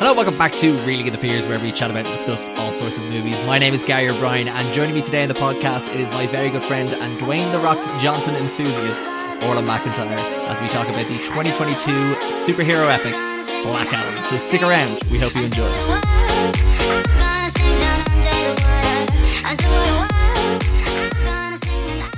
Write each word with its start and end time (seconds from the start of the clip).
Hello, 0.00 0.14
welcome 0.14 0.38
back 0.38 0.52
to 0.52 0.78
Reeling 0.86 1.08
in 1.08 1.12
the 1.12 1.18
Peers, 1.18 1.46
where 1.46 1.60
we 1.60 1.70
chat 1.70 1.90
about 1.90 2.06
and 2.06 2.14
discuss 2.14 2.48
all 2.56 2.72
sorts 2.72 2.96
of 2.96 3.04
movies. 3.04 3.38
My 3.42 3.58
name 3.58 3.74
is 3.74 3.84
Gary 3.84 4.08
O'Brien, 4.08 4.48
and 4.48 4.72
joining 4.72 4.94
me 4.94 5.02
today 5.02 5.22
on 5.24 5.28
the 5.28 5.34
podcast, 5.34 5.92
it 5.92 6.00
is 6.00 6.10
my 6.12 6.26
very 6.28 6.48
good 6.48 6.62
friend 6.62 6.94
and 6.94 7.20
Dwayne 7.20 7.52
The 7.52 7.58
Rock 7.58 7.76
Johnson 8.00 8.34
enthusiast, 8.34 9.04
Orla 9.44 9.60
McIntyre, 9.60 10.16
as 10.48 10.62
we 10.62 10.68
talk 10.68 10.88
about 10.88 11.06
the 11.06 11.18
2022 11.18 11.92
superhero 12.30 12.90
epic, 12.90 13.12
Black 13.62 13.92
Adam. 13.92 14.24
So 14.24 14.38
stick 14.38 14.62
around, 14.62 15.02
we 15.10 15.18
hope 15.18 15.34
you 15.34 15.44
enjoy. 15.44 15.68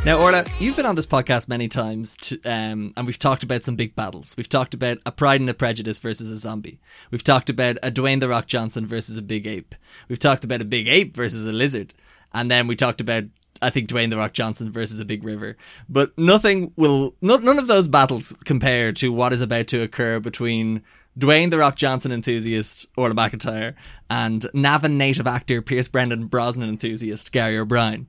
Now, 0.05 0.21
Orla, 0.21 0.45
you've 0.59 0.75
been 0.75 0.85
on 0.85 0.97
this 0.97 1.07
podcast 1.07 1.49
many 1.49 1.69
times, 1.69 2.17
to, 2.17 2.41
um, 2.43 2.93
and 2.97 3.07
we've 3.07 3.21
talked 3.21 3.45
about 3.45 3.63
some 3.63 3.77
big 3.77 3.95
battles. 3.95 4.37
We've 4.37 4.49
talked 4.49 4.75
about 4.75 4.99
a 5.07 5.13
Pride 5.13 5.41
and 5.41 5.49
a 5.49 5.55
Prejudice 5.55 6.01
versus 6.01 6.29
a 6.29 6.37
zombie. 6.37 6.81
We've 7.13 7.23
talked 7.23 7.49
about 7.49 7.77
a 7.85 7.91
Dwayne 7.93 8.19
the 8.19 8.29
Rock 8.29 8.47
Johnson 8.47 8.85
versus 8.85 9.17
a 9.17 9.23
big 9.23 9.47
ape. 9.47 9.77
We've 10.09 10.19
talked 10.19 10.43
about 10.45 10.61
a 10.61 10.65
big 10.65 10.89
ape 10.89 11.15
versus 11.15 11.47
a 11.47 11.53
lizard, 11.53 11.95
and 12.33 12.51
then 12.51 12.67
we 12.67 12.75
talked 12.75 13.01
about 13.01 13.25
I 13.63 13.71
think 13.71 13.89
Dwayne 13.89 14.11
the 14.11 14.17
Rock 14.17 14.33
Johnson 14.33 14.73
versus 14.73 14.99
a 14.99 15.05
big 15.05 15.23
river. 15.23 15.57
But 15.89 16.19
nothing 16.19 16.73
will, 16.75 17.15
no, 17.23 17.37
none 17.37 17.61
of 17.61 17.69
those 17.69 17.87
battles 17.87 18.35
compare 18.45 18.91
to 18.95 19.13
what 19.13 19.33
is 19.33 19.41
about 19.41 19.69
to 19.69 19.83
occur 19.83 20.19
between 20.19 20.83
Dwayne 21.17 21.51
the 21.51 21.59
Rock 21.59 21.77
Johnson 21.77 22.11
enthusiast 22.11 22.89
Orla 22.97 23.15
McIntyre 23.15 23.75
and 24.11 24.45
Navan 24.53 24.99
native 24.99 25.29
actor 25.29 25.63
Pierce 25.63 25.87
Brendan 25.87 26.27
Brosnan 26.27 26.69
enthusiast 26.69 27.31
Gary 27.31 27.57
O'Brien. 27.57 28.09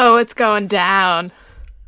Oh, 0.00 0.14
it's 0.14 0.32
going 0.32 0.68
down. 0.68 1.32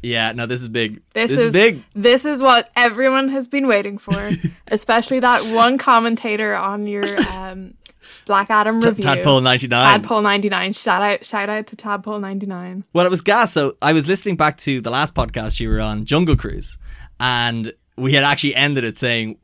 Yeah, 0.02 0.32
no, 0.32 0.46
this 0.46 0.62
is 0.62 0.68
big. 0.68 1.00
This, 1.14 1.30
This, 1.30 1.40
is, 1.40 1.46
is 1.46 1.52
big. 1.52 1.84
This 1.94 2.24
is 2.24 2.42
what 2.42 2.68
everyone 2.74 3.28
has 3.28 3.46
been 3.46 3.68
waiting 3.68 3.98
for, 3.98 4.30
especially 4.68 5.20
that 5.20 5.54
one 5.54 5.78
commentator 5.78 6.56
on 6.56 6.88
your 6.88 7.04
um, 7.32 7.74
Black 8.26 8.50
Adam 8.50 8.80
review. 8.80 9.02
Tadpole 9.02 9.40
ninety 9.42 9.68
nine. 9.68 10.00
Tadpole 10.00 10.22
ninety 10.22 10.48
nine. 10.48 10.72
Shout 10.72 11.02
out! 11.02 11.24
Shout 11.24 11.48
out 11.48 11.68
to 11.68 11.76
Tadpole 11.76 12.18
ninety 12.18 12.46
nine. 12.46 12.84
Well, 12.92 13.06
it 13.06 13.10
was 13.10 13.20
gas. 13.20 13.52
So 13.52 13.76
I 13.80 13.92
was 13.92 14.08
listening 14.08 14.36
back 14.36 14.56
to 14.58 14.80
the 14.80 14.90
last 14.90 15.14
podcast 15.14 15.60
you 15.60 15.68
were 15.68 15.80
on, 15.80 16.04
Jungle 16.04 16.36
Cruise, 16.36 16.78
and 17.20 17.72
we 17.96 18.14
had 18.14 18.24
actually 18.24 18.56
ended 18.56 18.82
it 18.82 18.96
saying, 18.96 19.36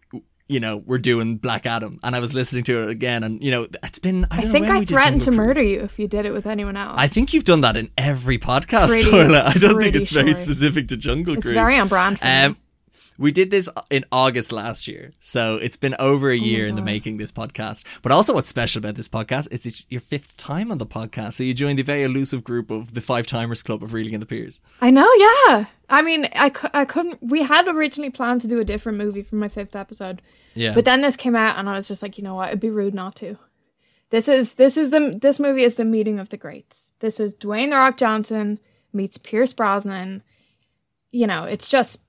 you 0.49 0.61
know, 0.61 0.77
we're 0.77 0.99
doing 0.99 1.37
Black 1.37 1.67
Adam, 1.67 1.99
and 2.05 2.15
I 2.15 2.21
was 2.21 2.33
listening 2.33 2.65
to 2.65 2.83
it 2.85 2.91
again, 2.91 3.25
and 3.25 3.43
you 3.43 3.51
know, 3.51 3.67
it's 3.83 3.99
been. 3.99 4.27
I, 4.31 4.39
I 4.39 4.41
don't 4.43 4.53
think 4.53 4.67
know 4.69 4.75
I 4.75 4.85
threatened 4.85 5.23
to 5.23 5.33
murder 5.33 5.63
you 5.63 5.81
if 5.81 5.99
you 5.99 6.07
did 6.07 6.25
it 6.25 6.33
with 6.33 6.47
anyone 6.47 6.77
else. 6.77 6.95
I 6.97 7.09
think 7.09 7.35
you've 7.35 7.45
done 7.45 7.63
that 7.63 7.77
in 7.77 7.91
every 7.99 8.39
podcast, 8.39 8.89
Pretty- 8.89 9.11
I 9.35 9.53
don't 9.55 9.81
think 9.81 9.97
it's 9.97 10.13
very 10.13 10.33
specific 10.33 10.89
to 10.89 10.97
Jungle 10.97 11.35
it's 11.35 11.43
Cruise. 11.43 11.55
very 11.55 11.77
on 11.79 11.89
brand 11.89 12.19
Um. 12.23 12.57
We 13.19 13.33
did 13.33 13.51
this 13.51 13.69
in 13.91 14.05
August 14.13 14.53
last 14.53 14.87
year, 14.89 15.13
so 15.19 15.57
it's 15.57 15.77
been 15.77 15.95
over 15.99 16.29
Oh 16.29 16.33
a 16.33 16.37
year 16.37 16.67
in 16.67 16.77
the 16.77 16.83
making. 16.83 17.17
This 17.17 17.33
podcast, 17.33 17.85
but 18.03 18.13
also 18.13 18.35
what's 18.35 18.49
special 18.49 18.79
about 18.79 18.95
this 18.95 19.09
podcast 19.09 19.51
is 19.53 19.67
it's 19.67 19.87
your 19.89 20.01
fifth 20.01 20.37
time 20.37 20.71
on 20.71 20.79
the 20.79 20.87
podcast. 20.87 21.35
So 21.35 21.45
you 21.45 21.55
joined 21.55 21.79
the 21.79 21.83
very 21.83 22.03
elusive 22.03 22.45
group 22.45 22.71
of 22.71 22.95
the 22.95 23.01
Five 23.01 23.27
Timers 23.27 23.63
Club 23.63 23.83
of 23.83 23.95
Reeling 23.95 24.15
in 24.15 24.21
the 24.21 24.27
Piers. 24.27 24.61
I 24.81 24.91
know, 24.91 25.09
yeah. 25.17 25.67
I 25.89 26.03
mean, 26.03 26.27
I, 26.35 26.51
I 26.75 26.85
couldn't. 26.85 27.19
We 27.23 27.43
had 27.43 27.69
originally 27.69 28.11
planned 28.11 28.41
to 28.43 28.49
do 28.49 28.59
a 28.59 28.65
different 28.65 28.99
movie 28.99 29.23
for 29.23 29.37
my 29.37 29.49
fifth 29.49 29.77
episode, 29.77 30.21
Yeah, 30.55 30.75
But 30.75 30.85
then 30.85 31.01
this 31.01 31.17
came 31.17 31.37
out, 31.37 31.59
and 31.59 31.69
I 31.69 31.75
was 31.75 31.89
just 31.89 32.03
like, 32.03 32.19
you 32.19 32.25
know 32.25 32.35
what? 32.35 32.49
It'd 32.49 32.61
be 32.61 32.71
rude 32.71 32.95
not 32.95 33.15
to. 33.17 33.39
This 34.11 34.29
is 34.29 34.55
this 34.55 34.77
is 34.77 34.91
the 34.91 35.19
this 35.21 35.41
movie 35.41 35.65
is 35.65 35.75
the 35.75 35.85
meeting 35.85 36.19
of 36.19 36.29
the 36.29 36.37
greats. 36.37 36.93
This 37.01 37.19
is 37.19 37.37
Dwayne 37.37 37.71
the 37.71 37.77
Rock 37.77 37.97
Johnson 37.97 38.59
meets 38.93 39.19
Pierce 39.19 39.53
Brosnan. 39.53 40.23
You 41.11 41.27
know, 41.27 41.45
it's 41.45 41.69
just. 41.69 42.06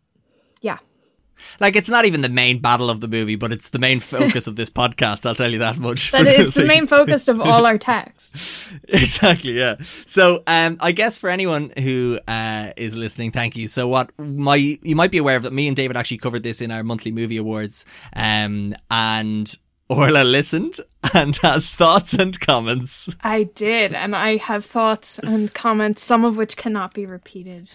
Like 1.60 1.76
it's 1.76 1.90
not 1.90 2.06
even 2.06 2.22
the 2.22 2.30
main 2.30 2.60
battle 2.60 2.90
of 2.90 3.02
the 3.02 3.08
movie, 3.08 3.36
but 3.36 3.52
it's 3.52 3.70
the 3.70 3.80
main 3.80 4.00
focus 4.00 4.48
of 4.48 4.56
this 4.56 4.70
podcast. 4.82 5.26
I'll 5.26 5.36
tell 5.36 5.52
you 5.52 5.60
that 5.60 5.78
much. 5.78 6.12
That 6.12 6.28
is 6.28 6.54
the 6.54 6.66
main 6.66 6.88
focus 6.88 7.28
of 7.28 7.42
all 7.42 7.66
our 7.66 7.78
texts. 7.78 8.74
exactly 8.90 9.54
yeah 9.54 9.76
so 9.80 10.44
um 10.48 10.78
i 10.80 10.92
guess 10.92 11.18
for 11.18 11.30
anyone 11.30 11.72
who 11.80 12.20
uh 12.28 12.72
is 12.78 12.96
listening 12.96 13.32
thank 13.32 13.56
you 13.56 13.68
so 13.68 13.88
what 13.88 14.12
my 14.20 14.56
you 14.56 14.96
might 14.96 15.12
be 15.12 15.18
aware 15.18 15.36
of 15.38 15.44
that 15.44 15.54
me 15.54 15.68
and 15.68 15.76
david 15.76 15.96
actually 15.96 16.18
covered 16.18 16.44
this 16.44 16.62
in 16.62 16.72
our 16.72 16.84
monthly 16.84 17.12
movie 17.12 17.38
awards 17.38 17.86
um 18.16 18.74
and 18.92 19.58
orla 19.90 20.24
listened 20.24 20.80
and 21.14 21.38
has 21.38 21.68
thoughts 21.70 22.14
and 22.14 22.40
comments 22.40 23.16
I 23.24 23.44
did, 23.44 23.94
and 23.94 24.16
I 24.16 24.36
have 24.38 24.66
thoughts 24.66 25.20
and 25.20 25.54
comments, 25.54 26.02
some 26.04 26.26
of 26.26 26.36
which 26.38 26.58
cannot 26.58 26.94
be 26.94 27.06
repeated. 27.06 27.70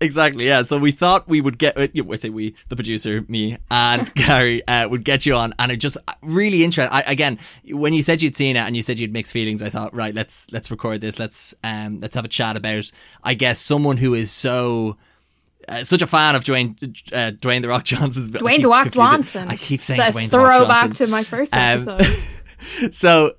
Exactly 0.00 0.46
yeah 0.46 0.62
so 0.62 0.78
we 0.78 0.90
thought 0.90 1.28
we 1.28 1.40
would 1.40 1.58
get 1.58 1.76
uh, 1.76 1.86
I 2.10 2.16
say 2.16 2.30
we 2.30 2.54
the 2.68 2.76
producer 2.76 3.24
me 3.28 3.58
and 3.70 4.12
Gary 4.26 4.66
uh, 4.66 4.88
would 4.88 5.04
get 5.04 5.26
you 5.26 5.34
on 5.34 5.52
and 5.58 5.70
it 5.70 5.76
just 5.76 5.96
uh, 6.08 6.12
really 6.22 6.64
interesting 6.64 6.92
I, 6.92 7.02
again 7.02 7.38
when 7.70 7.92
you 7.92 8.02
said 8.02 8.22
you'd 8.22 8.36
seen 8.36 8.56
it 8.56 8.60
and 8.60 8.74
you 8.74 8.82
said 8.82 8.98
you'd 8.98 9.12
mixed 9.12 9.32
feelings 9.32 9.62
I 9.62 9.68
thought 9.68 9.94
right 9.94 10.14
let's 10.14 10.50
let's 10.52 10.70
record 10.70 11.00
this 11.00 11.18
let's 11.18 11.54
um 11.62 11.98
let's 11.98 12.14
have 12.14 12.24
a 12.24 12.28
chat 12.28 12.56
about 12.56 12.90
I 13.22 13.34
guess 13.34 13.60
someone 13.60 13.98
who 13.98 14.14
is 14.14 14.30
so 14.30 14.96
uh, 15.68 15.82
such 15.84 16.02
a 16.02 16.06
fan 16.06 16.34
of 16.34 16.42
Dwayne 16.42 16.70
uh, 17.12 17.32
Dwayne 17.32 17.62
the 17.62 17.68
Rock 17.68 17.84
Johnson's 17.84 18.30
Dwayne 18.30 18.62
the 18.62 18.68
Rock 18.68 18.90
Johnson. 18.90 19.48
I 19.48 19.56
keep 19.56 19.80
saying 19.82 20.00
It's 20.00 20.16
Dwayne 20.16 20.30
the 20.30 20.38
Rock 20.38 20.58
throwback 20.58 20.94
to 20.94 21.06
my 21.06 21.22
first 21.22 21.54
Um, 21.54 21.60
episode. 21.88 22.02
so 22.92 23.32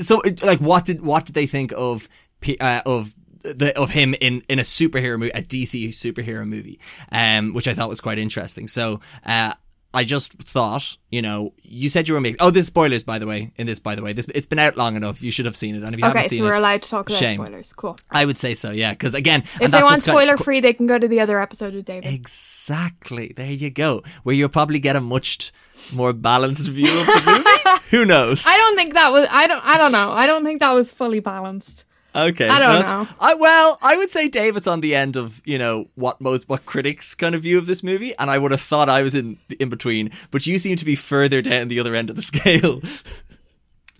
so 0.00 0.20
like 0.42 0.58
what 0.58 0.84
did 0.84 1.00
what 1.00 1.24
did 1.24 1.34
they 1.34 1.46
think 1.46 1.72
of 1.76 2.08
P- 2.40 2.58
uh, 2.58 2.82
of 2.84 3.14
the 3.54 3.78
of 3.78 3.90
him 3.90 4.14
in 4.20 4.42
in 4.48 4.58
a 4.58 4.62
superhero 4.62 5.18
movie 5.18 5.30
a 5.32 5.42
DC 5.42 5.88
superhero 5.88 6.46
movie 6.46 6.78
um 7.12 7.54
which 7.54 7.68
I 7.68 7.74
thought 7.74 7.88
was 7.88 8.00
quite 8.00 8.18
interesting 8.18 8.66
so 8.68 9.00
uh 9.24 9.52
I 9.94 10.04
just 10.04 10.34
thought 10.34 10.98
you 11.10 11.22
know 11.22 11.54
you 11.62 11.88
said 11.88 12.08
you 12.08 12.14
were 12.14 12.20
making 12.20 12.36
oh 12.40 12.50
this 12.50 12.62
is 12.62 12.66
spoilers 12.66 13.02
by 13.04 13.18
the 13.18 13.26
way 13.26 13.52
in 13.56 13.66
this 13.66 13.78
by 13.80 13.94
the 13.94 14.02
way 14.02 14.12
this 14.12 14.28
it's 14.34 14.44
been 14.46 14.58
out 14.58 14.76
long 14.76 14.96
enough 14.96 15.22
you 15.22 15.30
should 15.30 15.46
have 15.46 15.56
seen 15.56 15.74
it 15.74 15.82
and 15.82 15.94
if 15.94 15.98
you 15.98 16.04
okay, 16.04 16.18
haven't 16.18 16.28
seen 16.28 16.38
so 16.40 16.44
we're 16.44 16.52
it 16.52 16.58
allowed 16.58 16.82
to 16.82 16.90
talk 16.90 17.08
about 17.08 17.18
shame. 17.18 17.36
spoilers. 17.40 17.72
Cool. 17.72 17.96
I 18.10 18.26
would 18.26 18.36
say 18.36 18.52
so 18.52 18.70
yeah 18.70 18.92
because 18.92 19.14
again 19.14 19.40
and 19.40 19.46
If 19.46 19.58
they 19.58 19.66
that's 19.68 19.82
want 19.84 19.92
what's 19.94 20.06
got- 20.06 20.12
spoiler 20.12 20.36
free, 20.36 20.60
they 20.60 20.74
can 20.74 20.86
go 20.86 20.98
to 20.98 21.08
the 21.08 21.20
other 21.20 21.40
episode 21.40 21.72
with 21.74 21.86
David. 21.86 22.12
Exactly. 22.12 23.32
There 23.34 23.50
you 23.50 23.70
go. 23.70 24.02
Where 24.24 24.34
you'll 24.34 24.50
probably 24.50 24.78
get 24.78 24.94
a 24.94 25.00
much 25.00 25.52
more 25.96 26.12
balanced 26.12 26.68
view 26.70 26.84
of 27.00 27.06
the 27.06 27.22
movie. 27.64 27.80
Who 27.96 28.04
knows? 28.04 28.44
I 28.46 28.56
don't 28.58 28.76
think 28.76 28.92
that 28.92 29.10
was. 29.10 29.26
I 29.30 29.46
don't. 29.46 29.64
I 29.64 29.78
don't 29.78 29.92
know. 29.92 30.10
I 30.10 30.26
don't 30.26 30.44
think 30.44 30.60
that 30.60 30.72
was 30.72 30.92
fully 30.92 31.20
balanced. 31.20 31.86
Okay. 32.26 32.48
I 32.48 32.58
don't 32.58 32.80
know. 32.82 33.06
I, 33.20 33.34
well, 33.34 33.78
I 33.82 33.96
would 33.96 34.10
say 34.10 34.28
David's 34.28 34.66
on 34.66 34.80
the 34.80 34.94
end 34.94 35.16
of 35.16 35.40
you 35.44 35.58
know 35.58 35.88
what 35.94 36.20
most 36.20 36.48
what 36.48 36.66
critics 36.66 37.14
kind 37.14 37.34
of 37.34 37.42
view 37.42 37.58
of 37.58 37.66
this 37.66 37.82
movie, 37.82 38.12
and 38.18 38.30
I 38.30 38.38
would 38.38 38.50
have 38.50 38.60
thought 38.60 38.88
I 38.88 39.02
was 39.02 39.14
in 39.14 39.38
in 39.60 39.68
between, 39.68 40.10
but 40.30 40.46
you 40.46 40.58
seem 40.58 40.76
to 40.76 40.84
be 40.84 40.94
further 40.94 41.40
down 41.42 41.68
the 41.68 41.78
other 41.80 41.94
end 41.94 42.10
of 42.10 42.16
the 42.16 42.22
scale. 42.32 42.80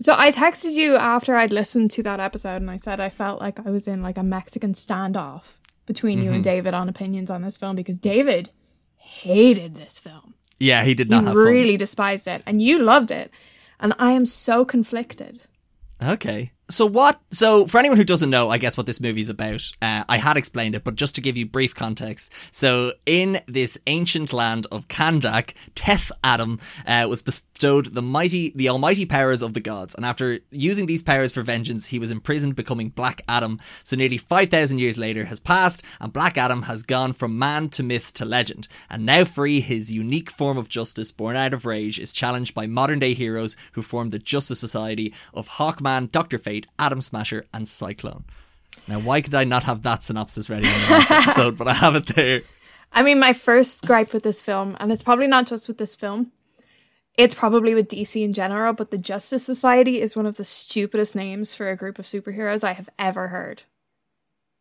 So 0.01 0.15
I 0.17 0.31
texted 0.31 0.73
you 0.73 0.95
after 0.95 1.35
I'd 1.35 1.51
listened 1.51 1.91
to 1.91 2.03
that 2.03 2.19
episode, 2.19 2.57
and 2.61 2.71
I 2.71 2.77
said 2.77 2.99
I 2.99 3.09
felt 3.09 3.41
like 3.41 3.59
I 3.65 3.69
was 3.69 3.87
in 3.87 4.01
like 4.01 4.17
a 4.17 4.23
Mexican 4.23 4.73
standoff 4.73 5.57
between 5.85 6.19
Mm-hmm. 6.19 6.25
you 6.27 6.33
and 6.33 6.43
David 6.43 6.73
on 6.73 6.87
opinions 6.87 7.29
on 7.31 7.41
this 7.41 7.57
film 7.57 7.75
because 7.75 7.97
David 7.99 8.49
hated 8.95 9.75
this 9.75 9.99
film. 9.99 10.35
yeah, 10.59 10.83
he 10.83 10.93
did 10.93 11.07
He 11.07 11.11
not 11.11 11.23
have 11.25 11.35
really 11.35 11.77
despised 11.77 12.27
it, 12.27 12.41
and 12.45 12.61
you 12.61 12.79
loved 12.79 13.11
it, 13.11 13.31
and 13.79 13.93
I 13.99 14.11
am 14.11 14.25
so 14.25 14.63
conflicted. 14.65 15.41
Okay. 16.01 16.51
So 16.71 16.85
what? 16.85 17.19
So 17.31 17.65
for 17.65 17.79
anyone 17.79 17.97
who 17.97 18.03
doesn't 18.03 18.29
know, 18.29 18.51
I 18.51 18.59
guess 18.59 18.77
what 18.77 18.85
this 18.85 19.01
movie 19.01 19.21
is 19.21 19.29
about, 19.29 19.71
uh, 19.81 20.03
I 20.07 20.17
had 20.17 20.37
explained 20.37 20.75
it, 20.75 20.83
but 20.83 20.93
just 20.93 21.15
to 21.15 21.21
give 21.21 21.35
you 21.35 21.47
brief 21.47 21.73
context. 21.73 22.31
So 22.51 22.93
in 23.07 23.41
this 23.47 23.79
ancient 23.87 24.33
land 24.33 24.67
of 24.71 24.87
Kahndaq, 24.87 25.55
Teth 25.73 26.11
Adam 26.23 26.59
uh, 26.85 27.07
was 27.09 27.23
bestowed 27.23 27.95
the 27.95 28.03
mighty, 28.03 28.51
the 28.55 28.69
almighty 28.69 29.07
powers 29.07 29.41
of 29.41 29.55
the 29.55 29.59
gods, 29.59 29.95
and 29.95 30.05
after 30.05 30.39
using 30.51 30.85
these 30.85 31.01
powers 31.01 31.33
for 31.33 31.41
vengeance, 31.41 31.87
he 31.87 31.97
was 31.97 32.11
imprisoned, 32.11 32.55
becoming 32.55 32.89
Black 32.89 33.23
Adam. 33.27 33.59
So 33.81 33.95
nearly 33.95 34.17
five 34.17 34.49
thousand 34.49 34.77
years 34.77 34.99
later 34.99 35.25
has 35.25 35.39
passed, 35.39 35.83
and 35.99 36.13
Black 36.13 36.37
Adam 36.37 36.63
has 36.63 36.83
gone 36.83 37.13
from 37.13 37.39
man 37.39 37.69
to 37.69 37.83
myth 37.83 38.13
to 38.13 38.25
legend, 38.25 38.67
and 38.91 39.07
now 39.07 39.25
free, 39.25 39.59
his 39.59 39.91
unique 39.91 40.29
form 40.29 40.57
of 40.57 40.69
justice, 40.69 41.11
born 41.11 41.35
out 41.35 41.53
of 41.53 41.65
rage, 41.65 41.97
is 41.97 42.13
challenged 42.13 42.53
by 42.53 42.67
modern 42.67 42.99
day 42.99 43.13
heroes 43.13 43.57
who 43.71 43.81
form 43.81 44.11
the 44.11 44.19
Justice 44.19 44.59
Society 44.59 45.11
of 45.33 45.49
Hawkman, 45.49 46.11
Doctor 46.11 46.37
Fate, 46.37 46.58
Atom 46.77 47.01
Smasher, 47.01 47.45
and 47.53 47.67
Cyclone. 47.67 48.25
Now, 48.87 48.99
why 48.99 49.21
could 49.21 49.35
I 49.35 49.43
not 49.43 49.63
have 49.63 49.83
that 49.83 50.03
synopsis 50.03 50.49
ready 50.49 50.67
in 50.67 50.73
the 50.73 50.87
last 50.91 51.11
episode, 51.11 51.57
but 51.57 51.67
I 51.67 51.73
have 51.73 51.95
it 51.95 52.07
there? 52.07 52.41
I 52.91 53.03
mean, 53.03 53.19
my 53.19 53.33
first 53.33 53.85
gripe 53.85 54.13
with 54.13 54.23
this 54.23 54.41
film, 54.41 54.75
and 54.79 54.91
it's 54.91 55.03
probably 55.03 55.27
not 55.27 55.47
just 55.47 55.67
with 55.67 55.77
this 55.77 55.95
film, 55.95 56.31
it's 57.17 57.35
probably 57.35 57.75
with 57.75 57.89
DC 57.89 58.23
in 58.23 58.33
general, 58.33 58.73
but 58.73 58.91
the 58.91 58.97
Justice 58.97 59.45
Society 59.45 60.01
is 60.01 60.15
one 60.15 60.25
of 60.25 60.37
the 60.37 60.45
stupidest 60.45 61.15
names 61.15 61.53
for 61.53 61.69
a 61.69 61.75
group 61.75 61.99
of 61.99 62.05
superheroes 62.05 62.63
I 62.63 62.73
have 62.73 62.89
ever 62.97 63.27
heard. 63.27 63.63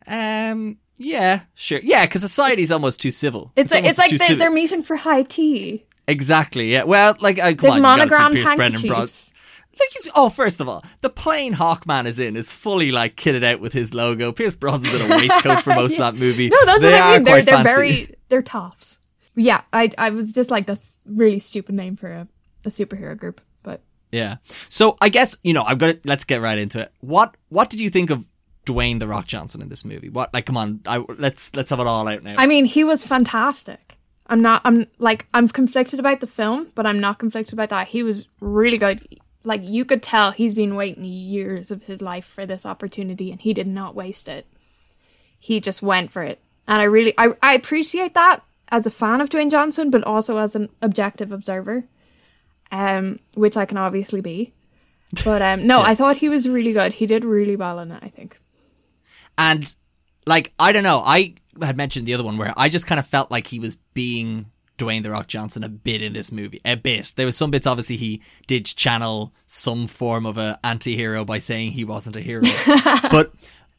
Um, 0.07 0.79
yeah, 0.97 1.43
sure, 1.55 1.81
yeah, 1.83 2.05
because 2.05 2.21
society's 2.23 2.73
almost 2.73 3.01
too 3.01 3.11
civil. 3.11 3.53
It's, 3.57 3.73
like, 3.73 3.85
almost 3.85 3.99
it's 3.99 3.99
like 3.99 4.19
they're, 4.19 4.27
civil. 4.27 4.39
they're 4.41 4.51
meeting 4.51 4.83
for 4.83 4.97
high 4.97 5.23
tea. 5.23 5.87
exactly. 6.07 6.73
Yeah, 6.73 6.85
well, 6.85 7.17
like, 7.21 7.39
uh, 7.39 7.55
come 7.55 7.57
They've 7.57 7.71
on, 7.71 7.77
you 7.77 7.83
gotta 7.83 8.09
see 8.09 8.15
monogrammed 8.17 8.35
Pierce 8.35 8.57
Brendan 8.57 8.89
Bros-. 8.89 9.35
Like, 9.79 10.13
oh, 10.17 10.29
first 10.31 10.61
of 10.61 10.69
all, 10.69 10.85
the 11.03 11.11
plane 11.11 11.55
Hawkman 11.55 12.07
is 12.07 12.19
in 12.19 12.37
is 12.37 12.53
fully 12.53 12.91
like 12.91 13.17
kitted 13.17 13.45
out 13.45 13.61
with 13.61 13.73
his 13.73 13.95
logo. 13.95 14.33
Pierce 14.33 14.57
Brosnan's 14.57 14.95
in 15.01 15.11
a 15.11 15.17
waistcoat 15.17 15.61
for 15.61 15.75
most 15.75 15.93
of 15.93 15.99
that 15.99 16.15
movie. 16.15 16.49
No, 16.49 16.65
that's 16.65 16.83
they 16.83 16.93
what 16.93 17.01
I 17.01 17.07
are 17.07 17.15
mean. 17.15 17.25
They're 17.25 17.43
quite 17.43 17.47
they're 17.47 17.65
very 17.65 18.07
they're 18.29 18.43
toffs. 18.43 19.01
Yeah, 19.35 19.63
I 19.73 19.91
I 19.97 20.11
was 20.11 20.33
just 20.33 20.51
like 20.51 20.67
that's 20.67 21.03
really 21.07 21.39
stupid 21.39 21.75
name 21.75 21.97
for 21.97 22.09
a, 22.11 22.29
a 22.65 22.69
superhero 22.69 23.17
group, 23.17 23.41
but 23.63 23.81
Yeah. 24.11 24.37
So 24.69 24.97
I 25.01 25.09
guess 25.09 25.37
you 25.45 25.53
know 25.53 25.63
I'm 25.63 25.79
gonna 25.79 25.95
let's 26.05 26.25
get 26.25 26.41
right 26.41 26.59
into 26.59 26.81
it. 26.81 26.93
What 27.01 27.37
what 27.49 27.71
did 27.71 27.81
you 27.81 27.91
think 27.91 28.11
of 28.11 28.29
Dwayne 28.67 28.99
the 28.99 29.07
Rock 29.07 29.27
Johnson 29.27 29.63
in 29.63 29.69
this 29.69 29.85
movie? 29.85 30.09
What 30.09 30.35
like 30.35 30.47
come 30.47 30.57
on, 30.57 30.81
I, 30.87 31.05
let's 31.17 31.55
let's 31.55 31.71
have 31.71 31.81
it 31.81 31.87
all 31.87 32.09
out 32.09 32.23
now. 32.23 32.35
I 32.37 32.47
mean, 32.47 32.65
he 32.65 32.85
was 32.85 33.07
fantastic. 33.07 33.97
I'm 34.27 34.43
not. 34.43 34.61
I'm 34.65 34.87
like 34.99 35.27
I'm 35.33 35.49
conflicted 35.49 36.01
about 36.01 36.21
the 36.21 36.27
film, 36.27 36.69
but 36.75 36.85
I'm 36.85 37.01
not 37.01 37.19
conflicted 37.19 37.55
about 37.55 37.71
that. 37.71 37.89
He 37.89 38.03
was 38.03 38.29
really 38.41 38.77
good. 38.77 39.01
Like 39.49 39.63
you 39.65 39.87
could 39.87 40.03
tell, 40.03 40.33
he's 40.33 40.55
been 40.55 40.77
waiting 40.77 41.05
years 41.05 41.71
of 41.71 41.87
his 41.87 42.03
life 42.03 42.27
for 42.27 42.45
this 42.45 42.67
opportunity, 42.67 43.33
and 43.33 43.41
he 43.41 43.55
did 43.55 43.67
not 43.67 43.95
waste 43.95 44.29
it. 44.29 44.47
He 45.39 45.59
just 45.59 45.83
went 45.83 46.11
for 46.11 46.23
it, 46.23 46.39
and 46.67 46.83
I 46.83 46.85
really 46.85 47.15
I, 47.17 47.31
I 47.43 47.55
appreciate 47.55 48.13
that 48.13 48.43
as 48.71 48.87
a 48.87 48.91
fan 48.91 49.23
of 49.23 49.31
Dwayne 49.31 49.51
Johnson, 49.51 49.89
but 49.89 50.05
also 50.05 50.37
as 50.37 50.55
an 50.55 50.69
objective 50.83 51.33
observer, 51.33 51.85
um, 52.71 53.21
which 53.37 53.57
I 53.57 53.65
can 53.65 53.79
obviously 53.79 54.21
be. 54.21 54.53
But 55.25 55.41
um, 55.41 55.67
no, 55.67 55.81
I 55.91 55.95
thought 55.95 56.19
he 56.19 56.29
was 56.29 56.47
really 56.47 56.75
good. 56.75 56.93
He 56.93 57.07
did 57.07 57.25
really 57.25 57.57
well 57.57 57.79
in 57.79 57.91
it. 57.91 58.03
I 58.03 58.11
think. 58.11 58.39
And 59.39 59.75
like 60.27 60.53
I 60.59 60.73
don't 60.73 60.83
know, 60.83 60.99
I 60.99 61.37
had 61.63 61.79
mentioned 61.79 62.05
the 62.05 62.13
other 62.13 62.25
one 62.25 62.37
where 62.37 62.53
I 62.55 62.69
just 62.69 62.87
kind 62.87 62.99
of 62.99 63.07
felt 63.07 63.31
like 63.31 63.47
he 63.47 63.61
was 63.61 63.77
being 63.95 64.45
Dwayne 64.79 65.03
the 65.03 65.11
Rock 65.11 65.27
Johnson 65.27 65.65
a 65.65 65.69
bit 65.69 66.03
in 66.03 66.13
this 66.13 66.33
movie, 66.33 66.61
a 66.65 66.77
bit. 66.77 67.13
There 67.17 67.27
was 67.27 67.37
some 67.37 67.51
bits 67.51 67.67
obviously 67.67 67.97
he 67.97 68.23
did 68.47 68.65
channel 68.65 69.33
some 69.45 69.87
form 69.87 70.25
of 70.25 70.39
a 70.39 70.59
anti-hero 70.65 71.25
by 71.25 71.39
saying 71.39 71.73
he 71.73 71.85
wasn't 71.85 72.17
a 72.17 72.21
hero. 72.21 72.43
but 73.11 73.33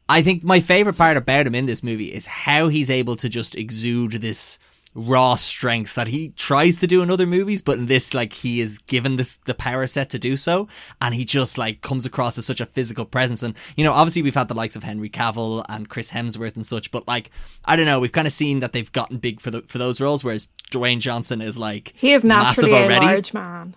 I 0.07 0.21
think 0.21 0.43
my 0.43 0.59
favorite 0.59 0.97
part 0.97 1.17
about 1.17 1.47
him 1.47 1.55
in 1.55 1.65
this 1.65 1.83
movie 1.83 2.13
is 2.13 2.27
how 2.27 2.67
he's 2.67 2.89
able 2.89 3.15
to 3.17 3.29
just 3.29 3.55
exude 3.55 4.13
this 4.13 4.59
raw 4.95 5.35
strength 5.35 5.95
that 5.95 6.07
he 6.07 6.29
tries 6.29 6.79
to 6.79 6.87
do 6.87 7.01
in 7.01 7.11
other 7.11 7.25
movies, 7.27 7.61
but 7.61 7.77
in 7.77 7.85
this, 7.85 8.13
like, 8.13 8.33
he 8.33 8.59
is 8.59 8.79
given 8.79 9.15
this 9.15 9.37
the 9.37 9.53
power 9.53 9.87
set 9.87 10.09
to 10.09 10.19
do 10.19 10.35
so, 10.35 10.67
and 11.01 11.15
he 11.15 11.25
just 11.25 11.57
like 11.57 11.81
comes 11.81 12.05
across 12.05 12.37
as 12.37 12.45
such 12.45 12.61
a 12.61 12.65
physical 12.65 13.05
presence. 13.05 13.43
And 13.43 13.55
you 13.75 13.83
know, 13.83 13.93
obviously 13.93 14.21
we've 14.21 14.35
had 14.35 14.47
the 14.47 14.53
likes 14.53 14.75
of 14.75 14.83
Henry 14.83 15.09
Cavill 15.09 15.63
and 15.69 15.89
Chris 15.89 16.11
Hemsworth 16.11 16.55
and 16.55 16.65
such, 16.65 16.91
but 16.91 17.07
like, 17.07 17.29
I 17.65 17.75
don't 17.75 17.85
know, 17.85 17.99
we've 17.99 18.11
kind 18.11 18.27
of 18.27 18.33
seen 18.33 18.59
that 18.59 18.73
they've 18.73 18.91
gotten 18.91 19.17
big 19.17 19.39
for 19.39 19.51
the 19.51 19.61
for 19.61 19.77
those 19.77 20.01
roles, 20.01 20.23
whereas 20.23 20.47
Dwayne 20.71 20.99
Johnson 20.99 21.41
is 21.41 21.57
like 21.57 21.93
he 21.95 22.13
is 22.13 22.23
naturally 22.23 22.71
a 22.71 22.89
large 22.99 23.33
man. 23.33 23.75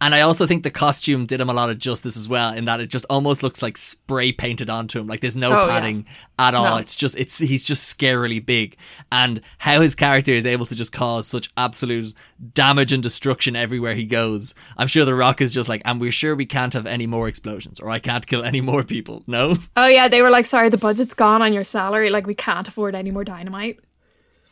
And 0.00 0.14
I 0.14 0.20
also 0.20 0.46
think 0.46 0.62
the 0.62 0.70
costume 0.70 1.26
did 1.26 1.40
him 1.40 1.48
a 1.48 1.54
lot 1.54 1.70
of 1.70 1.78
justice 1.78 2.16
as 2.16 2.28
well, 2.28 2.52
in 2.52 2.64
that 2.66 2.80
it 2.80 2.88
just 2.90 3.06
almost 3.08 3.42
looks 3.42 3.62
like 3.62 3.76
spray 3.76 4.32
painted 4.32 4.68
onto 4.68 5.00
him. 5.00 5.06
Like 5.06 5.20
there's 5.20 5.36
no 5.36 5.62
Oh, 5.62 5.68
padding 5.68 6.06
at 6.38 6.54
all. 6.54 6.64
No. 6.64 6.76
It's 6.78 6.94
just 6.96 7.18
it's 7.18 7.38
he's 7.38 7.64
just 7.66 7.98
scarily 7.98 8.44
big. 8.44 8.76
And 9.10 9.40
how 9.58 9.80
his 9.80 9.94
character 9.94 10.32
is 10.32 10.46
able 10.46 10.66
to 10.66 10.74
just 10.74 10.92
cause 10.92 11.26
such 11.26 11.48
absolute 11.56 12.12
damage 12.52 12.92
and 12.92 13.02
destruction 13.02 13.56
everywhere 13.56 13.94
he 13.94 14.04
goes. 14.06 14.54
I'm 14.76 14.86
sure 14.88 15.04
The 15.04 15.14
Rock 15.14 15.40
is 15.40 15.54
just 15.54 15.68
like, 15.68 15.82
and 15.84 16.00
we're 16.00 16.10
sure 16.12 16.34
we 16.34 16.46
can't 16.46 16.72
have 16.74 16.86
any 16.86 17.06
more 17.06 17.28
explosions, 17.28 17.80
or 17.80 17.88
I 17.90 17.98
can't 17.98 18.26
kill 18.26 18.42
any 18.44 18.60
more 18.60 18.82
people. 18.84 19.22
No? 19.26 19.56
Oh 19.76 19.86
yeah, 19.86 20.08
they 20.08 20.22
were 20.22 20.30
like, 20.30 20.46
sorry, 20.46 20.68
the 20.68 20.76
budget's 20.78 21.14
gone 21.14 21.42
on 21.42 21.52
your 21.52 21.64
salary. 21.64 22.10
Like 22.10 22.26
we 22.26 22.34
can't 22.34 22.66
afford 22.68 22.94
any 22.94 23.10
more 23.10 23.24
dynamite. 23.24 23.80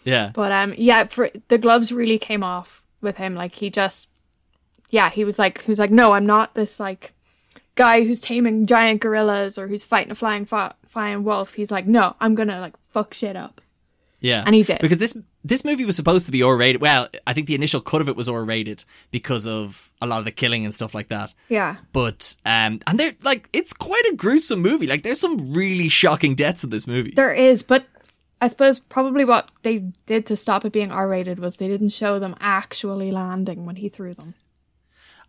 Yeah. 0.04 0.30
But 0.34 0.50
um, 0.52 0.74
yeah, 0.76 1.04
for 1.04 1.30
the 1.48 1.58
gloves 1.58 1.92
really 1.92 2.18
came 2.18 2.42
off 2.42 2.84
with 3.00 3.16
him. 3.18 3.34
Like 3.34 3.52
he 3.54 3.70
just, 3.70 4.08
yeah, 4.92 5.10
he 5.10 5.24
was 5.24 5.38
like, 5.40 5.62
he 5.62 5.70
was 5.70 5.80
like, 5.80 5.90
no, 5.90 6.12
I'm 6.12 6.26
not 6.26 6.54
this 6.54 6.78
like 6.78 7.14
guy 7.74 8.04
who's 8.04 8.20
taming 8.20 8.66
giant 8.66 9.00
gorillas 9.00 9.58
or 9.58 9.66
who's 9.66 9.84
fighting 9.84 10.12
a 10.12 10.14
flying 10.14 10.44
flying 10.44 11.24
wolf. 11.24 11.54
He's 11.54 11.72
like, 11.72 11.86
no, 11.86 12.14
I'm 12.20 12.34
gonna 12.36 12.60
like 12.60 12.76
fuck 12.76 13.12
shit 13.14 13.34
up. 13.34 13.60
Yeah, 14.20 14.44
And 14.46 14.54
he 14.54 14.62
did. 14.62 14.78
because 14.80 14.98
this 14.98 15.16
this 15.44 15.64
movie 15.64 15.84
was 15.84 15.96
supposed 15.96 16.26
to 16.26 16.32
be 16.32 16.44
R 16.44 16.56
rated. 16.56 16.80
Well, 16.80 17.08
I 17.26 17.32
think 17.32 17.48
the 17.48 17.56
initial 17.56 17.80
cut 17.80 18.00
of 18.00 18.08
it 18.08 18.14
was 18.14 18.28
R 18.28 18.44
rated 18.44 18.84
because 19.10 19.46
of 19.48 19.90
a 20.00 20.06
lot 20.06 20.20
of 20.20 20.24
the 20.24 20.30
killing 20.30 20.64
and 20.64 20.72
stuff 20.72 20.94
like 20.94 21.08
that. 21.08 21.34
Yeah, 21.48 21.76
But 21.92 22.36
um, 22.46 22.78
and 22.86 23.00
they're 23.00 23.14
like 23.24 23.48
it's 23.52 23.72
quite 23.72 24.04
a 24.12 24.14
gruesome 24.14 24.60
movie. 24.60 24.86
Like 24.86 25.02
there's 25.02 25.18
some 25.18 25.52
really 25.52 25.88
shocking 25.88 26.36
deaths 26.36 26.62
in 26.62 26.70
this 26.70 26.86
movie. 26.86 27.14
there 27.16 27.32
is, 27.32 27.64
but 27.64 27.86
I 28.40 28.46
suppose 28.48 28.78
probably 28.78 29.24
what 29.24 29.50
they 29.62 29.78
did 30.06 30.26
to 30.26 30.36
stop 30.36 30.64
it 30.64 30.72
being 30.72 30.92
R 30.92 31.08
rated 31.08 31.38
was 31.40 31.56
they 31.56 31.66
didn't 31.66 31.88
show 31.90 32.18
them 32.20 32.36
actually 32.40 33.10
landing 33.10 33.64
when 33.66 33.76
he 33.76 33.88
threw 33.88 34.12
them. 34.12 34.34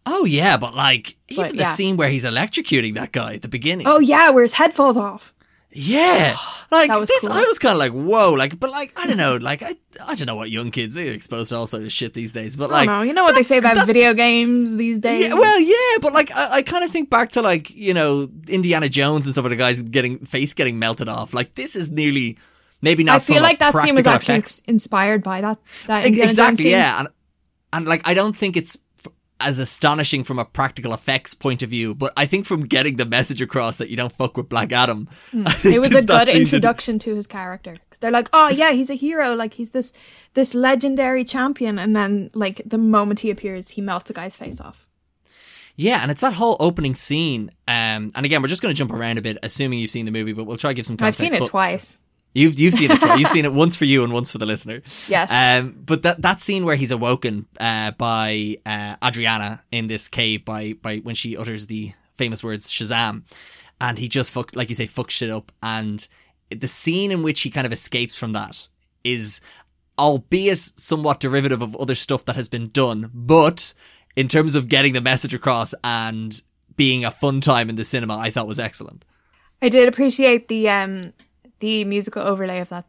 Oh 0.05 0.25
yeah, 0.25 0.57
but 0.57 0.75
like 0.75 1.15
even 1.29 1.43
But, 1.45 1.51
the 1.51 1.57
yeah. 1.59 1.67
scene 1.67 1.97
where 1.97 2.09
he's 2.09 2.25
electrocuting 2.25 2.95
that 2.95 3.11
guy 3.11 3.35
at 3.35 3.41
the 3.41 3.47
beginning. 3.47 3.87
Oh 3.87 3.99
yeah, 3.99 4.29
where 4.31 4.43
his 4.43 4.53
head 4.53 4.73
falls 4.73 4.97
off. 4.97 5.33
yeah, 5.71 6.35
like 6.71 6.91
this, 6.99 7.21
cool. 7.21 7.31
I 7.31 7.41
was 7.43 7.57
kind 7.57 7.73
of 7.73 7.79
like 7.79 7.91
whoa, 7.93 8.33
like 8.33 8.59
but 8.59 8.69
like 8.69 8.93
I 8.99 9.07
don't 9.07 9.17
know, 9.17 9.37
like 9.37 9.63
I 9.63 9.73
I 10.05 10.13
don't 10.13 10.27
know 10.27 10.35
what 10.35 10.51
young 10.51 10.69
kids 10.71 10.93
they're 10.93 11.13
exposed 11.13 11.49
to 11.49 11.55
all 11.57 11.65
sort 11.65 11.83
of 11.83 11.91
shit 11.91 12.13
these 12.13 12.31
days. 12.31 12.55
But 12.55 12.69
like 12.69 12.87
know. 12.87 13.01
You 13.01 13.13
know 13.13 13.23
what 13.23 13.33
they 13.33 13.41
say 13.43 13.57
about 13.57 13.75
that- 13.75 13.87
video 13.87 14.13
games 14.13 14.75
these 14.75 14.99
days? 14.99 15.25
Yeah, 15.27 15.33
well, 15.33 15.59
yeah, 15.59 15.97
but 16.01 16.13
like 16.13 16.31
I, 16.35 16.57
I 16.57 16.61
kind 16.61 16.83
of 16.83 16.91
think 16.91 17.09
back 17.09 17.29
to 17.31 17.41
like 17.41 17.73
you 17.73 17.93
know 17.93 18.29
Indiana 18.47 18.87
Jones 18.89 19.25
and 19.25 19.33
stuff, 19.33 19.43
where 19.45 19.49
the 19.49 19.55
guys 19.55 19.81
getting 19.81 20.19
face 20.25 20.53
getting 20.53 20.77
melted 20.79 21.09
off. 21.09 21.33
Like 21.33 21.55
this 21.55 21.75
is 21.75 21.91
nearly 21.91 22.37
maybe 22.81 23.03
not. 23.03 23.15
I 23.15 23.19
feel 23.19 23.41
like 23.41 23.59
that 23.59 23.73
scene 23.75 23.95
was 23.95 24.05
actually 24.05 24.39
ex- 24.39 24.59
inspired 24.67 25.23
by 25.23 25.41
that. 25.41 25.57
That 25.87 26.05
Indiana 26.05 26.27
exactly, 26.29 26.69
yeah, 26.71 26.99
and 26.99 27.07
and 27.71 27.87
like 27.87 28.07
I 28.07 28.13
don't 28.13 28.35
think 28.35 28.57
it's 28.57 28.77
as 29.45 29.59
astonishing 29.59 30.23
from 30.23 30.39
a 30.39 30.45
practical 30.45 30.93
effects 30.93 31.33
point 31.33 31.63
of 31.63 31.69
view, 31.69 31.93
but 31.95 32.11
I 32.17 32.25
think 32.25 32.45
from 32.45 32.61
getting 32.61 32.95
the 32.95 33.05
message 33.05 33.41
across 33.41 33.77
that 33.77 33.89
you 33.89 33.95
don't 33.97 34.11
fuck 34.11 34.37
with 34.37 34.49
Black 34.49 34.71
Adam, 34.71 35.07
Hmm. 35.31 35.45
It 35.65 35.79
was 35.79 35.95
a 35.95 36.05
good 36.05 36.27
introduction 36.29 36.99
to 36.99 37.15
his 37.15 37.27
character 37.27 37.73
because 37.73 37.99
they're 37.99 38.11
like, 38.11 38.29
oh 38.33 38.49
yeah, 38.49 38.71
he's 38.71 38.89
a 38.89 38.95
hero, 38.95 39.33
like 39.33 39.53
he's 39.53 39.71
this 39.71 39.93
this 40.33 40.53
legendary 40.55 41.23
champion, 41.23 41.79
and 41.79 41.95
then 41.95 42.29
like 42.33 42.61
the 42.65 42.77
moment 42.77 43.21
he 43.21 43.29
appears, 43.29 43.71
he 43.71 43.81
melts 43.81 44.09
a 44.09 44.13
guy's 44.13 44.37
face 44.37 44.59
off. 44.61 44.87
Yeah, 45.75 45.99
and 46.03 46.11
it's 46.11 46.21
that 46.21 46.33
whole 46.33 46.55
opening 46.59 46.93
scene. 46.93 47.49
Um, 47.67 48.11
and 48.15 48.25
again, 48.25 48.41
we're 48.43 48.47
just 48.47 48.61
going 48.61 48.73
to 48.73 48.77
jump 48.77 48.91
around 48.91 49.17
a 49.17 49.21
bit, 49.23 49.39
assuming 49.41 49.79
you've 49.79 49.89
seen 49.89 50.05
the 50.05 50.11
movie, 50.11 50.33
but 50.33 50.43
we'll 50.43 50.57
try 50.57 50.69
to 50.69 50.75
give 50.75 50.85
some 50.85 50.97
context. 50.97 51.23
I've 51.23 51.31
seen 51.31 51.41
it 51.41 51.47
twice. 51.47 51.99
You've 52.33 52.59
you've 52.59 52.73
seen 52.73 52.91
it. 52.91 52.99
twice. 52.99 53.19
You've 53.19 53.27
seen 53.37 53.45
it 53.45 53.53
once 53.53 53.75
for 53.75 53.85
you 53.85 54.03
and 54.03 54.11
once 54.11 54.31
for 54.31 54.37
the 54.37 54.45
listener. 54.45 54.81
Yes. 55.07 55.31
Um, 55.31 55.77
but 55.85 56.03
that 56.03 56.21
that 56.21 56.39
scene 56.39 56.65
where 56.65 56.75
he's 56.75 56.91
awoken 56.91 57.45
uh, 57.59 57.91
by 57.91 58.57
uh, 58.65 58.95
Adriana 59.03 59.63
in 59.71 59.87
this 59.87 60.07
cave 60.07 60.43
by 60.43 60.73
by 60.73 60.97
when 60.97 61.15
she 61.15 61.37
utters 61.37 61.67
the 61.67 61.93
famous 62.13 62.43
words 62.43 62.71
Shazam, 62.71 63.23
and 63.79 63.97
he 63.97 64.07
just 64.07 64.31
fuck 64.31 64.55
like 64.55 64.69
you 64.69 64.75
say 64.75 64.87
fuck 64.87 65.11
shit 65.11 65.29
up, 65.29 65.51
and 65.61 66.07
the 66.49 66.67
scene 66.67 67.11
in 67.11 67.23
which 67.23 67.41
he 67.41 67.49
kind 67.49 67.65
of 67.65 67.73
escapes 67.73 68.17
from 68.17 68.31
that 68.33 68.67
is, 69.03 69.41
albeit 69.99 70.57
somewhat 70.57 71.19
derivative 71.19 71.61
of 71.61 71.75
other 71.75 71.95
stuff 71.95 72.25
that 72.25 72.35
has 72.35 72.47
been 72.47 72.69
done, 72.69 73.09
but 73.13 73.73
in 74.15 74.27
terms 74.27 74.55
of 74.55 74.69
getting 74.69 74.93
the 74.93 75.01
message 75.01 75.33
across 75.33 75.73
and 75.83 76.41
being 76.75 77.03
a 77.03 77.11
fun 77.11 77.41
time 77.41 77.69
in 77.69 77.75
the 77.75 77.83
cinema, 77.83 78.17
I 78.17 78.29
thought 78.29 78.47
was 78.47 78.59
excellent. 78.59 79.03
I 79.61 79.69
did 79.69 79.87
appreciate 79.87 80.47
the 80.47 80.69
um 80.69 81.13
the 81.63 81.85
musical 81.85 82.21
overlay 82.21 82.59
of 82.59 82.69
that 82.69 82.85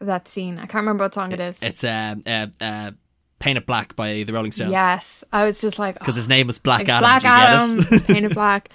of 0.00 0.06
that 0.06 0.28
scene. 0.28 0.58
I 0.58 0.66
can't 0.66 0.74
remember 0.84 1.04
what 1.04 1.14
song 1.14 1.32
it 1.32 1.40
is. 1.40 1.62
It's 1.62 1.82
uh, 1.82 2.16
uh, 2.26 2.46
uh, 2.60 2.90
Paint 3.38 3.56
It 3.58 3.64
Black 3.66 3.96
by 3.96 4.22
the 4.22 4.32
Rolling 4.32 4.52
Stones. 4.52 4.70
yes, 4.70 5.24
I 5.32 5.46
was 5.46 5.60
just 5.62 5.78
like, 5.78 5.98
Because 5.98 6.14
oh, 6.16 6.20
his 6.20 6.28
name 6.28 6.46
was 6.46 6.58
Black 6.58 6.82
it's 6.82 6.90
Adam. 6.90 7.00
Black 7.02 7.24
Adam, 7.24 7.78
painted 8.06 8.34
black. 8.34 8.68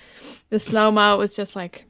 The 0.50 0.58
slow 0.58 0.90
mo 0.92 1.18
was 1.18 1.36
just 1.36 1.56
like, 1.56 1.86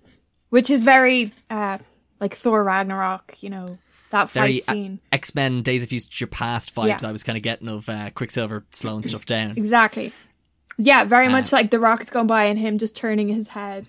which 0.50 0.70
is 0.70 0.84
very 0.84 1.32
uh 1.50 1.78
like 2.20 2.36
Thor 2.36 2.64
Ragnarok, 2.64 3.42
you 3.42 3.50
know 3.50 3.78
that 4.10 4.30
fight 4.30 4.42
Very 4.42 4.60
scene. 4.60 5.00
X 5.14 5.34
Men 5.34 5.62
Days 5.62 5.84
of 5.84 5.90
Future 5.90 6.28
Past 6.28 6.76
vibes 6.76 7.02
Yeah. 7.02 7.08
I 7.08 7.12
was 7.14 7.24
kind 7.24 7.38
of 7.38 7.44
getting 7.44 7.70
of 7.70 7.88
uh, 7.88 8.10
Quicksilver 8.14 8.66
slowing 8.72 9.04
stuff 9.04 9.26
down. 9.26 9.52
Exactly. 9.52 10.12
Yeah, 10.78 11.06
very 11.06 11.28
Uh, 11.28 11.32
much 11.32 11.54
like 11.54 11.70
the 11.72 11.80
rockets 11.80 12.10
going 12.10 12.28
by 12.28 12.44
and 12.46 12.60
him 12.60 12.78
just 12.78 12.98
turning 12.98 13.30
his 13.30 13.50
head. 13.50 13.88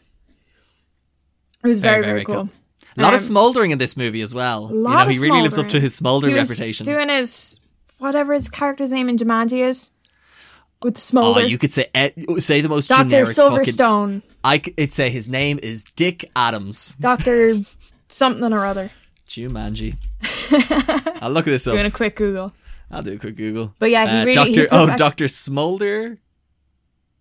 It 1.64 1.68
was 1.68 1.80
very, 1.80 2.02
Very, 2.02 2.02
very, 2.02 2.24
very 2.24 2.24
cool. 2.24 2.48
A 2.96 3.02
lot 3.02 3.14
of 3.14 3.20
Um, 3.20 3.24
smouldering 3.26 3.70
in 3.70 3.78
this 3.78 3.96
movie 3.96 4.20
as 4.20 4.34
well. 4.34 4.68
You 4.72 4.82
know, 4.82 4.98
of 4.98 5.08
he 5.08 5.18
really 5.18 5.40
lives 5.42 5.58
up 5.58 5.68
to 5.68 5.80
his 5.80 5.94
smouldering 5.94 6.34
reputation. 6.34 6.84
doing 6.84 7.08
his 7.08 7.60
whatever 7.98 8.34
his 8.34 8.48
character's 8.48 8.92
name 8.92 9.08
in 9.08 9.16
Jumanji 9.16 9.60
is 9.66 9.92
with 10.82 10.94
the 10.94 10.98
oh, 10.98 11.00
smolder. 11.00 11.46
you 11.46 11.56
could 11.58 11.72
say 11.72 11.86
eh, 11.94 12.10
say 12.38 12.60
the 12.60 12.68
most 12.68 12.88
Doctor 12.88 13.04
generic 13.04 13.28
fucking. 13.28 13.58
Silverstone, 13.64 14.22
I 14.44 14.58
could 14.58 14.92
say 14.92 15.08
his 15.10 15.28
name 15.28 15.58
is 15.62 15.84
Dick 15.84 16.28
Adams. 16.36 16.96
Doctor 16.96 17.54
something 18.08 18.52
or 18.52 18.66
other. 18.66 18.90
Jumanji. 19.28 19.94
I'll 21.22 21.30
look 21.30 21.46
at 21.46 21.50
this 21.50 21.66
up. 21.66 21.72
Doing 21.74 21.86
a 21.86 21.90
quick 21.90 22.16
Google. 22.16 22.52
I'll 22.90 23.00
do 23.02 23.14
a 23.14 23.18
quick 23.18 23.36
Google. 23.36 23.74
But 23.78 23.90
yeah, 23.90 24.04
he 24.06 24.10
Uh, 24.10 24.24
really- 24.26 24.48
he 24.50 24.54
Doctor. 24.54 24.68
Oh, 24.92 24.96
Doctor 24.96 25.26
Smolder. 25.26 26.18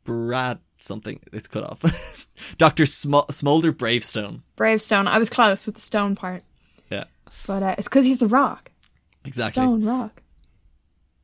Brad 0.04 0.60
something. 0.84 1.20
It's 1.32 1.48
cut 1.48 1.64
off. 1.64 2.28
Doctor 2.58 2.86
Sm- 2.86 3.30
Smolder 3.30 3.72
Bravestone. 3.72 4.44
Bravestone. 4.56 5.08
I 5.08 5.18
was 5.18 5.30
close 5.30 5.66
with 5.66 5.76
the 5.76 5.82
stone 5.82 6.16
part, 6.16 6.44
Yeah, 6.90 7.06
but 7.48 7.64
uh, 7.64 7.76
it's 7.78 7.88
because 7.88 8.06
he's 8.06 8.20
the 8.20 8.28
Rock. 8.28 8.72
exactly. 9.26 9.62
Stone 9.64 9.86
Rock. 9.86 10.22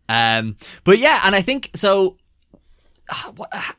Um, 0.09 0.55
but 0.83 0.99
yeah, 0.99 1.21
and 1.25 1.35
I 1.35 1.41
think 1.41 1.71
so. 1.73 2.17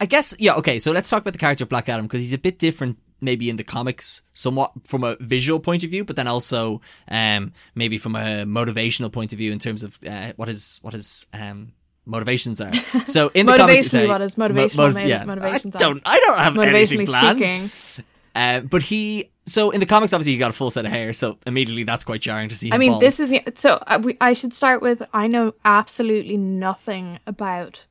I 0.00 0.06
guess 0.06 0.35
yeah. 0.38 0.54
Okay, 0.54 0.78
so 0.78 0.92
let's 0.92 1.08
talk 1.11 1.20
about 1.23 1.32
the 1.35 1.38
character 1.38 1.64
of 1.64 1.68
Black 1.68 1.88
Adam 1.88 2.06
because 2.06 2.20
he's 2.20 2.32
a 2.32 2.38
bit 2.38 2.58
different, 2.58 2.99
maybe 3.20 3.50
in 3.50 3.56
the 3.56 3.64
comics, 3.64 4.23
somewhat 4.32 4.73
from 4.87 5.04
a 5.04 5.16
visual 5.20 5.61
point 5.61 5.85
of 5.85 5.90
view, 5.90 6.04
but 6.04 6.16
then 6.16 6.26
also 6.26 6.80
um, 7.11 7.52
maybe 7.75 7.99
from 7.99 8.16
a 8.16 8.44
motivational 8.47 9.12
point 9.12 9.32
of 9.32 9.38
view 9.38 9.52
in 9.52 9.58
terms 9.58 9.82
of 9.82 9.99
uh, 10.08 10.32
what 10.37 10.49
his 10.49 10.78
what 10.82 10.94
his 10.94 11.26
um, 11.35 11.73
motivations 12.09 12.61
are. 12.61 12.73
So 13.07 13.31
in 13.35 13.47
the 13.47 13.57
comic, 13.57 13.77
you 13.77 13.83
Motivationally, 13.83 14.09
what 14.09 14.21
is 14.23 14.35
motivational 14.37 14.93
mo- 14.95 15.00
mo- 15.00 15.07
yeah. 15.07 15.25
motivations 15.25 15.77
I 15.77 15.79
don't. 15.79 16.03
I 16.05 16.19
don't 16.21 16.38
have 16.38 16.59
anything 16.59 17.07
planned. 17.07 17.38
speaking, 17.38 18.05
Uh, 18.35 18.61
but 18.61 18.83
he. 18.83 19.31
So 19.47 19.71
in 19.71 19.81
the 19.81 19.87
comics, 19.87 20.12
obviously, 20.12 20.33
he 20.33 20.38
got 20.38 20.50
a 20.50 20.55
full 20.55 20.71
set 20.71 20.85
of 20.85 20.91
hair. 20.91 21.12
So 21.12 21.38
immediately, 21.47 21.85
that's 21.85 22.05
quite 22.05 22.21
jarring 22.21 22.49
to 22.50 22.55
see. 22.57 22.69
Him 22.69 22.75
I 22.75 22.79
mean, 22.79 22.91
bald. 22.93 23.03
this 23.03 23.19
is 23.21 23.31
so. 23.55 23.79
Uh, 23.87 23.99
we, 24.03 24.17
I 24.21 24.33
should 24.35 24.53
start 24.55 24.83
with 24.83 25.03
I 25.15 25.27
know 25.27 25.55
absolutely 25.65 26.37
nothing 26.37 27.19
about 27.27 27.87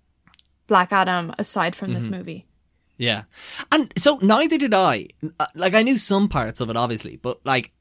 Black 0.67 0.91
Adam 0.91 1.33
aside 1.39 1.75
from 1.75 1.89
Mm-hmm. 1.89 1.95
this 1.97 2.09
movie. 2.09 2.45
Yeah. 2.97 3.23
And 3.71 3.91
so 3.97 4.17
neither 4.21 4.57
did 4.57 4.73
I. 4.73 5.07
Uh, 5.39 5.45
Like 5.55 5.73
I 5.75 5.83
knew 5.83 5.97
some 5.97 6.27
parts 6.27 6.61
of 6.61 6.69
it 6.69 6.77
obviously, 6.77 7.17
but 7.17 7.39
like 7.45 7.71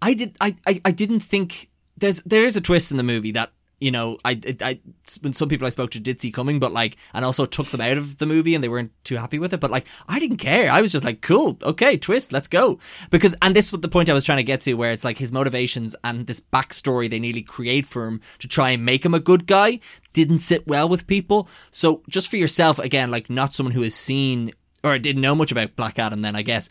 I 0.00 0.14
did 0.14 0.36
I 0.40 0.54
I, 0.66 0.80
I 0.84 0.90
didn't 0.92 1.20
think 1.20 1.68
there's 1.96 2.22
there 2.22 2.44
is 2.46 2.56
a 2.56 2.60
twist 2.60 2.90
in 2.90 2.96
the 2.96 3.02
movie 3.02 3.32
that 3.32 3.50
you 3.82 3.90
know, 3.90 4.16
I, 4.24 4.40
I, 4.60 4.78
when 5.22 5.32
some 5.32 5.48
people 5.48 5.66
I 5.66 5.70
spoke 5.70 5.90
to 5.90 6.00
did 6.00 6.20
see 6.20 6.30
coming, 6.30 6.60
but 6.60 6.72
like, 6.72 6.96
and 7.12 7.24
also 7.24 7.44
took 7.44 7.66
them 7.66 7.80
out 7.80 7.98
of 7.98 8.18
the 8.18 8.26
movie 8.26 8.54
and 8.54 8.62
they 8.62 8.68
weren't 8.68 8.92
too 9.02 9.16
happy 9.16 9.40
with 9.40 9.52
it. 9.52 9.58
But 9.58 9.72
like, 9.72 9.86
I 10.08 10.20
didn't 10.20 10.36
care. 10.36 10.70
I 10.70 10.80
was 10.80 10.92
just 10.92 11.04
like, 11.04 11.20
cool, 11.20 11.58
okay, 11.64 11.96
twist, 11.96 12.32
let's 12.32 12.46
go. 12.46 12.78
Because, 13.10 13.34
and 13.42 13.56
this 13.56 13.72
was 13.72 13.80
the 13.80 13.88
point 13.88 14.08
I 14.08 14.14
was 14.14 14.24
trying 14.24 14.38
to 14.38 14.44
get 14.44 14.60
to, 14.60 14.74
where 14.74 14.92
it's 14.92 15.04
like 15.04 15.18
his 15.18 15.32
motivations 15.32 15.96
and 16.04 16.28
this 16.28 16.40
backstory 16.40 17.10
they 17.10 17.18
nearly 17.18 17.42
create 17.42 17.84
for 17.84 18.06
him 18.06 18.20
to 18.38 18.46
try 18.46 18.70
and 18.70 18.84
make 18.84 19.04
him 19.04 19.14
a 19.14 19.20
good 19.20 19.46
guy 19.46 19.80
didn't 20.12 20.38
sit 20.38 20.66
well 20.66 20.88
with 20.88 21.06
people. 21.06 21.48
So 21.70 22.02
just 22.08 22.30
for 22.30 22.36
yourself, 22.36 22.78
again, 22.78 23.10
like 23.10 23.28
not 23.28 23.54
someone 23.54 23.74
who 23.74 23.82
has 23.82 23.94
seen 23.94 24.52
or 24.84 24.98
didn't 24.98 25.22
know 25.22 25.34
much 25.34 25.52
about 25.52 25.76
Black 25.76 25.98
Adam 25.98 26.22
then 26.22 26.34
I 26.36 26.42
guess 26.42 26.68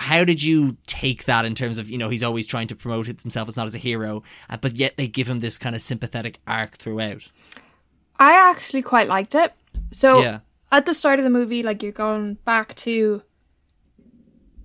how 0.00 0.24
did 0.24 0.42
you 0.42 0.76
take 0.86 1.24
that 1.24 1.44
in 1.44 1.54
terms 1.54 1.78
of 1.78 1.88
you 1.90 1.98
know 1.98 2.08
he's 2.08 2.22
always 2.22 2.46
trying 2.46 2.66
to 2.68 2.76
promote 2.76 3.06
himself 3.06 3.48
as 3.48 3.56
not 3.56 3.66
as 3.66 3.74
a 3.74 3.78
hero 3.78 4.22
uh, 4.50 4.56
but 4.56 4.74
yet 4.76 4.96
they 4.96 5.06
give 5.08 5.28
him 5.28 5.40
this 5.40 5.58
kind 5.58 5.74
of 5.74 5.82
sympathetic 5.82 6.38
arc 6.46 6.76
throughout 6.76 7.30
I 8.20 8.32
actually 8.50 8.82
quite 8.82 9.06
liked 9.08 9.34
it. 9.36 9.52
So 9.92 10.20
Yeah. 10.22 10.40
at 10.72 10.86
the 10.86 10.92
start 10.94 11.20
of 11.20 11.24
the 11.24 11.30
movie, 11.30 11.62
like 11.62 11.84
you're 11.84 11.92
going 11.92 12.34
back 12.44 12.74
to 12.76 13.22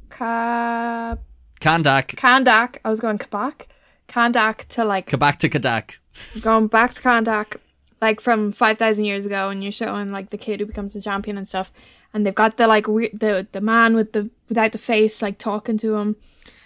Ka- 0.10 1.18
Kahndaq 1.60 2.16
Kahndaq. 2.16 2.78
I 2.84 2.90
was 2.90 3.00
going 3.00 3.18
Kabak. 3.18 3.68
Kahndaq 4.08 4.66
to 4.70 4.86
like 4.86 5.08
Kabak 5.08 5.38
to 5.40 5.50
Kadak 5.50 5.98
going 6.42 6.68
back 6.68 6.94
to 6.94 7.02
Kahndaq, 7.02 7.58
like 8.02 8.20
from 8.22 8.52
five 8.52 8.78
thousand 8.78 9.06
years 9.06 9.26
ago, 9.26 9.50
and 9.50 9.64
you're 9.64 9.72
showing 9.72 10.10
like 10.10 10.30
the 10.30 10.38
kid 10.38 10.60
who 10.60 10.66
becomes 10.66 10.94
the 10.94 11.02
champion 11.02 11.38
and 11.38 11.48
stuff, 11.48 11.72
and 12.14 12.26
they've 12.26 12.36
got 12.36 12.58
the 12.58 12.68
like 12.68 12.88
weird 12.88 13.20
the 13.20 13.48
the 13.52 13.62
man 13.62 13.96
with 13.96 14.14
the 14.14 14.30
without 14.50 14.72
the 14.72 14.78
face 14.78 15.22
like 15.22 15.38
talking 15.38 15.78
to 15.78 15.96
him, 15.96 16.16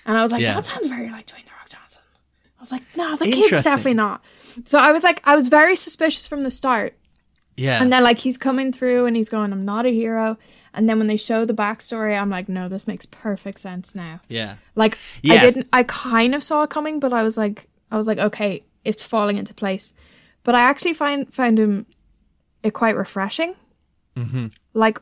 and 0.06 0.18
I 0.18 0.22
was 0.22 0.32
like, 0.32 0.42
Yeah. 0.42 0.56
that 0.56 0.66
sounds 0.66 0.88
very 0.88 1.10
like 1.10 1.26
Dwayne 1.28 1.46
the 1.46 1.52
Rock 1.58 1.70
Johnson. 1.70 2.04
I 2.58 2.62
was 2.62 2.72
like, 2.72 2.84
no, 2.96 3.16
the 3.16 3.26
kid's 3.26 3.64
definitely 3.64 3.94
not. 3.94 4.24
So 4.66 4.80
I 4.80 4.92
was 4.92 5.04
like, 5.04 5.22
I 5.26 5.36
was 5.36 5.50
very 5.50 5.76
suspicious 5.76 6.28
from 6.28 6.42
the 6.44 6.50
start. 6.52 6.94
yeah 7.56 7.82
And 7.82 7.92
then 7.94 8.04
like 8.04 8.20
he's 8.20 8.38
coming 8.38 8.72
through 8.72 9.06
and 9.06 9.16
he's 9.16 9.30
going, 9.30 9.52
I'm 9.54 9.64
not 9.66 9.86
a 9.86 9.90
hero. 9.90 10.38
And 10.74 10.88
then 10.90 10.98
when 11.00 11.08
they 11.08 11.18
show 11.18 11.46
the 11.46 11.54
backstory, 11.56 12.20
I'm 12.20 12.30
like, 12.30 12.50
no, 12.50 12.68
this 12.70 12.88
makes 12.88 13.06
perfect 13.06 13.60
sense 13.60 13.96
now. 13.96 14.20
yeah 14.28 14.56
Like 14.76 14.98
I 15.26 15.38
didn't 15.40 15.68
I 15.72 15.84
kind 15.84 16.34
of 16.36 16.44
saw 16.44 16.64
it 16.64 16.70
coming, 16.70 17.00
but 17.00 17.14
I 17.14 17.24
was 17.24 17.38
like 17.38 17.68
I 17.92 17.98
was 17.98 18.08
like, 18.08 18.18
okay, 18.20 18.64
it's 18.84 19.04
falling 19.04 19.38
into 19.38 19.54
place. 19.54 19.94
But 20.44 20.56
I 20.56 20.62
actually 20.62 20.94
find 20.94 21.32
found 21.34 21.58
him 21.60 21.86
it 22.64 22.74
quite 22.74 22.96
refreshing. 22.96 23.54
Mm-hmm. 24.16 24.48
Like 24.74 25.00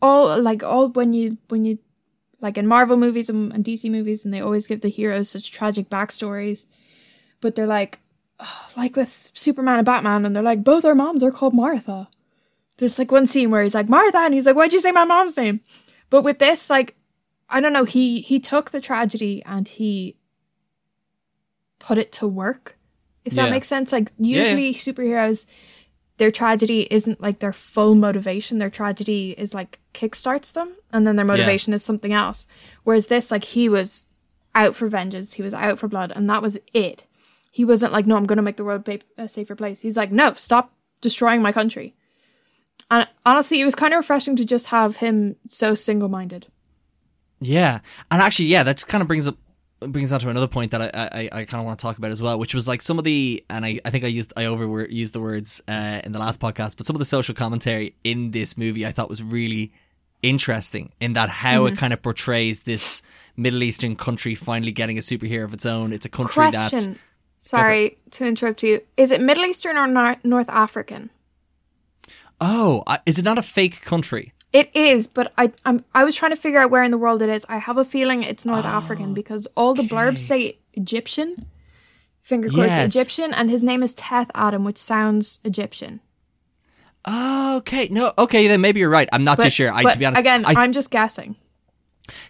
all 0.00 0.40
like 0.40 0.62
all 0.62 0.88
when 0.90 1.12
you 1.12 1.38
when 1.48 1.64
you 1.64 1.78
like 2.40 2.56
in 2.56 2.66
Marvel 2.66 2.96
movies 2.96 3.28
and, 3.28 3.52
and 3.52 3.64
DC 3.64 3.90
movies, 3.90 4.24
and 4.24 4.32
they 4.32 4.40
always 4.40 4.66
give 4.66 4.80
the 4.80 4.88
heroes 4.88 5.28
such 5.28 5.50
tragic 5.50 5.88
backstories, 5.88 6.66
but 7.40 7.54
they're 7.56 7.66
like, 7.66 7.98
oh, 8.38 8.70
like 8.76 8.94
with 8.96 9.30
Superman 9.34 9.78
and 9.78 9.86
Batman, 9.86 10.24
and 10.24 10.34
they're 10.36 10.42
like, 10.42 10.62
both 10.62 10.84
our 10.84 10.94
moms 10.94 11.22
are 11.24 11.32
called 11.32 11.54
Martha. 11.54 12.08
There's 12.76 12.98
like 12.98 13.10
one 13.10 13.26
scene 13.26 13.50
where 13.50 13.62
he's 13.64 13.74
like 13.74 13.88
Martha, 13.88 14.18
and 14.18 14.32
he's 14.34 14.46
like, 14.46 14.54
why'd 14.54 14.72
you 14.72 14.78
say 14.80 14.92
my 14.92 15.04
mom's 15.04 15.36
name? 15.36 15.60
But 16.10 16.22
with 16.22 16.38
this, 16.38 16.70
like, 16.70 16.94
I 17.48 17.60
don't 17.60 17.72
know, 17.72 17.84
he 17.84 18.20
he 18.20 18.38
took 18.38 18.70
the 18.70 18.80
tragedy 18.80 19.42
and 19.44 19.66
he 19.66 20.16
put 21.78 21.98
it 21.98 22.12
to 22.12 22.28
work. 22.28 22.76
If 23.24 23.34
Yeah. 23.34 23.44
that 23.44 23.50
makes 23.50 23.66
sense. 23.68 23.92
Like 23.92 24.12
yeah. 24.18 24.38
usually 24.40 24.74
superheroes, 24.74 25.46
their 26.18 26.30
tragedy 26.30 26.86
isn't 26.90 27.20
like 27.20 27.38
their 27.38 27.52
full 27.52 27.94
motivation. 27.94 28.58
Their 28.58 28.70
tragedy 28.70 29.34
is 29.38 29.54
like 29.54 29.78
kickstarts 29.94 30.52
them, 30.52 30.76
and 30.92 31.06
then 31.06 31.16
their 31.16 31.24
motivation 31.24 31.72
is 31.72 31.82
something 31.82 32.12
else. 32.12 32.46
Whereas 32.84 33.06
this, 33.06 33.30
like, 33.30 33.44
he 33.44 33.68
was 33.68 34.06
out 34.54 34.76
for 34.76 34.88
vengeance. 34.88 35.34
He 35.34 35.42
was 35.42 35.54
out 35.54 35.78
for 35.78 35.88
blood, 35.88 36.12
and 36.14 36.28
that 36.28 36.42
was 36.42 36.58
it. 36.74 37.06
He 37.50 37.64
wasn't 37.64 37.92
like, 37.92 38.06
no, 38.06 38.16
I'm 38.16 38.26
going 38.26 38.36
to 38.36 38.42
make 38.42 38.56
the 38.56 38.64
world 38.64 38.88
a 39.16 39.28
safer 39.28 39.54
place. 39.54 39.80
He's 39.80 39.96
like, 39.96 40.12
no, 40.12 40.34
stop 40.34 40.72
destroying 41.00 41.42
my 41.42 41.52
country. 41.52 41.94
And 42.90 43.08
honestly, 43.24 43.60
it 43.60 43.64
was 43.64 43.74
kind 43.74 43.94
of 43.94 43.98
refreshing 43.98 44.36
to 44.36 44.44
just 44.44 44.68
have 44.68 44.96
him 44.96 45.36
so 45.46 45.74
single 45.74 46.08
minded. 46.08 46.48
Yeah, 47.40 47.80
and 48.10 48.20
actually, 48.20 48.46
yeah, 48.46 48.64
that 48.64 48.84
kind 48.86 49.02
of 49.02 49.08
brings 49.08 49.28
up 49.28 49.36
brings 49.80 50.12
on 50.12 50.20
to 50.20 50.28
another 50.30 50.48
point 50.48 50.70
that 50.72 50.82
I 50.82 50.90
I, 50.94 51.28
I 51.40 51.44
kind 51.44 51.60
of 51.60 51.64
want 51.66 51.78
to 51.78 51.82
talk 51.82 51.98
about 51.98 52.10
as 52.10 52.20
well, 52.20 52.38
which 52.38 52.54
was 52.54 52.66
like 52.66 52.82
some 52.82 52.98
of 52.98 53.04
the 53.04 53.44
and 53.48 53.64
I, 53.64 53.78
I 53.84 53.90
think 53.90 54.04
I 54.04 54.08
used 54.08 54.32
I 54.36 54.46
over 54.46 54.86
used 54.86 55.12
the 55.14 55.20
words 55.20 55.62
uh, 55.68 56.00
in 56.04 56.12
the 56.12 56.18
last 56.18 56.40
podcast, 56.40 56.76
but 56.76 56.86
some 56.86 56.96
of 56.96 56.98
the 56.98 57.04
social 57.04 57.34
commentary 57.34 57.94
in 58.04 58.30
this 58.32 58.56
movie 58.58 58.84
I 58.86 58.90
thought 58.92 59.08
was 59.08 59.22
really 59.22 59.72
interesting 60.22 60.92
in 61.00 61.12
that 61.12 61.28
how 61.28 61.64
Mm-hmm. 61.64 61.74
it 61.74 61.78
kind 61.78 61.92
of 61.92 62.02
portrays 62.02 62.62
this 62.64 63.02
Middle 63.36 63.62
Eastern 63.62 63.94
country 63.94 64.34
finally 64.34 64.72
getting 64.72 64.98
a 64.98 65.00
superhero 65.00 65.44
of 65.44 65.54
its 65.54 65.64
own. 65.64 65.92
It's 65.92 66.06
a 66.06 66.08
country 66.08 66.50
that 66.50 66.70
Question. 66.70 66.98
Sorry 67.38 67.98
to 68.10 68.26
interrupt 68.26 68.64
you. 68.64 68.80
Is 68.96 69.12
it 69.12 69.20
Middle 69.20 69.44
Eastern 69.44 69.76
or 69.76 69.86
Nor- 69.86 70.16
North 70.24 70.48
African? 70.50 71.10
oh, 72.40 72.82
is 73.06 73.18
it 73.18 73.24
not 73.24 73.38
a 73.38 73.42
fake 73.42 73.80
country? 73.82 74.32
It 74.52 74.74
is, 74.74 75.06
but 75.06 75.32
I 75.36 75.52
I'm, 75.64 75.84
I 75.94 76.04
was 76.04 76.16
trying 76.16 76.32
to 76.32 76.36
figure 76.36 76.60
out 76.60 76.70
where 76.70 76.82
in 76.82 76.90
the 76.90 76.98
world 76.98 77.20
it 77.20 77.28
is. 77.28 77.44
I 77.48 77.58
have 77.58 77.76
a 77.76 77.84
feeling 77.84 78.22
it's 78.22 78.44
North 78.44 78.64
oh, 78.64 78.68
African 78.68 79.12
because 79.12 79.46
all 79.56 79.74
the 79.74 79.82
blurbs 79.82 80.20
say 80.20 80.58
Egyptian, 80.72 81.34
finger 82.22 82.48
quotes 82.48 82.78
Yes. 82.78 82.96
Egyptian, 82.96 83.34
and 83.34 83.50
his 83.50 83.62
name 83.62 83.82
is 83.82 83.94
Teth 83.94 84.30
Adam, 84.34 84.64
which 84.64 84.78
sounds 84.78 85.40
Egyptian. 85.44 86.00
Okay, 87.06 87.88
no, 87.90 88.12
okay, 88.18 88.48
then 88.48 88.60
maybe 88.60 88.80
you're 88.80 88.90
right. 88.90 89.08
I'm 89.12 89.24
not 89.24 89.38
too 89.38 89.50
sure. 89.50 89.72
I 89.72 89.82
but 89.82 89.92
to 89.92 89.98
be 89.98 90.06
honest, 90.06 90.20
again, 90.20 90.44
I, 90.46 90.54
I'm 90.56 90.72
just 90.72 90.90
guessing. 90.90 91.36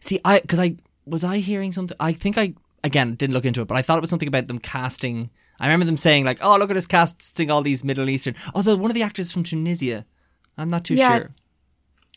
See, 0.00 0.20
I 0.24 0.40
because 0.40 0.60
I 0.60 0.76
was 1.06 1.24
I 1.24 1.38
hearing 1.38 1.72
something. 1.72 1.96
I 2.00 2.12
think 2.12 2.36
I 2.36 2.54
again 2.82 3.14
didn't 3.14 3.34
look 3.34 3.44
into 3.44 3.60
it, 3.60 3.68
but 3.68 3.76
I 3.76 3.82
thought 3.82 3.98
it 3.98 4.00
was 4.00 4.10
something 4.10 4.28
about 4.28 4.46
them 4.46 4.58
casting. 4.58 5.30
I 5.60 5.66
remember 5.66 5.86
them 5.86 5.96
saying 5.96 6.24
like, 6.24 6.38
"Oh, 6.42 6.56
look 6.58 6.70
at 6.70 6.76
us 6.76 6.86
casting 6.86 7.50
all 7.50 7.62
these 7.62 7.84
Middle 7.84 8.08
Eastern." 8.08 8.34
Although 8.54 8.76
one 8.76 8.90
of 8.90 8.94
the 8.94 9.02
actors 9.02 9.32
from 9.32 9.42
Tunisia, 9.42 10.04
I'm 10.56 10.68
not 10.68 10.84
too 10.84 10.94
Yeah. 10.94 11.16
sure. 11.16 11.30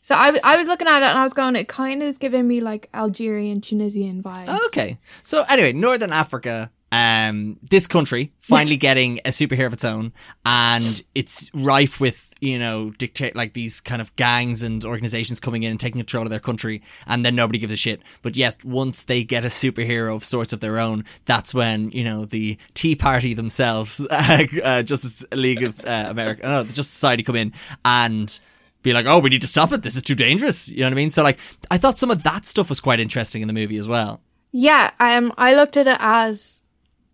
So 0.01 0.15
I, 0.15 0.38
I 0.43 0.58
was 0.58 0.67
looking 0.67 0.88
at 0.88 1.03
it 1.03 1.05
and 1.05 1.17
I 1.17 1.24
was 1.24 1.34
going, 1.34 1.55
it 1.55 1.67
kind 1.67 2.01
of 2.01 2.08
is 2.08 2.17
giving 2.17 2.48
me 2.48 2.60
like 2.60 2.89
Algerian, 2.93 3.62
Tunisian 3.62 4.24
vibes. 4.24 4.65
Okay, 4.67 4.98
so 5.22 5.43
anyway, 5.48 5.74
Northern 5.74 6.12
Africa, 6.12 6.72
um, 6.91 7.58
this 7.62 7.88
country 7.88 8.34
finally 8.39 8.77
getting 8.77 9.20
a 9.20 9.29
superhero 9.29 9.67
of 9.67 9.74
its 9.74 9.86
own, 9.86 10.12
and 10.46 11.03
it's 11.15 11.51
rife 11.53 12.00
with 12.01 12.34
you 12.41 12.58
know 12.58 12.89
dictate 12.98 13.36
like 13.36 13.53
these 13.53 13.79
kind 13.79 14.01
of 14.01 14.13
gangs 14.15 14.63
and 14.63 14.84
organizations 14.84 15.39
coming 15.39 15.63
in 15.63 15.72
and 15.72 15.79
taking 15.79 16.00
control 16.00 16.24
of 16.24 16.31
their 16.31 16.39
country, 16.39 16.81
and 17.08 17.24
then 17.24 17.36
nobody 17.36 17.60
gives 17.60 17.72
a 17.72 17.77
shit. 17.77 18.01
But 18.24 18.36
yes, 18.36 18.58
once 18.65 19.03
they 19.03 19.24
get 19.24 19.46
a 19.46 19.50
superhero 19.50 20.15
of 20.15 20.24
sorts 20.24 20.51
of 20.51 20.60
their 20.60 20.79
own, 20.79 21.05
that's 21.25 21.53
when 21.53 21.91
you 21.91 22.03
know 22.03 22.25
the 22.25 22.58
Tea 22.74 22.96
Party 22.96 23.34
themselves, 23.34 24.05
uh, 24.10 24.46
uh, 24.63 24.84
Justice 24.84 25.24
League 25.31 25.63
of 25.63 25.86
uh, 25.86 26.08
America, 26.10 26.41
no, 26.43 26.63
the 26.63 26.74
Justice 26.74 26.89
Society 26.89 27.24
come 27.24 27.36
in 27.36 27.53
and 27.86 28.39
be 28.83 28.93
like, 28.93 29.05
oh, 29.07 29.19
we 29.19 29.29
need 29.29 29.41
to 29.41 29.47
stop 29.47 29.71
it. 29.71 29.83
This 29.83 29.95
is 29.95 30.01
too 30.01 30.15
dangerous. 30.15 30.71
You 30.71 30.79
know 30.81 30.88
what 30.88 30.93
I 30.93 30.95
mean? 30.95 31.09
So 31.11 31.23
like, 31.23 31.39
I 31.69 31.77
thought 31.77 31.97
some 32.00 32.11
of 32.11 32.23
that 32.23 32.45
stuff 32.45 32.69
was 32.69 32.79
quite 32.79 33.00
interesting 33.00 33.41
in 33.41 33.47
the 33.47 33.53
movie 33.53 33.77
as 33.77 33.88
well. 33.88 34.21
Yeah, 34.51 34.91
um, 35.00 35.33
I 35.38 35.55
looked 35.55 35.77
at 35.77 35.88
it 35.88 35.97
as 36.00 36.61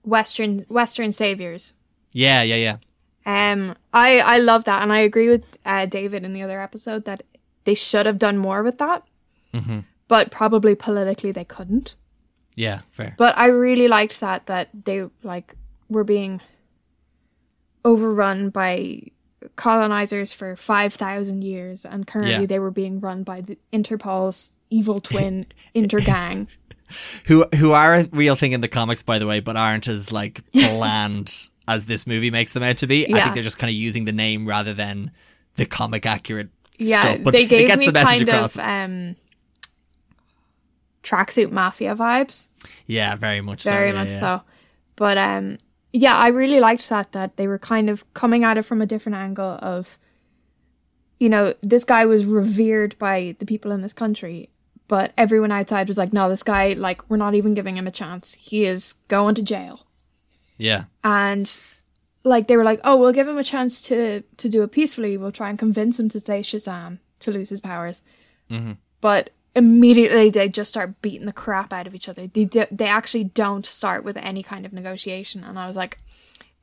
Western 0.03 0.59
Western 0.69 1.11
saviors. 1.11 1.73
Yeah, 2.11 2.41
yeah, 2.41 2.55
yeah. 3.25 3.51
Um, 3.51 3.75
I 3.93 4.19
I 4.19 4.37
love 4.39 4.63
that, 4.63 4.81
and 4.81 4.91
I 4.91 4.99
agree 4.99 5.29
with 5.29 5.57
uh, 5.65 5.85
David 5.85 6.23
in 6.23 6.33
the 6.33 6.41
other 6.41 6.59
episode 6.61 7.05
that 7.05 7.21
they 7.65 7.75
should 7.75 8.05
have 8.05 8.17
done 8.17 8.37
more 8.37 8.63
with 8.63 8.77
that, 8.79 9.03
Mm-hmm. 9.53 9.79
but 10.07 10.31
probably 10.31 10.73
politically 10.75 11.31
they 11.31 11.43
couldn't. 11.45 11.95
Yeah, 12.55 12.79
fair. 12.91 13.13
But 13.17 13.37
I 13.37 13.47
really 13.47 13.87
liked 13.87 14.19
that 14.21 14.45
that 14.47 14.69
they 14.85 15.05
like 15.21 15.55
were 15.89 16.03
being 16.05 16.41
overrun 17.85 18.49
by 18.49 19.01
colonizers 19.57 20.31
for 20.31 20.55
five 20.55 20.93
thousand 20.93 21.43
years, 21.43 21.83
and 21.83 22.07
currently 22.07 22.31
Yeah. 22.41 22.45
they 22.45 22.59
were 22.59 22.71
being 22.71 22.99
run 23.01 23.23
by 23.23 23.41
the 23.41 23.57
Interpol's 23.73 24.53
evil 24.69 25.01
twin 25.01 25.47
Intergang. 25.75 26.47
who 27.25 27.45
who 27.57 27.73
are 27.73 27.93
a 27.95 28.03
real 28.13 28.35
thing 28.35 28.53
in 28.53 28.61
the 28.61 28.67
comics, 28.69 29.03
by 29.03 29.19
the 29.19 29.27
way, 29.27 29.41
but 29.41 29.57
aren't 29.57 29.87
as 29.89 30.11
like 30.13 30.41
bland 30.53 31.49
as 31.67 31.85
this 31.87 32.07
movie 32.07 32.31
makes 32.31 32.53
them 32.53 32.63
out 32.63 32.77
to 32.77 32.87
be. 32.87 33.13
I 33.13 33.19
think 33.21 33.33
they're 33.33 33.43
just 33.43 33.59
kind 33.59 33.69
of 33.69 33.75
using 33.75 34.05
the 34.05 34.13
name 34.13 34.45
rather 34.47 34.73
than 34.73 35.11
the 35.55 35.65
comic 35.65 36.05
accurate 36.05 36.47
Yeah, 36.77 37.01
stuff. 37.01 37.23
But 37.23 37.31
they 37.33 37.43
it 37.43 37.49
gave 37.49 37.67
gets 37.67 37.79
me 37.81 37.87
the 37.87 37.91
message 37.91 38.19
kind 38.19 38.29
across. 38.29 38.55
of 38.55 38.63
um, 38.63 39.15
tracksuit 41.03 41.51
mafia 41.51 41.95
vibes. 41.95 42.47
yeah, 42.85 43.15
very 43.15 43.41
much 43.41 43.61
so. 43.63 43.71
very 43.71 43.89
yeah, 43.89 43.95
much 43.95 44.09
yeah. 44.11 44.19
so. 44.19 44.41
But 44.95 45.17
um, 45.17 45.57
yeah, 45.97 46.15
I 46.15 46.27
really 46.27 46.59
liked 46.59 46.89
that 46.89 47.11
that 47.11 47.37
they 47.37 47.47
were 47.47 47.59
kind 47.59 47.89
of 47.89 48.11
coming 48.13 48.43
at 48.43 48.57
it 48.57 48.63
from 48.63 48.81
a 48.81 48.85
different 48.85 49.17
angle 49.17 49.57
of 49.61 49.97
you 51.19 51.29
know, 51.29 51.55
this 51.61 51.83
guy 51.83 52.05
was 52.05 52.25
revered 52.25 52.95
by 52.99 53.35
the 53.39 53.45
people 53.45 53.71
in 53.71 53.81
this 53.81 53.93
country, 53.93 54.49
but 54.87 55.13
everyone 55.17 55.51
outside 55.51 55.87
was 55.87 55.97
like, 55.97 56.13
no, 56.13 56.29
this 56.29 56.43
guy, 56.43 56.73
like, 56.73 57.09
we're 57.09 57.17
not 57.17 57.33
even 57.33 57.55
giving 57.55 57.75
him 57.75 57.87
a 57.87 57.91
chance. 57.91 58.35
He 58.35 58.65
is 58.65 58.93
going 59.07 59.33
to 59.33 59.41
jail. 59.41 59.87
Yeah. 60.59 60.83
And 61.03 61.59
like 62.23 62.47
they 62.47 62.57
were 62.57 62.63
like, 62.63 62.79
oh, 62.83 62.97
we'll 62.97 63.13
give 63.13 63.27
him 63.27 63.37
a 63.37 63.43
chance 63.43 63.81
to 63.83 64.21
to 64.21 64.49
do 64.49 64.63
it 64.63 64.71
peacefully. 64.71 65.17
We'll 65.17 65.31
try 65.31 65.49
and 65.49 65.57
convince 65.57 65.99
him 65.99 66.09
to 66.09 66.19
say 66.19 66.41
Shazam 66.41 66.99
to 67.19 67.31
lose 67.31 67.49
his 67.49 67.61
powers. 67.61 68.01
Mm-hmm. 68.49 68.73
But 69.01 69.31
immediately 69.57 70.29
they 70.29 70.47
just 70.47 70.69
start 70.69 71.01
beating 71.01 71.25
the 71.25 71.33
crap 71.33 71.73
out 71.73 71.87
of 71.87 71.95
each 71.95 72.07
other. 72.07 72.27
They 72.27 72.45
do, 72.45 72.65
they 72.71 72.85
actually 72.87 73.25
don't 73.25 73.65
start 73.65 74.03
with 74.05 74.15
any 74.15 74.43
kind 74.43 74.65
of 74.65 74.71
negotiation. 74.71 75.43
And 75.43 75.57
I 75.57 75.65
was 75.67 75.75
like, 75.75 75.97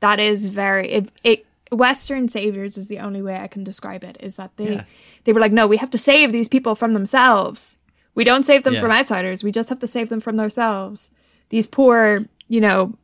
that 0.00 0.18
is 0.20 0.48
very 0.48 0.88
it. 0.88 1.10
it 1.24 1.46
Western 1.72 2.28
saviors 2.28 2.78
is 2.78 2.86
the 2.86 3.00
only 3.00 3.20
way 3.20 3.36
I 3.36 3.48
can 3.48 3.64
describe 3.64 4.04
it. 4.04 4.16
Is 4.20 4.36
that 4.36 4.56
they 4.56 4.74
Yeah. 4.74 4.84
they 5.24 5.32
were 5.32 5.40
like, 5.40 5.52
no, 5.52 5.66
we 5.66 5.78
have 5.78 5.90
to 5.90 5.98
save 5.98 6.30
these 6.30 6.48
people 6.48 6.74
from 6.76 6.92
themselves. 6.94 7.78
We 8.14 8.22
don't 8.22 8.46
save 8.46 8.62
them 8.62 8.74
Yeah. 8.74 8.80
from 8.80 8.92
outsiders. 8.92 9.42
We 9.42 9.50
just 9.50 9.70
have 9.70 9.80
to 9.80 9.88
save 9.88 10.08
them 10.08 10.20
from 10.20 10.36
themselves. 10.36 11.10
These 11.48 11.66
poor, 11.66 12.26
you 12.48 12.60
know, 12.60 12.94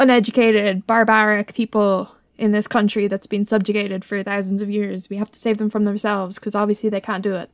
uneducated, 0.00 0.86
barbaric 0.88 1.54
people 1.54 2.16
in 2.36 2.50
this 2.50 2.66
country 2.66 3.06
that's 3.06 3.28
been 3.28 3.44
subjugated 3.44 4.04
for 4.04 4.20
thousands 4.24 4.60
of 4.60 4.68
years. 4.68 5.08
We 5.08 5.16
have 5.18 5.30
to 5.30 5.38
save 5.38 5.58
them 5.58 5.70
from 5.70 5.84
themselves 5.84 6.40
because 6.40 6.56
obviously 6.56 6.88
they 6.90 7.00
can't 7.00 7.22
do 7.22 7.36
it. 7.36 7.48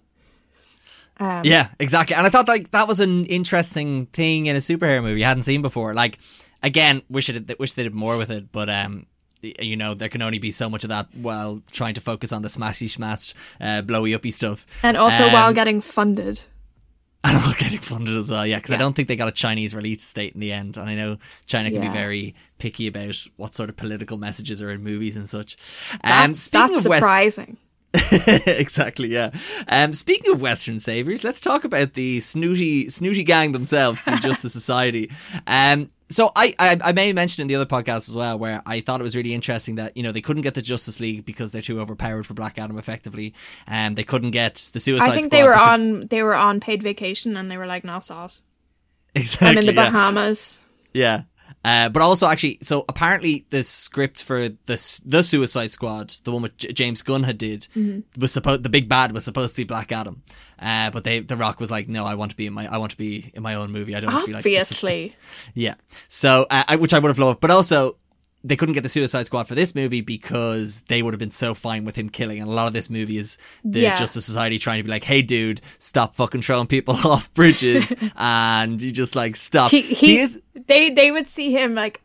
Um, 1.21 1.43
Yeah, 1.45 1.69
exactly. 1.79 2.17
And 2.17 2.27
I 2.27 2.31
thought 2.31 2.49
like 2.49 2.71
that 2.73 2.89
was 2.89 2.99
an 3.01 3.27
interesting 3.27 4.07
thing 4.07 4.47
in 4.47 4.57
a 4.57 4.61
superhero 4.61 5.03
movie 5.03 5.25
I 5.25 5.29
hadn't 5.29 5.43
seen 5.45 5.63
before. 5.63 5.95
Like 5.95 6.19
again, 6.63 7.03
wish 7.11 7.29
it 7.29 7.59
wish 7.59 7.75
they 7.75 7.83
did 7.85 7.95
more 7.95 8.17
with 8.19 8.31
it, 8.31 8.51
but 8.51 8.69
um 8.71 9.07
you 9.43 9.75
know, 9.77 9.95
there 9.95 10.09
can 10.11 10.21
only 10.23 10.39
be 10.39 10.51
so 10.51 10.69
much 10.69 10.85
of 10.85 10.91
that 10.91 11.07
while 11.15 11.63
trying 11.73 11.95
to 11.95 12.01
focus 12.01 12.31
on 12.33 12.43
the 12.43 12.49
smashy 12.49 12.89
smash, 12.91 13.33
uh, 13.61 13.81
blowy 13.81 14.13
uppy 14.15 14.31
stuff. 14.31 14.67
And 14.83 14.97
also 14.99 15.25
Um, 15.27 15.33
while 15.33 15.55
getting 15.55 15.81
funded. 15.81 16.43
and 17.25 17.37
all 17.37 17.53
getting 17.59 17.79
funded 17.79 18.17
as 18.17 18.31
well. 18.31 18.47
Yeah, 18.47 18.57
because 18.57 18.71
I 18.73 18.77
don't 18.77 18.95
think 18.95 19.09
they 19.09 19.17
got 19.17 19.29
a 19.29 19.33
Chinese 19.33 19.75
release 19.75 20.13
date 20.13 20.33
in 20.35 20.41
the 20.41 20.53
end, 20.53 20.77
and 20.79 20.89
I 20.91 20.95
know 20.95 21.17
China 21.47 21.71
can 21.71 21.83
Yeah. 21.83 21.89
be 21.91 21.95
very 21.99 22.35
picky 22.59 22.87
about 22.87 23.15
what 23.37 23.55
sort 23.55 23.69
of 23.71 23.77
political 23.77 24.17
messages 24.19 24.63
are 24.63 24.71
in 24.71 24.83
movies 24.83 25.17
and 25.17 25.27
such. 25.29 25.57
Um, 25.93 25.99
That's, 26.03 26.49
that's 26.49 26.85
of 26.85 26.91
West- 26.91 27.03
surprising. 27.03 27.57
exactly, 28.47 29.09
yeah. 29.09 29.31
Um, 29.69 29.93
speaking 29.95 30.33
of 30.33 30.41
Western 30.41 30.79
saviors, 30.79 31.25
let's 31.25 31.41
talk 31.41 31.65
about 31.65 31.95
the 31.95 32.21
snooty 32.21 32.89
snooty 32.89 33.25
gang 33.25 33.53
themselves, 33.53 34.05
the 34.05 34.13
Justice 34.23 34.53
Society. 34.53 35.11
Um, 35.47 35.91
so 36.09 36.31
I, 36.37 36.55
I 36.59 36.79
I 36.85 36.93
may 36.93 37.13
mention 37.13 37.43
in 37.43 37.49
the 37.49 37.57
other 37.57 37.67
podcast 37.67 38.09
as 38.09 38.17
well, 38.17 38.39
where 38.39 38.63
I 38.65 38.81
thought 38.81 39.01
it 39.01 39.03
was 39.05 39.17
really 39.17 39.35
interesting 39.35 39.75
that 39.77 39.97
you 39.97 40.03
know 40.05 40.13
they 40.13 40.21
couldn't 40.21 40.43
get 40.43 40.55
the 40.55 40.63
Justice 40.63 41.01
League 41.01 41.25
because 41.25 41.51
they're 41.51 41.63
too 41.63 41.81
overpowered 41.81 42.27
for 42.27 42.35
Black 42.35 42.59
Adam, 42.59 42.79
effectively, 42.79 43.35
and 43.67 43.97
they 43.97 44.05
couldn't 44.05 44.31
get 44.31 44.71
the 44.73 44.79
Suicide 44.81 45.05
Squad. 45.05 45.13
I 45.13 45.17
think 45.17 45.27
Squad. 45.33 45.39
they 45.39 45.43
were 45.45 45.55
because- 45.55 45.69
on 45.71 46.07
they 46.07 46.23
were 46.23 46.35
on 46.35 46.61
paid 46.61 46.83
vacation 46.83 47.37
and 47.37 47.51
they 47.51 47.57
were 47.57 47.67
like, 47.67 47.85
no 47.85 47.99
sauce. 48.01 48.43
exactly 49.17 49.49
I'm 49.49 49.59
in 49.59 49.67
the 49.67 49.73
yeah. 49.73 49.91
Bahamas. 49.91 50.67
Yeah. 50.93 51.23
Uh, 51.63 51.91
but 51.91 52.01
also, 52.03 52.27
actually, 52.27 52.57
so 52.63 52.87
apparently 52.89 53.45
the 53.51 53.63
script 53.63 54.25
for 54.25 54.49
the 54.49 55.01
the 55.05 55.23
Suicide 55.23 55.71
Squad, 55.71 56.09
the 56.25 56.33
one 56.33 56.41
with 56.43 56.57
J- 56.57 56.73
James 56.73 57.03
Gunn 57.03 57.25
had 57.25 57.37
did, 57.37 57.69
Mm-hmm. 57.77 58.21
was 58.21 58.33
supposed 58.33 58.63
the 58.63 58.71
big 58.71 58.89
bad 58.89 59.13
was 59.13 59.25
supposed 59.27 59.57
to 59.57 59.61
be 59.63 59.67
Black 59.67 59.93
Adam, 59.93 60.23
uh, 60.59 60.89
but 60.91 61.05
they 61.05 61.21
The 61.21 61.37
Rock 61.37 61.61
was 61.61 61.71
like, 61.71 61.87
no, 61.87 62.07
I 62.07 62.15
want 62.15 62.31
to 62.31 62.37
be 62.39 62.47
in 62.47 62.55
my 62.55 62.67
I 62.73 62.79
want 62.79 62.93
to 62.93 62.97
be 62.97 63.31
in 63.35 63.43
my 63.43 63.55
own 63.57 63.73
movie. 63.73 63.95
I 63.95 64.01
don't 64.01 64.11
want 64.13 64.25
to 64.25 64.29
be 64.29 64.33
like 64.33 64.41
Obviously. 64.47 65.13
yeah. 65.55 65.75
So, 66.09 66.47
uh, 66.51 66.65
I, 66.67 66.77
which 66.77 66.95
I 66.95 66.99
would 66.99 67.09
have 67.09 67.19
loved, 67.19 67.41
but 67.41 67.51
also 67.51 67.97
they 68.43 68.57
couldn't 68.57 68.75
get 68.75 68.83
the 68.83 68.89
Suicide 68.89 69.27
Squad 69.27 69.45
for 69.49 69.55
this 69.55 69.75
movie 69.75 70.01
because 70.01 70.81
they 70.83 71.03
would 71.03 71.13
have 71.13 71.19
been 71.19 71.31
so 71.31 71.53
fine 71.55 71.85
with 71.85 71.97
him 71.97 72.09
killing. 72.09 72.41
And 72.41 72.49
a 72.49 72.53
lot 72.53 72.67
of 72.69 72.73
this 72.73 72.89
movie 72.89 73.19
is 73.19 73.37
the 73.65 73.81
Yeah. 73.81 73.95
Justice 73.97 74.25
Society 74.25 74.59
trying 74.59 74.79
to 74.79 74.85
be 74.85 74.91
like, 74.91 75.05
"Hey, 75.05 75.21
dude, 75.23 75.61
stop 75.79 76.15
fucking 76.15 76.41
throwing 76.43 76.67
people 76.67 76.95
off 77.05 77.33
bridges," 77.35 77.95
and 78.17 78.81
you 78.81 78.93
just 78.93 79.15
like 79.15 79.37
stop. 79.37 79.71
he, 79.71 79.83
he, 79.83 80.19
is 80.19 80.43
they 80.69 80.91
they 80.91 81.11
would 81.11 81.27
see 81.27 81.53
him 81.53 81.75
like 81.75 82.01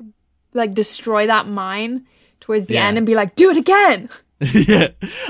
like 0.54 0.74
destroy 0.74 1.28
that 1.28 1.48
mine 1.48 2.06
towards 2.40 2.68
the 2.68 2.76
Yeah. 2.76 2.88
end 2.88 2.98
and 2.98 3.06
be 3.06 3.16
like, 3.16 3.36
do 3.36 3.50
it 3.52 3.58
again. 3.58 4.10
yeah. 4.68 4.88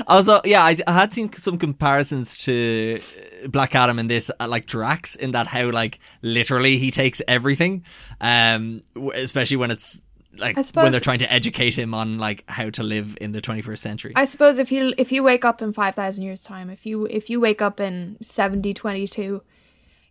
Also, 0.08 0.40
yeah, 0.44 0.64
I, 0.64 0.76
I 0.86 0.92
had 0.92 1.12
seen 1.12 1.32
some 1.32 1.58
comparisons 1.58 2.44
to 2.44 2.98
uh, 3.44 3.48
Black 3.48 3.74
Adam 3.76 4.00
in 4.00 4.08
this, 4.08 4.30
uh, 4.40 4.48
like 4.48 4.66
Drax, 4.66 5.14
in 5.14 5.30
that 5.30 5.46
how 5.46 5.70
like 5.70 6.00
literally 6.22 6.76
he 6.78 6.90
takes 6.90 7.22
everything, 7.28 7.84
um, 8.20 8.80
especially 9.14 9.56
when 9.58 9.70
it's 9.70 10.00
like 10.40 10.56
suppose- 10.62 10.82
when 10.84 10.92
they're 10.92 11.00
trying 11.00 11.18
to 11.18 11.32
educate 11.32 11.76
him 11.76 11.94
on 11.94 12.18
like 12.18 12.44
how 12.48 12.70
to 12.70 12.82
live 12.82 13.16
in 13.20 13.32
the 13.32 13.40
21st 13.40 13.78
century. 13.78 14.12
I 14.16 14.24
suppose 14.24 14.58
if 14.58 14.70
you 14.72 14.92
if 14.98 15.12
you 15.12 15.22
wake 15.22 15.44
up 15.44 15.62
in 15.62 15.72
five 15.72 15.94
thousand 15.94 16.24
years 16.24 16.42
time, 16.42 16.70
if 16.70 16.86
you 16.86 17.06
if 17.06 17.28
you 17.30 17.40
wake 17.40 17.62
up 17.62 17.80
in 17.80 18.16
seventy 18.22 18.72
twenty 18.74 19.06
two, 19.06 19.42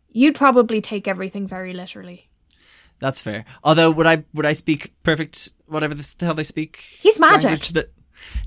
you'd 0.09 0.35
probably 0.35 0.81
take 0.81 1.07
everything 1.07 1.47
very 1.47 1.73
literally. 1.73 2.29
That's 2.99 3.21
fair. 3.21 3.43
Although, 3.63 3.91
would 3.91 4.07
I 4.07 4.23
would 4.33 4.45
I 4.45 4.53
speak 4.53 4.93
perfect 5.03 5.49
whatever 5.67 5.93
the 5.93 6.15
hell 6.21 6.33
they 6.33 6.43
speak? 6.43 6.77
He's 6.77 7.19
magic. 7.19 7.59
That, 7.73 7.91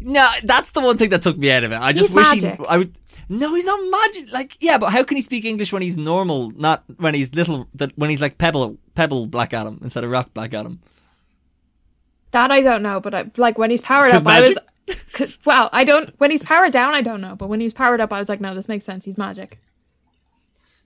no, 0.01 0.27
that's 0.45 0.73
the 0.73 0.81
one 0.81 0.97
thing 0.97 1.11
that 1.11 1.23
took 1.23 1.37
me 1.37 1.51
out 1.51 1.65
of 1.65 1.73
it. 1.73 1.81
I 1.81 1.93
just 1.93 2.11
He's 2.11 2.17
wish 2.17 2.43
magic. 2.43 2.59
he. 2.59 2.67
I 2.67 2.79
would. 2.79 2.97
No, 3.29 3.55
he's 3.55 3.67
not 3.67 3.79
magic. 3.91 4.33
Like, 4.33 4.57
yeah, 4.61 4.79
but 4.79 4.91
how 4.91 5.05
can 5.05 5.17
he 5.17 5.21
speak 5.21 5.45
English 5.45 5.71
when 5.73 5.83
he's 5.83 5.99
normal? 5.99 6.51
Not 6.53 6.85
when 6.97 7.15
he's 7.15 7.35
little. 7.35 7.69
That 7.75 7.93
when 7.97 8.09
he's 8.09 8.23
like 8.23 8.39
Pebble, 8.39 8.79
Pebble 8.95 9.27
Black 9.27 9.53
Adam 9.53 9.79
instead 9.83 10.03
of 10.03 10.11
Rock 10.11 10.33
Black 10.33 10.55
Adam. 10.55 10.81
That 12.33 12.51
I 12.51 12.61
don't 12.61 12.83
know, 12.83 13.01
but 13.01 13.15
I, 13.15 13.31
like 13.37 13.59
when 13.59 13.71
he's 13.71 13.83
powered 13.83 14.11
up, 14.11 14.27
I 14.27 14.41
was. 14.41 14.59
Well, 15.45 15.69
I 15.73 15.85
don't. 15.85 16.15
When 16.19 16.31
he's 16.31 16.43
powered 16.45 16.73
down, 16.73 16.95
I 16.95 17.03
don't 17.03 17.21
know. 17.21 17.35
But 17.37 17.49
when 17.49 17.61
he's 17.61 17.75
powered 17.75 18.01
up, 18.01 18.11
I 18.13 18.19
was 18.21 18.29
like, 18.31 18.41
no, 18.41 18.55
this 18.55 18.69
makes 18.69 18.85
sense. 18.87 19.05
He's 19.05 19.19
magic. 19.19 19.59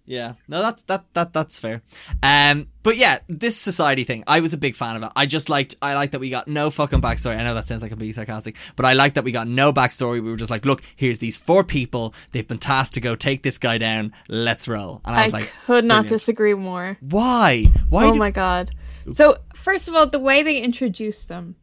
Yeah, 0.05 0.33
no, 0.49 0.61
that's 0.61 0.83
that 0.85 1.05
that 1.15 1.33
that's 1.33 1.61
fair. 1.61 1.83
Um, 2.23 2.67
but 2.83 2.97
yeah, 2.97 3.19
this 3.29 3.57
society 3.57 4.03
thing, 4.03 4.25
I 4.27 4.41
was 4.41 4.53
a 4.53 4.59
big 4.59 4.75
fan 4.75 4.97
of 4.97 5.05
it. 5.05 5.11
I 5.15 5.27
just 5.27 5.49
liked, 5.49 5.77
I 5.81 5.95
liked 5.95 6.11
that 6.13 6.19
we 6.21 6.29
got 6.29 6.49
no 6.49 6.71
fucking 6.71 7.01
backstory. 7.01 7.39
I 7.39 7.45
know 7.45 7.55
that 7.55 7.69
sounds 7.69 7.83
like 7.85 7.93
I'm 7.93 7.99
being 7.99 8.13
sarcastic, 8.13 8.57
but 8.75 8.85
I 8.85 8.95
liked 8.95 9.15
that 9.15 9.23
we 9.23 9.31
got 9.31 9.47
no 9.47 9.73
backstory. 9.73 10.15
We 10.15 10.29
were 10.33 10.37
just 10.37 10.51
like, 10.51 10.65
look, 10.67 10.83
here's 10.97 11.21
these 11.21 11.37
four 11.37 11.63
people. 11.63 12.15
They've 12.33 12.47
been 12.47 12.59
tasked 12.59 12.95
to 12.95 13.01
go 13.01 13.15
take 13.15 13.45
this 13.45 13.59
guy 13.59 13.79
down. 13.79 14.13
Let's 14.29 14.67
roll. 14.67 15.01
And 15.05 15.15
I 15.15 15.21
I, 15.21 15.25
was 15.25 15.33
like, 15.33 15.45
I 15.45 15.67
could 15.67 15.85
not 15.85 15.95
brilliant. 16.03 16.09
disagree 16.09 16.55
more. 16.55 16.97
why? 17.01 17.67
Why? 17.89 18.07
Oh 18.07 18.13
do- 18.13 18.19
my 18.19 18.33
god. 18.33 18.73
So 19.09 19.39
first 19.55 19.89
of 19.89 19.95
all, 19.95 20.07
the 20.07 20.19
way 20.19 20.43
they 20.43 20.59
introduce 20.59 21.25
them, 21.25 21.57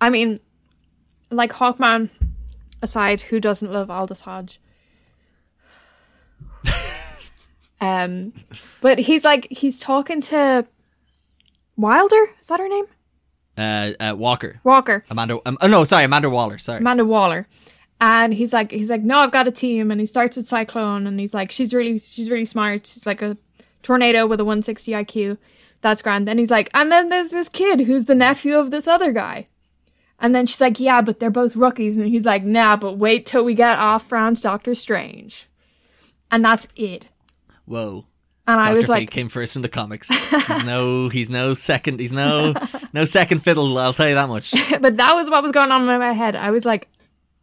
I 0.00 0.10
mean, 0.10 0.38
like 1.30 1.52
Hawkman 1.52 2.10
aside, 2.80 3.22
who 3.22 3.40
doesn't 3.40 3.72
love 3.72 3.90
Aldis 3.90 4.22
Hodge? 4.22 4.60
um, 7.80 8.32
but 8.80 8.98
he's 9.00 9.24
like 9.24 9.48
he's 9.50 9.80
talking 9.80 10.20
to 10.22 10.66
Wilder. 11.76 12.30
Is 12.40 12.46
that 12.46 12.60
her 12.60 12.68
name? 12.68 12.86
uh, 13.58 13.92
uh, 14.00 14.14
Walker, 14.16 14.60
Walker. 14.64 15.04
Amanda. 15.10 15.38
Um, 15.46 15.58
oh 15.60 15.68
no, 15.68 15.84
sorry, 15.84 16.04
Amanda 16.04 16.30
Waller. 16.30 16.58
Sorry. 16.58 16.78
Amanda 16.78 17.04
Waller. 17.04 17.46
And 18.00 18.34
he's 18.34 18.52
like, 18.52 18.72
he's 18.72 18.90
like, 18.90 19.02
no, 19.02 19.18
I've 19.18 19.30
got 19.30 19.46
a 19.46 19.52
team. 19.52 19.92
And 19.92 20.00
he 20.00 20.06
starts 20.06 20.36
with 20.36 20.48
Cyclone, 20.48 21.06
and 21.06 21.20
he's 21.20 21.32
like, 21.32 21.52
she's 21.52 21.72
really, 21.72 21.98
she's 21.98 22.30
really 22.30 22.44
smart. 22.44 22.86
She's 22.86 23.06
like 23.06 23.22
a 23.22 23.36
tornado 23.82 24.26
with 24.26 24.40
a 24.40 24.44
160 24.44 24.92
IQ. 24.92 25.38
That's 25.82 26.00
grand. 26.00 26.26
Then 26.26 26.38
he's 26.38 26.50
like, 26.50 26.70
and 26.72 26.90
then 26.90 27.10
there's 27.10 27.32
this 27.32 27.48
kid 27.48 27.80
who's 27.82 28.06
the 28.06 28.14
nephew 28.14 28.56
of 28.56 28.70
this 28.70 28.88
other 28.88 29.12
guy. 29.12 29.44
And 30.18 30.34
then 30.34 30.46
she's 30.46 30.60
like, 30.60 30.78
yeah, 30.78 31.02
but 31.02 31.18
they're 31.18 31.30
both 31.30 31.56
rookies. 31.56 31.98
And 31.98 32.06
he's 32.06 32.24
like, 32.24 32.44
nah, 32.44 32.76
but 32.76 32.96
wait 32.96 33.26
till 33.26 33.44
we 33.44 33.54
get 33.54 33.78
off 33.78 34.08
Brown's 34.08 34.40
Doctor 34.40 34.74
Strange. 34.74 35.48
And 36.30 36.44
that's 36.44 36.72
it. 36.76 37.10
Whoa. 37.66 38.06
And 38.46 38.60
I 38.60 38.74
was 38.74 38.86
Fate 38.86 38.92
like, 38.92 39.10
came 39.10 39.28
first 39.28 39.56
in 39.56 39.62
the 39.62 39.68
comics. 39.68 40.08
He's 40.46 40.64
no, 40.64 41.08
he's 41.12 41.28
no 41.28 41.54
second. 41.54 42.00
He's 42.00 42.12
no, 42.12 42.54
no 42.92 43.04
second 43.04 43.40
fiddle. 43.40 43.76
I'll 43.78 43.92
tell 43.92 44.08
you 44.08 44.14
that 44.14 44.28
much. 44.28 44.54
but 44.80 44.96
that 44.96 45.14
was 45.14 45.28
what 45.30 45.42
was 45.42 45.52
going 45.52 45.72
on 45.72 45.88
in 45.88 45.98
my 45.98 46.12
head. 46.12 46.36
I 46.36 46.52
was 46.52 46.64
like, 46.64 46.88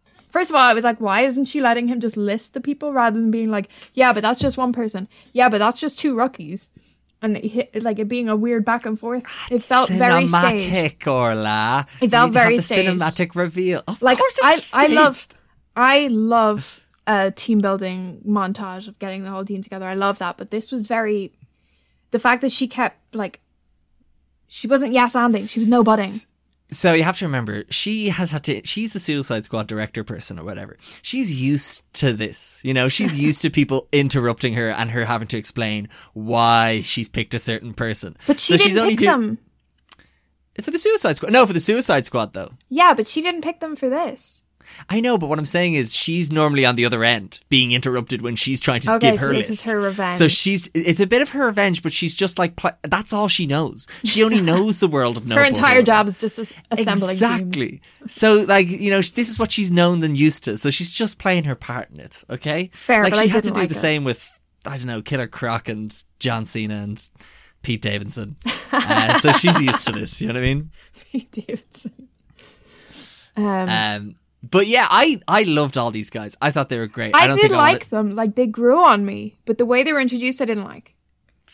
first 0.05 0.49
of 0.49 0.55
all, 0.55 0.61
I 0.61 0.73
was 0.73 0.83
like, 0.83 0.99
why 0.99 1.21
isn't 1.21 1.45
she 1.45 1.61
letting 1.61 1.89
him 1.89 1.99
just 1.99 2.15
list 2.17 2.53
the 2.53 2.61
people 2.61 2.93
rather 2.93 3.19
than 3.19 3.31
being 3.31 3.51
like, 3.51 3.69
yeah, 3.93 4.13
but 4.13 4.21
that's 4.21 4.39
just 4.39 4.57
one 4.57 4.71
person. 4.71 5.09
Yeah, 5.33 5.49
but 5.49 5.57
that's 5.57 5.79
just 5.79 5.99
two 5.99 6.15
rookies. 6.15 6.98
And 7.21 7.35
it, 7.37 7.45
hit- 7.45 7.83
like 7.83 7.99
it 7.99 8.07
being 8.07 8.29
a 8.29 8.35
weird 8.35 8.63
back 8.63 8.85
and 8.85 8.97
forth. 8.97 9.23
It 9.51 9.61
felt 9.61 9.89
very 9.89 10.23
cinematic, 10.23 11.05
Orla. 11.05 11.85
It 12.01 12.09
felt 12.11 12.27
have 12.27 12.33
very 12.33 12.55
the 12.57 12.63
staged. 12.63 12.89
cinematic 13.01 13.35
reveal. 13.35 13.83
Of 13.87 14.01
Like 14.01 14.17
course, 14.17 14.39
I, 14.43 14.53
it's 14.53 14.73
I 14.73 14.87
love. 14.87 15.27
I 15.75 16.07
love 16.07 16.79
a 17.07 17.31
team 17.31 17.59
building 17.59 18.21
montage 18.25 18.87
of 18.87 18.99
getting 18.99 19.23
the 19.23 19.29
whole 19.31 19.43
team 19.43 19.61
together. 19.61 19.85
I 19.85 19.95
love 19.95 20.19
that. 20.19 20.37
But 20.37 20.49
this 20.51 20.71
was 20.71 20.87
very, 20.87 21.33
the 22.11 22.19
fact 22.19 22.41
that 22.41 22.51
she 22.51 22.67
kept 22.67 23.13
like, 23.15 23.41
she 24.47 24.67
wasn't 24.67 24.93
yes 24.93 25.15
anding. 25.15 25.49
She 25.49 25.59
was 25.59 25.67
no 25.67 25.83
budding. 25.83 26.09
So 26.71 26.93
you 26.93 27.01
have 27.03 27.17
to 27.17 27.25
remember, 27.25 27.63
she 27.71 28.09
has 28.09 28.31
had 28.31 28.43
to. 28.43 28.61
She's 28.63 28.93
the 28.93 28.99
Suicide 28.99 29.43
Squad 29.43 29.65
director 29.67 30.03
person 30.03 30.37
or 30.39 30.43
whatever. 30.43 30.77
She's 31.01 31.41
used 31.41 31.91
to 31.95 32.13
this. 32.13 32.61
You 32.63 32.75
know, 32.75 32.87
she's 32.89 33.19
used 33.27 33.41
to 33.41 33.49
people 33.49 33.87
interrupting 33.91 34.53
her 34.53 34.69
and 34.69 34.91
her 34.91 35.05
having 35.05 35.27
to 35.29 35.37
explain 35.37 35.89
why 36.13 36.81
she's 36.81 37.09
picked 37.09 37.33
a 37.33 37.39
certain 37.39 37.73
person. 37.73 38.15
But 38.27 38.39
she 38.39 38.57
So 38.57 38.63
didn't 38.63 38.79
only 38.79 38.91
pick 38.93 38.99
do- 38.99 39.05
them. 39.07 39.37
For 40.61 40.71
the 40.71 40.77
Suicide 40.77 41.15
Squad. 41.15 41.31
No, 41.31 41.45
for 41.47 41.53
the 41.53 41.59
Suicide 41.59 42.05
Squad 42.05 42.33
though. 42.33 42.51
Yeah, 42.69 42.93
but 42.93 43.07
she 43.07 43.21
didn't 43.21 43.41
pick 43.41 43.61
them 43.61 43.75
for 43.75 43.89
this. 43.89 44.43
I 44.87 44.99
know, 45.01 45.17
but 45.17 45.27
what 45.27 45.39
I'm 45.39 45.45
saying 45.45 45.73
is 45.73 45.95
she's 45.95 46.31
normally 46.31 46.65
on 46.65 46.75
the 46.75 46.85
other 46.85 47.03
end, 47.03 47.39
being 47.49 47.71
interrupted 47.71 48.21
when 48.21 48.35
she's 48.35 48.59
trying 48.59 48.81
to 48.81 48.91
Okay, 48.93 49.11
give 49.11 49.19
so 49.19 49.27
her 49.27 49.33
this 49.33 49.49
list. 49.49 49.65
is 49.65 49.71
her 49.71 49.79
revenge. 49.81 50.11
So 50.11 50.27
she's 50.27 50.69
it's 50.73 50.99
a 50.99 51.07
bit 51.07 51.21
of 51.21 51.29
her 51.29 51.45
revenge, 51.47 51.83
but 51.83 51.91
she's 51.91 52.13
just 52.15 52.39
like 52.39 52.55
pl- 52.55 52.77
that's 52.83 53.11
all 53.11 53.27
she 53.27 53.45
knows. 53.45 53.87
She 54.03 54.23
only 54.23 54.41
knows 54.51 54.79
the 54.79 54.87
world 54.87 55.17
of 55.17 55.27
no. 55.27 55.35
Her 55.35 55.43
entire 55.43 55.81
job 55.81 56.07
is 56.07 56.15
just 56.15 56.39
as- 56.39 56.53
assembling 56.71 57.17
teams. 57.17 57.21
Exactly. 57.21 57.81
So 58.07 58.45
like 58.47 58.69
you 58.69 58.89
know 58.91 58.97
this 58.97 59.29
is 59.29 59.37
what 59.39 59.51
she's 59.51 59.71
known 59.71 60.03
and 60.03 60.17
used 60.17 60.43
to. 60.45 60.57
So 60.57 60.69
she's 60.69 60.93
just 60.93 61.19
playing 61.19 61.43
her 61.45 61.55
part 61.55 61.89
in 61.91 61.99
it. 61.99 62.23
Okay. 62.29 62.69
Fair, 62.73 63.03
Like 63.03 63.13
but 63.13 63.19
she 63.19 63.29
I 63.29 63.33
had 63.33 63.43
to 63.43 63.51
do 63.51 63.59
like 63.59 63.69
the 63.69 63.75
it. 63.75 63.79
same 63.79 64.03
with 64.03 64.29
I 64.65 64.77
don't 64.77 64.87
know 64.87 65.01
Killer 65.01 65.27
Croc 65.27 65.69
and 65.69 65.95
John 66.19 66.45
Cena 66.45 66.75
and 66.75 67.09
Pete 67.61 67.81
Davidson. 67.81 68.37
uh, 68.71 69.15
so 69.15 69.31
she's 69.31 69.61
used 69.61 69.85
to 69.87 69.91
this. 69.93 70.21
You 70.21 70.27
know 70.27 70.33
what 70.35 70.39
I 70.39 70.41
mean? 70.43 70.71
Pete 71.11 71.31
Davidson. 71.31 72.07
Um, 73.35 73.45
Um. 73.69 74.15
But 74.41 74.67
yeah, 74.67 74.87
I 74.89 75.17
I 75.27 75.43
loved 75.43 75.77
all 75.77 75.91
these 75.91 76.09
guys. 76.09 76.37
I 76.41 76.51
thought 76.51 76.69
they 76.69 76.77
were 76.79 76.87
great. 76.87 77.13
I, 77.13 77.27
don't 77.27 77.35
did 77.35 77.41
think 77.49 77.53
I 77.53 77.57
wanna- 77.57 77.71
like 77.73 77.89
them. 77.89 78.15
Like 78.15 78.35
they 78.35 78.47
grew 78.47 78.77
on 78.83 79.05
me, 79.05 79.37
but 79.45 79.57
the 79.57 79.65
way 79.65 79.83
they 79.83 79.91
were 79.93 79.99
introduced, 79.99 80.41
I 80.41 80.45
didn't 80.45 80.63
like. 80.63 80.95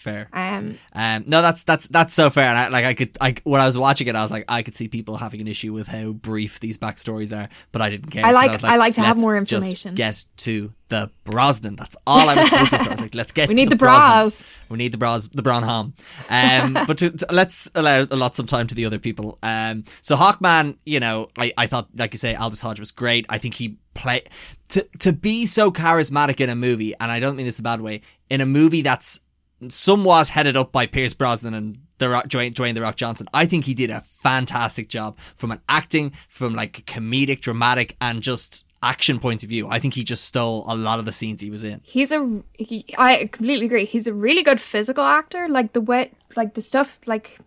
Fair. 0.06 0.30
Um, 0.34 0.78
Um, 0.94 1.24
no, 1.26 1.41
that's 1.41 1.63
that's 1.63 1.88
that's 1.88 2.13
so 2.13 2.30
fair. 2.30 2.46
And 2.50 2.58
I, 2.60 2.68
like 2.68 2.86
I 2.86 2.94
could, 2.94 3.18
I 3.20 3.34
when 3.44 3.60
I 3.60 3.65
was 3.65 3.76
watching 3.78 4.06
it, 4.08 4.15
I 4.15 4.22
was 4.22 4.32
like, 4.32 4.46
I 4.48 4.62
could 4.62 4.76
see 4.76 4.88
people 4.88 5.18
having 5.18 5.41
an 5.41 5.48
issue 5.48 5.74
with 5.74 5.88
how 5.88 6.12
brief 6.12 6.60
these 6.60 6.78
backstories 6.78 7.36
are, 7.36 7.50
but 7.72 7.82
I 7.82 7.89
didn't 7.89 8.12
care. 8.12 8.24
I 8.24 8.32
like- 8.32 8.52
was 8.52 8.63
I 8.63 8.78
like 8.78 8.94
to 8.96 9.02
have 9.02 9.20
more 9.20 9.36
just 9.44 9.65
information. 9.68 9.96
Get 9.96 10.24
to 10.38 10.72
the 10.89 11.10
Brosnan. 11.24 11.76
That's 11.76 11.98
all 12.06 12.30
I 12.30 12.36
was 12.36 12.52
looking 12.52 12.68
for. 12.68 12.76
I 12.76 12.88
was 12.91 13.02
like, 13.02 13.15
let's 13.15 13.32
get. 13.32 13.50
We 13.50 13.56
to 13.56 13.62
need 13.62 13.72
the 13.72 13.76
Brosnan. 13.76 14.10
bras. 14.26 14.48
We 14.70 14.78
need 14.78 14.91
the 14.91 15.00
bras, 15.00 15.28
the 15.28 15.41
Bronham. 15.41 15.94
Um, 16.30 16.74
but 16.88 16.98
to, 17.00 17.10
to- 17.10 17.28
let's 17.32 17.68
allow 17.74 18.06
allot 18.12 18.36
some 18.36 18.46
time 18.46 18.68
to 18.68 18.76
the 18.76 18.86
other 18.86 19.00
people. 19.00 19.39
Um, 19.41 19.84
so 20.02 20.15
Hawkman, 20.15 20.78
you 20.86 21.00
know, 21.00 21.30
I, 21.38 21.52
I 21.58 21.65
thought, 21.65 21.88
like 21.98 22.13
you 22.13 22.20
say, 22.20 22.36
Aldis 22.36 22.62
Hodge 22.62 22.80
was 22.80 22.91
great. 22.91 23.26
I 23.30 23.39
think 23.39 23.56
he 23.56 23.78
play 23.96 24.22
to 24.70 24.84
to 25.00 25.12
be 25.13 25.46
so 25.48 25.72
charismatic 25.72 26.39
in 26.41 26.50
a 26.50 26.56
movie, 26.56 26.94
and 27.00 27.12
I 27.12 27.20
don't 27.20 27.36
mean 27.36 27.46
this 27.48 27.58
in 27.60 27.63
a 27.63 27.70
bad 27.72 27.82
way, 27.82 28.02
in 28.30 28.41
a 28.41 28.46
movie 28.46 28.84
that's 28.84 29.22
somewhat 29.71 30.30
headed 30.30 30.56
up 30.58 30.71
by 30.71 30.86
Pierce 30.86 31.13
Brosnan 31.13 31.54
and 31.54 31.78
the 31.97 32.10
Rock, 32.10 32.28
Dwayne, 32.28 32.54
Dwayne 32.54 32.73
the 32.73 32.82
Rock 32.82 32.95
Johnson. 32.97 33.28
I 33.34 33.45
think 33.45 33.65
he 33.65 33.73
did 33.73 33.89
a 33.89 34.01
fantastic 34.01 34.89
job 34.89 35.17
from 35.36 35.51
an 35.51 35.62
acting, 35.69 36.12
from 36.28 36.54
like 36.54 36.80
a 36.80 36.82
comedic, 36.82 37.39
dramatic, 37.41 37.95
and 38.01 38.21
just 38.21 38.65
action 38.84 39.17
point 39.17 39.43
of 39.43 39.49
view. 39.49 39.67
I 39.69 39.80
think 39.80 39.93
he 39.93 40.04
just 40.04 40.25
stole 40.25 40.65
a 40.67 40.75
lot 40.75 40.99
of 40.99 41.06
the 41.06 41.12
scenes 41.12 41.41
he 41.41 41.49
was 41.49 41.63
in. 41.63 41.82
he's 41.84 42.12
a. 42.12 42.43
He, 42.54 42.86
I 42.97 43.30
completely 43.32 43.65
agree. 43.67 43.86
He's 43.86 44.08
a 44.08 44.13
really 44.13 44.43
good 44.43 44.60
physical 44.60 45.04
actor. 45.06 45.47
Like 45.47 45.73
the 45.73 45.82
way, 45.82 46.12
like 46.36 46.54
the 46.54 46.62
stuff. 46.62 46.99
Like 47.08 47.39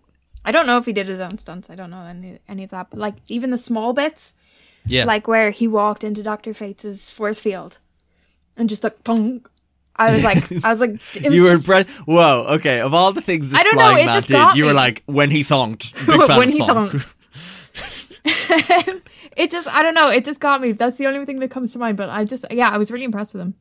I 0.45 0.51
don't 0.53 0.67
know 0.67 0.79
if 0.79 0.87
he 0.87 0.93
did 0.95 1.11
it 1.11 1.21
on 1.21 1.37
stunts. 1.39 1.69
I 1.69 1.75
don't 1.75 1.91
know 1.91 2.03
any 2.05 2.39
any 2.49 2.65
of 2.65 2.71
that. 2.71 2.89
But 2.91 3.01
like 3.01 3.17
even 3.29 3.51
the 3.51 3.59
small 3.59 3.93
bits, 3.93 4.35
Yeah, 4.87 5.05
like 5.05 5.29
where 5.29 5.51
he 5.51 5.69
walked 5.69 6.03
into 6.05 6.23
Doctor 6.23 6.55
Fate's 6.55 7.11
force 7.11 7.43
field, 7.43 7.79
and 8.57 8.69
just 8.69 8.83
like 8.83 9.05
punk. 9.05 9.49
I 9.99 10.13
was 10.13 10.25
like, 10.25 10.39
I 10.65 10.69
was 10.71 10.81
like, 10.81 10.91
it 10.91 11.25
was 11.25 11.35
you 11.35 11.43
were 11.43 11.49
just, 11.49 11.69
impressed. 11.69 11.89
Whoa, 12.07 12.47
okay. 12.51 12.81
Of 12.81 12.95
all 12.95 13.13
the 13.13 13.21
things 13.21 13.49
this 13.49 13.61
I 13.61 13.65
don't 13.65 13.77
know, 13.77 13.83
flying 13.83 13.99
it 13.99 14.07
man 14.07 14.15
just 14.15 14.29
did, 14.29 14.55
you 14.55 14.67
were 14.67 14.73
like 14.73 15.03
when 15.07 15.31
he 15.31 15.43
thonked. 15.43 15.95
Big 16.07 16.23
fan 16.25 16.39
when 16.39 16.49
of 16.49 16.55
he 16.55 16.61
thonk. 16.61 16.91
thonked. 16.91 17.15
it 19.37 19.51
just 19.51 19.69
I 19.69 19.83
don't 19.83 19.95
know. 19.95 20.09
It 20.09 20.25
just 20.25 20.41
got 20.41 20.61
me. 20.61 20.73
That's 20.73 20.97
the 20.97 21.07
only 21.07 21.25
thing 21.25 21.41
that 21.41 21.51
comes 21.51 21.73
to 21.73 21.79
mind. 21.79 21.97
But 21.97 22.11
I 22.11 22.25
just 22.25 22.45
yeah, 22.51 22.71
I 22.71 22.79
was 22.79 22.91
really 22.91 23.05
impressed 23.05 23.35
with 23.35 23.43
him 23.43 23.55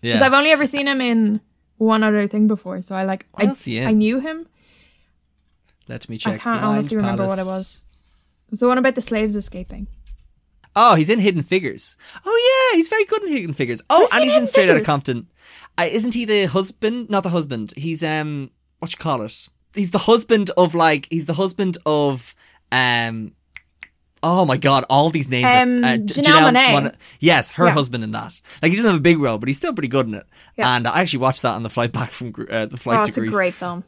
because 0.00 0.20
yeah. 0.20 0.26
I've 0.26 0.32
only 0.32 0.50
ever 0.50 0.66
seen 0.66 0.86
him 0.86 1.00
in 1.00 1.40
one 1.76 2.02
other 2.02 2.26
thing 2.26 2.48
before. 2.48 2.80
So 2.82 2.94
I 2.94 3.04
like 3.04 3.26
I? 3.36 3.52
I 3.82 3.92
knew 3.92 4.20
him. 4.20 4.46
Let 5.88 6.08
me 6.08 6.16
check. 6.16 6.34
I 6.34 6.38
can't 6.38 6.60
Blind 6.60 6.74
honestly 6.76 6.96
remember 6.96 7.26
what 7.26 7.38
it 7.38 7.44
was. 7.44 7.84
It 8.46 8.52
was 8.52 8.60
the 8.60 8.68
one 8.68 8.78
about 8.78 8.94
the 8.94 9.02
slaves 9.02 9.36
escaping. 9.36 9.88
Oh, 10.76 10.94
he's 10.94 11.10
in 11.10 11.20
Hidden 11.20 11.42
Figures. 11.42 11.96
Oh 12.24 12.70
yeah, 12.72 12.76
he's 12.76 12.88
very 12.88 13.04
good 13.04 13.22
in 13.22 13.32
Hidden 13.32 13.54
Figures. 13.54 13.82
Oh, 13.90 14.00
Who's 14.00 14.12
and 14.12 14.24
he's 14.24 14.36
in 14.36 14.46
Straight 14.46 14.64
Outta 14.64 14.80
Figures? 14.80 14.86
Compton. 14.86 15.28
Uh, 15.78 15.86
isn't 15.90 16.14
he 16.14 16.24
the 16.24 16.44
husband? 16.46 17.10
Not 17.10 17.22
the 17.24 17.30
husband. 17.30 17.72
He's 17.76 18.02
um, 18.04 18.50
what 18.78 18.92
you 18.92 18.98
call 18.98 19.22
it? 19.22 19.48
He's 19.74 19.90
the 19.90 19.98
husband 19.98 20.50
of 20.56 20.74
like. 20.74 21.08
He's 21.10 21.26
the 21.26 21.32
husband 21.34 21.78
of 21.84 22.34
um. 22.72 23.32
Oh 24.22 24.46
my 24.46 24.56
god! 24.56 24.84
All 24.88 25.10
these 25.10 25.28
names. 25.28 25.52
Um, 25.54 25.84
are, 25.84 25.94
uh, 25.94 25.96
Janelle 25.98 26.52
Monáe. 26.54 26.94
Yes, 27.20 27.50
her 27.52 27.66
Yeah. 27.66 27.72
husband 27.72 28.04
in 28.04 28.12
that. 28.12 28.40
Like 28.62 28.70
he 28.70 28.76
doesn't 28.76 28.90
have 28.92 29.00
a 29.00 29.02
big 29.02 29.18
role, 29.18 29.36
but 29.38 29.48
he's 29.48 29.58
still 29.58 29.74
pretty 29.74 29.88
good 29.88 30.06
in 30.06 30.14
it. 30.14 30.26
Yeah. 30.56 30.74
And 30.76 30.86
I 30.86 31.00
actually 31.00 31.18
watched 31.18 31.42
that 31.42 31.54
on 31.54 31.62
the 31.62 31.68
flight 31.70 31.92
back 31.92 32.10
from 32.10 32.32
uh, 32.50 32.66
the 32.66 32.76
flight 32.78 33.00
Oh, 33.00 33.04
to 33.04 33.08
it's 33.10 33.18
a 33.18 33.20
Greece. 33.20 33.34
great 33.34 33.54
film. 33.54 33.84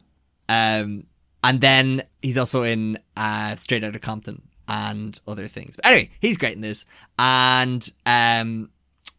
Um, 0.49 1.07
and 1.43 1.61
then 1.61 2.03
he's 2.21 2.37
also 2.37 2.65
in 2.65 2.99
uh, 3.17 3.55
Straight 3.57 3.83
Outta 3.85 3.99
Compton 3.99 4.43
and 4.69 5.19
other 5.27 5.47
things. 5.47 5.77
But 5.77 5.87
anyway, 5.87 6.11
he's 6.21 6.37
great 6.37 6.55
in 6.55 6.61
this. 6.61 6.85
And 7.19 7.89
um, 8.05 8.71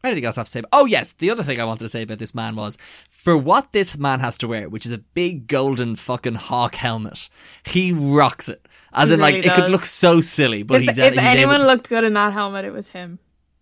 anything 0.03 0.25
else 0.25 0.37
I 0.37 0.41
have 0.41 0.47
to 0.47 0.51
say? 0.51 0.59
About? 0.59 0.69
Oh 0.73 0.85
yes, 0.85 1.11
the 1.13 1.29
other 1.29 1.43
thing 1.43 1.59
I 1.59 1.65
wanted 1.65 1.83
to 1.85 1.89
say 1.89 2.03
about 2.03 2.19
this 2.19 2.35
man 2.35 2.55
was 2.55 2.77
for 3.09 3.37
what 3.37 3.73
this 3.73 3.97
man 3.97 4.19
has 4.19 4.37
to 4.39 4.47
wear, 4.47 4.69
which 4.69 4.85
is 4.85 4.91
a 4.91 4.97
big 4.99 5.47
golden 5.47 5.95
fucking 5.95 6.35
hawk 6.35 6.75
helmet. 6.75 7.29
He 7.65 7.91
rocks 7.93 8.49
it. 8.49 8.67
As 8.93 9.09
He 9.09 9.15
in, 9.15 9.19
like 9.19 9.35
really 9.35 9.47
it 9.49 9.53
could 9.53 9.69
look 9.69 9.85
so 9.85 10.21
silly, 10.21 10.63
but 10.63 10.77
If, 10.77 10.83
he's, 10.83 10.97
if 10.97 11.13
he's 11.15 11.23
anyone 11.23 11.59
to 11.61 11.67
looked 11.67 11.89
good 11.89 12.03
in 12.03 12.13
that 12.13 12.33
helmet, 12.33 12.65
it 12.65 12.71
was 12.73 12.89
him. 12.89 13.19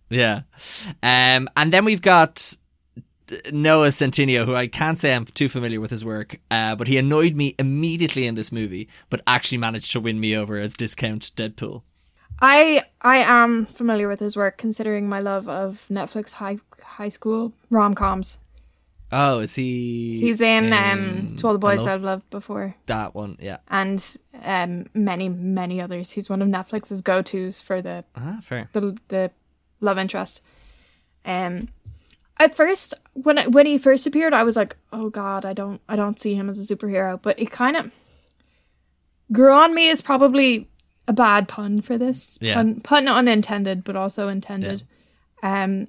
yeah. 0.08 0.42
Um, 1.02 1.48
and 1.56 1.72
then 1.72 1.84
we've 1.84 2.00
got 2.02 2.54
Noah 3.52 3.88
Centineo, 3.88 4.44
who 4.44 4.54
I 4.54 4.68
can't 4.68 4.98
say 4.98 5.14
I'm 5.14 5.24
too 5.24 5.48
familiar 5.48 5.80
with 5.80 5.90
his 5.90 6.04
work, 6.04 6.36
uh, 6.50 6.76
but 6.76 6.86
he 6.86 6.96
annoyed 6.96 7.34
me 7.34 7.54
immediately 7.58 8.26
in 8.26 8.36
this 8.36 8.52
movie, 8.52 8.88
but 9.10 9.20
actually 9.26 9.58
managed 9.58 9.90
to 9.92 10.00
win 10.00 10.20
me 10.20 10.36
over 10.36 10.56
as 10.58 10.74
discount 10.74 11.32
Deadpool. 11.34 11.82
I 12.40 12.82
I 13.00 13.18
am 13.18 13.66
familiar 13.66 14.08
with 14.08 14.20
his 14.20 14.36
work, 14.36 14.58
considering 14.58 15.08
my 15.08 15.20
love 15.20 15.48
of 15.48 15.86
Netflix 15.90 16.34
high 16.34 16.58
high 16.82 17.08
school 17.08 17.52
rom 17.70 17.94
coms. 17.94 18.38
Oh, 19.12 19.38
is 19.38 19.54
he? 19.54 20.20
He's 20.20 20.40
in 20.40 20.72
um, 20.72 21.36
To 21.36 21.46
All 21.46 21.52
the 21.52 21.60
Boys 21.60 21.84
Love? 21.86 21.88
I've 21.88 22.02
Loved 22.02 22.28
Before, 22.30 22.74
that 22.86 23.14
one. 23.14 23.36
Yeah. 23.40 23.58
and 23.68 24.04
um, 24.42 24.86
many 24.94 25.28
many 25.28 25.80
others. 25.80 26.12
He's 26.12 26.28
one 26.28 26.42
of 26.42 26.48
Netflix's 26.48 27.02
go 27.02 27.22
tos 27.22 27.62
for 27.62 27.80
the 27.80 28.04
Ah, 28.16 28.40
fair. 28.42 28.68
the 28.72 28.98
the 29.08 29.30
love 29.80 29.96
interest. 29.98 30.42
Um, 31.24 31.68
at 32.38 32.54
first, 32.54 32.94
when 33.14 33.38
I, 33.38 33.46
when 33.46 33.64
he 33.66 33.78
first 33.78 34.06
appeared, 34.06 34.34
I 34.34 34.42
was 34.42 34.56
like, 34.56 34.76
"Oh 34.92 35.08
God, 35.08 35.44
I 35.46 35.52
don't 35.52 35.80
I 35.88 35.96
don't 35.96 36.20
see 36.20 36.34
him 36.34 36.50
as 36.50 36.58
a 36.70 36.74
superhero." 36.76 37.20
But 37.22 37.38
it 37.40 37.50
kind 37.50 37.76
of 37.76 37.94
grew 39.32 39.52
on 39.52 39.74
me 39.74 39.88
is 39.88 40.02
probably 40.02 40.68
a 41.08 41.12
bad 41.12 41.48
pun 41.48 41.80
for 41.80 41.96
this. 41.96 42.38
Yeah. 42.42 42.54
Pun, 42.54 42.80
pun 42.80 43.08
unintended, 43.08 43.84
but 43.84 43.96
also 43.96 44.28
intended. 44.28 44.82
Um, 45.42 45.88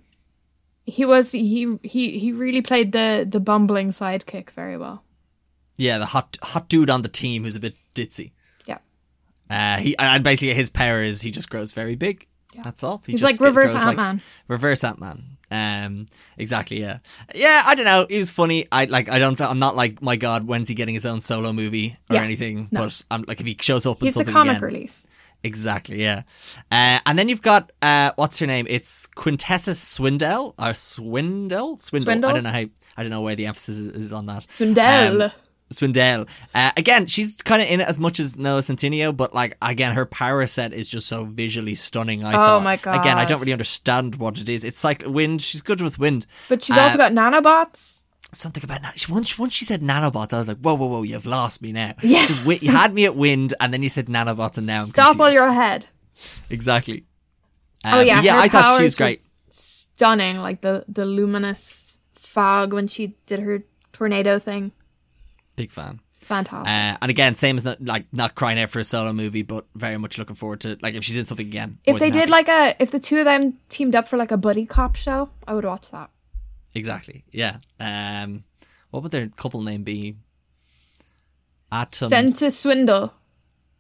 he 0.86 1.06
was 1.06 1.32
he 1.32 1.78
he 1.84 2.18
he 2.20 2.32
really 2.32 2.62
played 2.62 2.92
the 2.92 3.26
the 3.30 3.40
bumbling 3.40 3.90
sidekick 3.90 4.52
very 4.52 4.78
well. 4.78 5.04
Yeah, 5.78 5.98
the 5.98 6.06
hot 6.06 6.38
hot 6.42 6.70
dude 6.70 6.90
on 6.90 7.02
the 7.02 7.10
team 7.10 7.44
who's 7.44 7.56
a 7.56 7.60
bit 7.60 7.76
ditzy. 7.96 8.32
Yeah, 8.66 8.78
Uh, 9.50 9.78
he 9.78 9.98
and 9.98 10.24
basically 10.24 10.54
his 10.54 10.70
power 10.70 11.02
is 11.02 11.22
he 11.22 11.32
just 11.32 11.50
grows 11.50 11.74
very 11.74 11.96
big. 11.96 12.28
Yeah. 12.54 12.62
That's 12.64 12.84
all. 12.84 13.04
He 13.06 13.12
he's 13.12 13.24
like 13.24 13.40
reverse 13.40 13.76
Ant 13.76 13.98
Man. 13.98 14.22
reverse 14.48 14.84
Ant 14.84 15.00
Man. 15.00 15.24
Um, 15.52 16.06
exactly. 16.38 16.80
Yeah, 16.80 17.00
yeah. 17.36 17.64
I 17.66 17.76
don't 17.76 17.86
know. 17.86 18.06
He 18.10 18.18
was 18.18 18.32
funny. 18.32 18.66
I 18.72 18.86
like. 18.86 19.10
I 19.10 19.20
don't. 19.20 19.40
I'm 19.42 19.60
not 19.60 19.76
like. 19.76 20.02
My 20.02 20.16
God, 20.16 20.46
when's 20.48 20.68
he 20.70 20.76
getting 20.76 20.96
his 20.96 21.06
own 21.06 21.22
solo 21.22 21.54
movie 21.54 21.98
or 22.10 22.16
Yeah, 22.16 22.24
anything? 22.24 22.68
no. 22.72 22.82
But 22.86 23.04
I'm 23.12 23.24
like, 23.28 23.40
if 23.40 23.46
he 23.46 23.58
shows 23.60 23.86
up 23.86 24.02
in 24.02 24.06
he's 24.08 24.16
the 24.16 24.26
comic 24.26 24.58
again, 24.58 24.62
relief. 24.62 25.04
Exactly. 25.44 26.02
Yeah. 26.02 26.24
Uh, 26.72 27.00
and 27.06 27.18
then 27.18 27.30
you've 27.30 27.42
got 27.42 27.72
uh, 27.82 28.12
what's 28.16 28.40
her 28.40 28.48
name? 28.48 28.66
It's 28.70 29.08
Quintessa 29.08 29.74
Swindell 29.76 30.54
or 30.60 30.74
Swindell? 30.74 31.80
Swindle. 31.80 32.06
Swindle? 32.06 32.30
I 32.30 32.34
don't 32.34 32.44
know 32.44 32.50
how. 32.52 32.66
I 32.98 33.04
don't 33.04 33.10
know 33.10 33.22
where 33.22 33.36
the 33.36 33.46
emphasis 33.48 33.78
is, 33.78 33.88
is 33.90 34.14
on 34.14 34.26
that. 34.28 34.44
Swindell. 34.50 35.22
Um, 35.24 35.32
Swindell. 35.70 36.30
Uh, 36.56 36.72
again, 36.78 37.08
she's 37.08 37.36
kind 37.42 37.62
of 37.62 37.68
in 37.68 37.82
it 37.82 37.88
as 37.90 38.00
much 38.00 38.20
as 38.22 38.38
Noah 38.40 38.62
Centineo, 38.62 39.16
but 39.16 39.34
like 39.34 39.58
again, 39.62 39.94
her 39.96 40.06
power 40.06 40.46
set 40.48 40.74
is 40.74 40.90
just 40.90 41.08
so 41.08 41.26
visually 41.26 41.76
stunning. 41.76 42.24
I 42.24 42.30
Oh 42.32 42.38
thought. 42.38 42.64
my 42.64 42.78
god! 42.78 43.00
Again, 43.02 43.18
I 43.18 43.26
don't 43.26 43.40
really 43.40 43.52
understand 43.52 44.16
what 44.16 44.40
it 44.40 44.48
is. 44.48 44.64
It's 44.64 44.84
like 44.86 45.04
wind. 45.06 45.42
She's 45.42 45.62
good 45.62 45.82
with 45.82 46.00
wind. 46.00 46.26
but 46.48 46.62
she's 46.62 46.78
uh, 46.78 46.82
also 46.82 46.98
got 46.98 47.12
nanobots. 47.12 48.06
Something 48.38 48.64
about 48.64 48.82
na- 48.84 48.92
she- 48.96 49.12
once 49.12 49.38
once 49.40 49.54
she 49.54 49.66
said 49.66 49.82
nanobots, 49.82 50.34
I 50.34 50.38
was 50.38 50.48
like, 50.48 50.58
whoa, 50.60 50.76
whoa, 50.76 50.88
whoa, 50.88 51.04
you've 51.04 51.26
lost 51.26 51.62
me 51.62 51.72
now. 51.72 51.94
Yeah. 52.04 52.20
Just 52.26 52.40
wi- 52.42 52.60
you 52.62 52.72
had 52.72 52.94
me 52.94 53.06
at 53.06 53.16
wind, 53.16 53.54
and 53.60 53.74
then 53.74 53.82
you 53.82 53.90
said 53.90 54.06
nanobots, 54.08 54.58
and 54.58 54.68
now 54.68 54.76
I'm 54.76 54.82
Stop 54.82 55.18
while 55.18 55.30
confused. 55.32 55.36
you're 55.36 55.50
ahead. 55.50 55.86
exactly. 56.50 57.06
Oh 57.86 58.00
Uh, 58.00 58.02
yeah, 58.04 58.22
yeah. 58.22 58.34
her 58.36 58.42
I 58.42 58.48
thought 58.48 58.78
she 58.78 58.84
was 58.84 58.96
great. 58.96 59.22
Stunning, 59.50 60.38
like 60.38 60.62
the 60.62 60.86
the 60.88 61.06
luminous 61.06 62.00
fog 62.14 62.74
when 62.74 62.88
she 62.88 63.16
did 63.26 63.40
her 63.40 63.64
tornado 63.94 64.40
thing. 64.40 64.72
Big 65.56 65.72
fan. 65.72 66.00
Fantastic. 66.14 66.68
Uh, 66.68 66.98
and 67.02 67.10
again, 67.10 67.34
same 67.36 67.56
as 67.58 67.66
not 67.66 67.84
like 67.84 68.06
not 68.12 68.36
crying 68.36 68.60
out 68.60 68.70
for 68.70 68.80
a 68.80 68.84
solo 68.84 69.14
movie, 69.14 69.44
but 69.44 69.66
very 69.76 69.98
much 69.98 70.18
looking 70.18 70.36
forward 70.36 70.60
to 70.62 70.78
like 70.82 70.94
if 70.96 71.04
she's 71.04 71.16
in 71.16 71.26
something 71.26 71.48
again. 71.48 71.78
if 71.86 71.98
they 72.00 72.10
did 72.12 72.30
happy. 72.30 72.32
like 72.32 72.48
a, 72.50 72.76
if 72.80 72.92
the 72.92 73.00
two 73.00 73.20
of 73.20 73.26
them 73.26 73.54
teamed 73.70 73.96
up 73.96 74.08
for 74.08 74.18
like 74.18 74.32
a 74.32 74.38
buddy 74.38 74.66
cop 74.66 74.96
show, 74.96 75.30
I 75.48 75.54
would 75.54 75.66
watch 75.66 75.90
that. 75.92 76.10
Exactly. 76.78 77.24
Yeah. 77.32 77.58
Um, 77.80 78.44
what 78.92 79.04
would 79.04 79.12
their 79.12 79.28
couple 79.30 79.62
name 79.62 79.84
be? 79.84 80.16
Atom. 81.72 82.08
Sent 82.08 82.38
Swindle. 82.54 83.14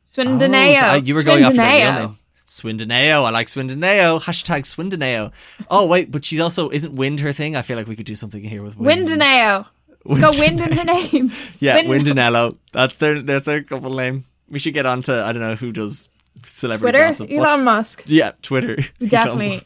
Swindoneo. 0.03 0.79
Oh, 0.83 0.95
you 0.95 1.15
were 1.15 1.23
going 1.23 1.43
after 1.43 1.57
that 1.57 1.97
real 1.99 2.07
name. 2.07 2.17
Swindoneo. 2.45 3.25
I 3.25 3.29
like 3.29 3.47
Swindoneo. 3.47 4.21
Hashtag 4.21 4.61
Swindoneo. 4.63 5.31
Oh 5.69 5.85
wait, 5.85 6.11
but 6.11 6.23
she's 6.23 6.39
also 6.39 6.69
isn't 6.69 6.95
Wind 6.95 7.19
her 7.19 7.33
thing? 7.33 7.55
I 7.55 7.61
feel 7.61 7.77
like 7.77 7.87
we 7.87 7.95
could 7.95 8.05
do 8.05 8.15
something 8.15 8.41
here 8.43 8.63
with 8.63 8.77
Wind. 8.77 9.07
Windoneo. 9.07 9.67
It's 10.05 10.21
got 10.21 10.39
wind 10.39 10.61
in 10.61 10.71
her 10.71 10.85
name. 10.85 11.27
Yeah, 11.59 11.81
Windonello. 11.83 12.57
That's 12.71 12.97
their 12.97 13.19
that's 13.21 13.45
their 13.45 13.63
couple 13.63 13.93
name. 13.93 14.23
We 14.49 14.59
should 14.59 14.73
get 14.73 14.85
on 14.85 15.01
to 15.03 15.23
I 15.25 15.33
don't 15.33 15.41
know 15.41 15.55
who 15.55 15.73
does 15.73 16.09
celebrity 16.43 16.91
Twitter. 16.93 17.05
gossip. 17.07 17.29
Elon 17.29 17.39
What's- 17.41 17.63
Musk. 17.63 18.03
Yeah, 18.05 18.31
Twitter. 18.41 18.77
Definitely. 19.05 19.59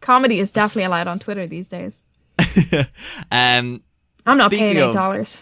Comedy 0.00 0.38
is 0.38 0.50
definitely 0.50 0.84
allowed 0.84 1.06
on 1.08 1.18
Twitter 1.18 1.46
these 1.46 1.68
days. 1.68 2.04
Um, 3.30 3.82
I'm 4.26 4.38
not 4.38 4.50
paying 4.50 4.76
eight 4.76 4.92
dollars. 4.92 5.40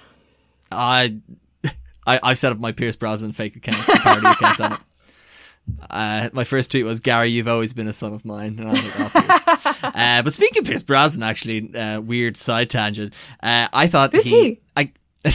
I, 0.73 1.17
I 2.07 2.21
I 2.23 2.35
set 2.35 2.53
up 2.53 2.59
my 2.59 2.73
Pierce 2.73 2.97
Brosnan 2.97 3.33
fake 3.33 3.57
account, 3.57 3.79
parody 4.03 4.27
account 4.29 4.61
on 4.61 4.73
it. 4.75 4.79
Uh, 5.89 6.31
my 6.33 6.45
first 6.45 6.71
tweet 6.71 6.85
was 6.85 7.01
Gary, 7.01 7.29
you've 7.29 7.49
always 7.49 7.73
been 7.73 7.87
a 7.87 7.93
son 7.93 8.13
of 8.13 8.25
mine, 8.25 8.57
and 8.59 8.69
I 8.69 8.71
was 8.71 8.99
like, 8.99 9.11
oh, 9.85 9.91
uh, 9.95 10.23
but 10.23 10.33
speaking 10.33 10.61
of 10.63 10.67
Pierce 10.67 10.83
Brosnan, 10.83 11.23
actually, 11.23 11.75
uh, 11.75 12.01
weird 12.01 12.37
side 12.37 12.71
tangent. 12.71 13.15
Uh, 13.43 13.69
I 13.73 13.87
thought 13.87 14.13
Who's 14.13 14.25
he? 14.25 14.61
I, 14.77 14.93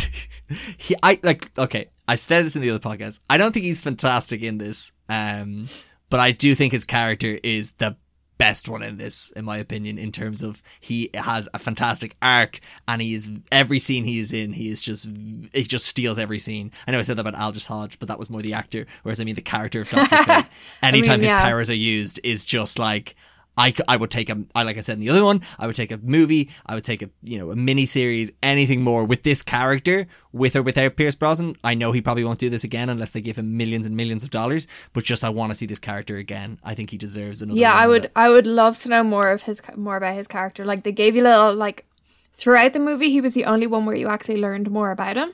he, 0.78 0.96
I 1.04 1.20
like. 1.24 1.58
Okay, 1.58 1.90
I 2.08 2.16
said 2.16 2.46
this 2.46 2.56
in 2.56 2.62
the 2.62 2.72
other 2.72 2.80
podcast. 2.80 3.22
I 3.30 3.38
don't 3.38 3.52
think 3.52 3.66
he's 3.66 3.80
fantastic 3.80 4.42
in 4.42 4.58
this, 4.58 4.94
um, 5.10 5.66
but 6.10 6.20
I 6.20 6.32
do 6.32 6.56
think 6.56 6.74
his 6.74 6.86
character 6.86 7.38
is 7.44 7.72
the 7.74 7.96
best 8.38 8.68
one 8.68 8.84
in 8.84 8.98
this, 8.98 9.32
in 9.32 9.46
my 9.46 9.58
opinion, 9.58 9.98
in 9.98 10.12
terms 10.12 10.44
of 10.44 10.62
he 10.80 11.10
has 11.14 11.50
a 11.54 11.60
fantastic 11.60 12.16
arc 12.22 12.60
and 12.88 13.02
he 13.02 13.14
is 13.14 13.32
every 13.52 13.80
scene 13.80 14.04
he 14.04 14.20
is 14.20 14.34
in, 14.34 14.54
he 14.54 14.70
is 14.70 14.82
just 14.82 15.10
he 15.54 15.64
just 15.64 15.86
steals 15.86 16.20
every 16.20 16.40
scene. 16.40 16.72
I 16.88 16.92
know 16.92 17.00
I 17.00 17.04
said 17.04 17.18
that 17.18 17.28
about 17.28 17.42
Aldis 17.42 17.66
Hodge, 17.68 18.00
but 18.00 18.08
that 18.08 18.20
was 18.20 18.30
more 18.30 18.42
the 18.42 18.54
actor, 18.54 18.86
whereas 19.04 19.20
I 19.20 19.24
mean 19.24 19.36
the 19.36 19.42
character 19.42 19.82
of 19.82 19.90
Doctor 19.90 20.18
Fate. 20.24 20.46
Anytime 20.84 21.22
his 21.22 21.32
yeah. 21.32 21.42
powers 21.42 21.70
are 21.70 21.76
used 21.76 22.20
is 22.24 22.46
just 22.46 22.80
like 22.80 23.16
I, 23.58 23.74
I 23.88 23.96
would 23.96 24.12
take 24.12 24.30
a 24.30 24.44
I 24.54 24.64
like 24.64 24.78
I 24.78 24.82
said 24.82 24.94
in 24.94 25.00
the 25.00 25.10
other 25.10 25.24
one 25.24 25.42
I 25.58 25.66
would 25.68 25.76
take 25.76 25.92
a 25.92 25.98
movie 25.98 26.50
I 26.66 26.76
would 26.76 26.84
take 26.84 27.02
a 27.02 27.10
you 27.24 27.38
know 27.38 27.52
a 27.52 27.56
mini 27.56 27.86
series 27.86 28.32
anything 28.44 28.82
more 28.84 29.06
with 29.06 29.24
this 29.24 29.42
character 29.42 30.08
with 30.34 30.56
or 30.56 30.62
without 30.62 30.98
Pierce 30.98 31.16
Brosnan 31.16 31.56
I 31.64 31.74
know 31.74 31.92
he 31.94 32.02
probably 32.02 32.24
won't 32.26 32.40
do 32.40 32.50
this 32.50 32.64
again 32.66 32.90
unless 32.90 33.12
they 33.12 33.22
give 33.22 33.38
him 33.38 33.56
millions 33.56 33.86
and 33.86 33.96
millions 33.96 34.24
of 34.26 34.30
dollars 34.30 34.68
but 34.94 35.04
just 35.06 35.24
I 35.24 35.30
want 35.30 35.52
to 35.52 35.56
see 35.56 35.66
this 35.66 35.80
character 35.80 36.18
again 36.18 36.60
I 36.64 36.76
think 36.76 36.90
he 36.90 36.98
deserves 36.98 37.42
another 37.42 37.60
Yeah, 37.60 37.74
I 37.74 37.88
would. 37.88 38.12
I 38.16 38.30
would 38.30 38.46
love 38.48 38.78
to 38.80 38.90
know 38.90 39.04
more 39.04 39.30
of 39.32 39.44
his 39.44 39.62
more 39.76 39.96
about 39.98 40.16
his 40.16 40.28
character. 40.28 40.66
Like 40.66 40.84
they 40.84 40.92
gave 40.92 41.16
you 41.16 41.24
little 41.24 41.56
like 41.56 41.86
throughout 42.34 42.74
the 42.74 42.80
movie, 42.80 43.10
he 43.12 43.22
was 43.22 43.34
the 43.34 43.46
only 43.46 43.68
one 43.68 43.86
where 43.86 43.96
you 43.96 44.10
actually 44.10 44.42
learned 44.42 44.70
more 44.70 44.92
about 44.92 45.16
him, 45.16 45.32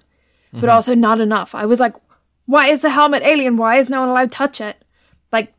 but 0.51 0.59
Mm-hmm. 0.59 0.69
also 0.69 0.93
not 0.93 1.19
enough. 1.19 1.55
I 1.55 1.65
was 1.65 1.79
like, 1.79 1.95
why 2.45 2.67
is 2.67 2.81
the 2.81 2.89
helmet 2.91 3.23
alien? 3.23 3.57
Why 3.57 3.77
is 3.77 3.89
no 3.89 4.01
one 4.01 4.09
allowed 4.09 4.31
to 4.31 4.37
touch 4.37 4.61
it? 4.61 4.77
Like, 5.31 5.53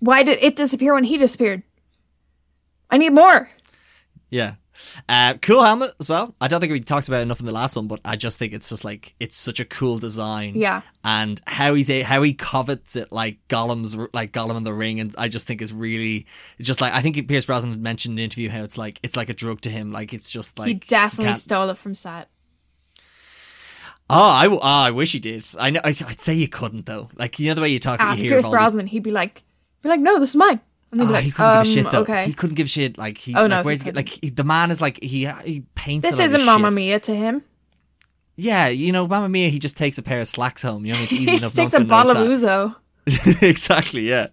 why 0.00 0.22
did 0.22 0.38
it 0.42 0.56
disappear 0.56 0.92
when 0.92 1.04
he 1.04 1.16
disappeared? 1.16 1.62
I 2.90 2.98
need 2.98 3.10
more. 3.12 3.48
yeah 4.30 4.54
uh, 5.08 5.34
cool 5.42 5.62
helmet 5.64 5.90
as 5.98 6.08
well 6.08 6.34
I 6.40 6.46
don't 6.48 6.60
think 6.60 6.72
we 6.72 6.78
talked 6.80 7.08
about 7.08 7.18
it 7.18 7.22
enough 7.22 7.40
in 7.40 7.46
the 7.46 7.52
last 7.52 7.74
one 7.76 7.88
but 7.88 8.00
I 8.04 8.14
just 8.16 8.38
think 8.38 8.52
it's 8.52 8.68
just 8.68 8.84
like 8.84 9.14
it's 9.18 9.36
such 9.36 9.58
a 9.58 9.64
cool 9.64 9.98
design 9.98 10.52
Yeah. 10.54 10.82
and 11.04 11.40
how 11.46 11.74
he's 11.74 11.90
a, 11.90 12.02
how 12.02 12.22
he 12.22 12.32
covets 12.32 12.94
it 12.94 13.10
like 13.10 13.38
Gollum's 13.48 13.96
like 14.14 14.30
Gollum 14.32 14.56
in 14.56 14.62
the 14.64 14.72
Ring, 14.72 15.00
and 15.00 15.12
I 15.18 15.26
just 15.28 15.46
think 15.48 15.60
it's 15.62 15.72
really 15.72 16.26
it's 16.58 16.66
just 16.68 16.80
like 16.80 16.94
I 16.94 17.00
think 17.00 17.26
Pierce 17.28 17.44
Brosnan 17.46 17.82
mentioned 17.82 18.12
in 18.12 18.16
the 18.16 18.24
interview 18.24 18.48
how 18.50 18.62
it's 18.62 18.78
like 18.78 19.00
it's 19.02 19.16
like 19.16 19.28
a 19.28 19.34
drug 19.34 19.60
to 19.62 19.70
him, 19.70 19.90
like 19.92 20.12
it's 20.14 20.30
just 20.30 20.58
like 20.58 20.68
he 20.68 20.74
definitely 20.74 21.34
stole 21.34 21.68
it 21.70 21.76
from 21.78 21.94
set. 21.96 22.28
Oh, 24.10 24.22
I 24.30 24.44
w- 24.44 24.60
oh, 24.62 24.66
I 24.86 24.90
wish 24.90 25.12
he 25.12 25.18
did. 25.18 25.44
I 25.58 25.70
know. 25.70 25.80
I, 25.84 25.88
I'd 25.88 26.20
say 26.20 26.34
you 26.34 26.48
couldn't 26.48 26.86
though. 26.86 27.10
Like 27.16 27.38
you 27.38 27.48
know 27.48 27.54
the 27.54 27.60
way 27.60 27.68
you 27.68 27.78
talk. 27.78 28.00
Ask 28.00 28.22
you 28.22 28.30
Pierce 28.30 28.46
all 28.46 28.52
these- 28.52 28.56
Brosnan, 28.58 28.86
he'd 28.86 29.02
be 29.02 29.10
like, 29.10 29.42
be 29.82 29.88
like, 29.88 30.00
no, 30.00 30.18
this 30.18 30.30
is 30.30 30.36
mine. 30.36 30.60
And 30.92 31.02
Oh, 31.02 31.04
like, 31.04 31.24
he 31.24 31.30
couldn't 31.30 31.50
um, 31.50 31.62
give 31.62 31.70
a 31.70 31.74
shit 31.74 31.90
though. 31.90 32.00
okay. 32.00 32.24
He 32.26 32.32
couldn't 32.32 32.54
give 32.56 32.66
a 32.66 32.68
shit. 32.70 32.96
Like 32.98 33.18
he. 33.18 33.34
Oh, 33.34 33.42
like, 33.42 33.50
no, 33.50 33.56
he 33.58 33.62
where's 33.64 33.82
he, 33.82 33.92
like 33.92 34.08
he, 34.08 34.30
the 34.30 34.44
man 34.44 34.70
is 34.70 34.80
like 34.80 34.98
he 35.02 35.26
he 35.44 35.64
paints. 35.74 36.08
this 36.08 36.18
a 36.18 36.22
lot 36.22 36.24
isn't 36.26 36.44
Mamma. 36.46 36.70
Mia 36.70 36.98
to 37.00 37.14
him. 37.14 37.42
Yeah, 38.36 38.68
you 38.68 38.92
know, 38.92 39.06
Mamma 39.06 39.28
Mia. 39.28 39.48
He 39.48 39.58
just 39.58 39.76
takes 39.76 39.98
a 39.98 40.02
pair 40.02 40.20
of 40.20 40.28
slacks 40.28 40.62
home. 40.62 40.86
You 40.86 40.94
know, 40.94 41.00
it's 41.02 41.12
easy 41.12 41.24
He 41.24 41.30
enough. 41.30 41.40
just 41.40 41.56
no 41.58 41.62
takes 41.64 41.74
a 41.74 41.84
bottle 41.84 42.16
of 42.16 42.28
ouzo. 42.28 42.76
exactly. 43.42 44.02
Yeah. 44.08 44.28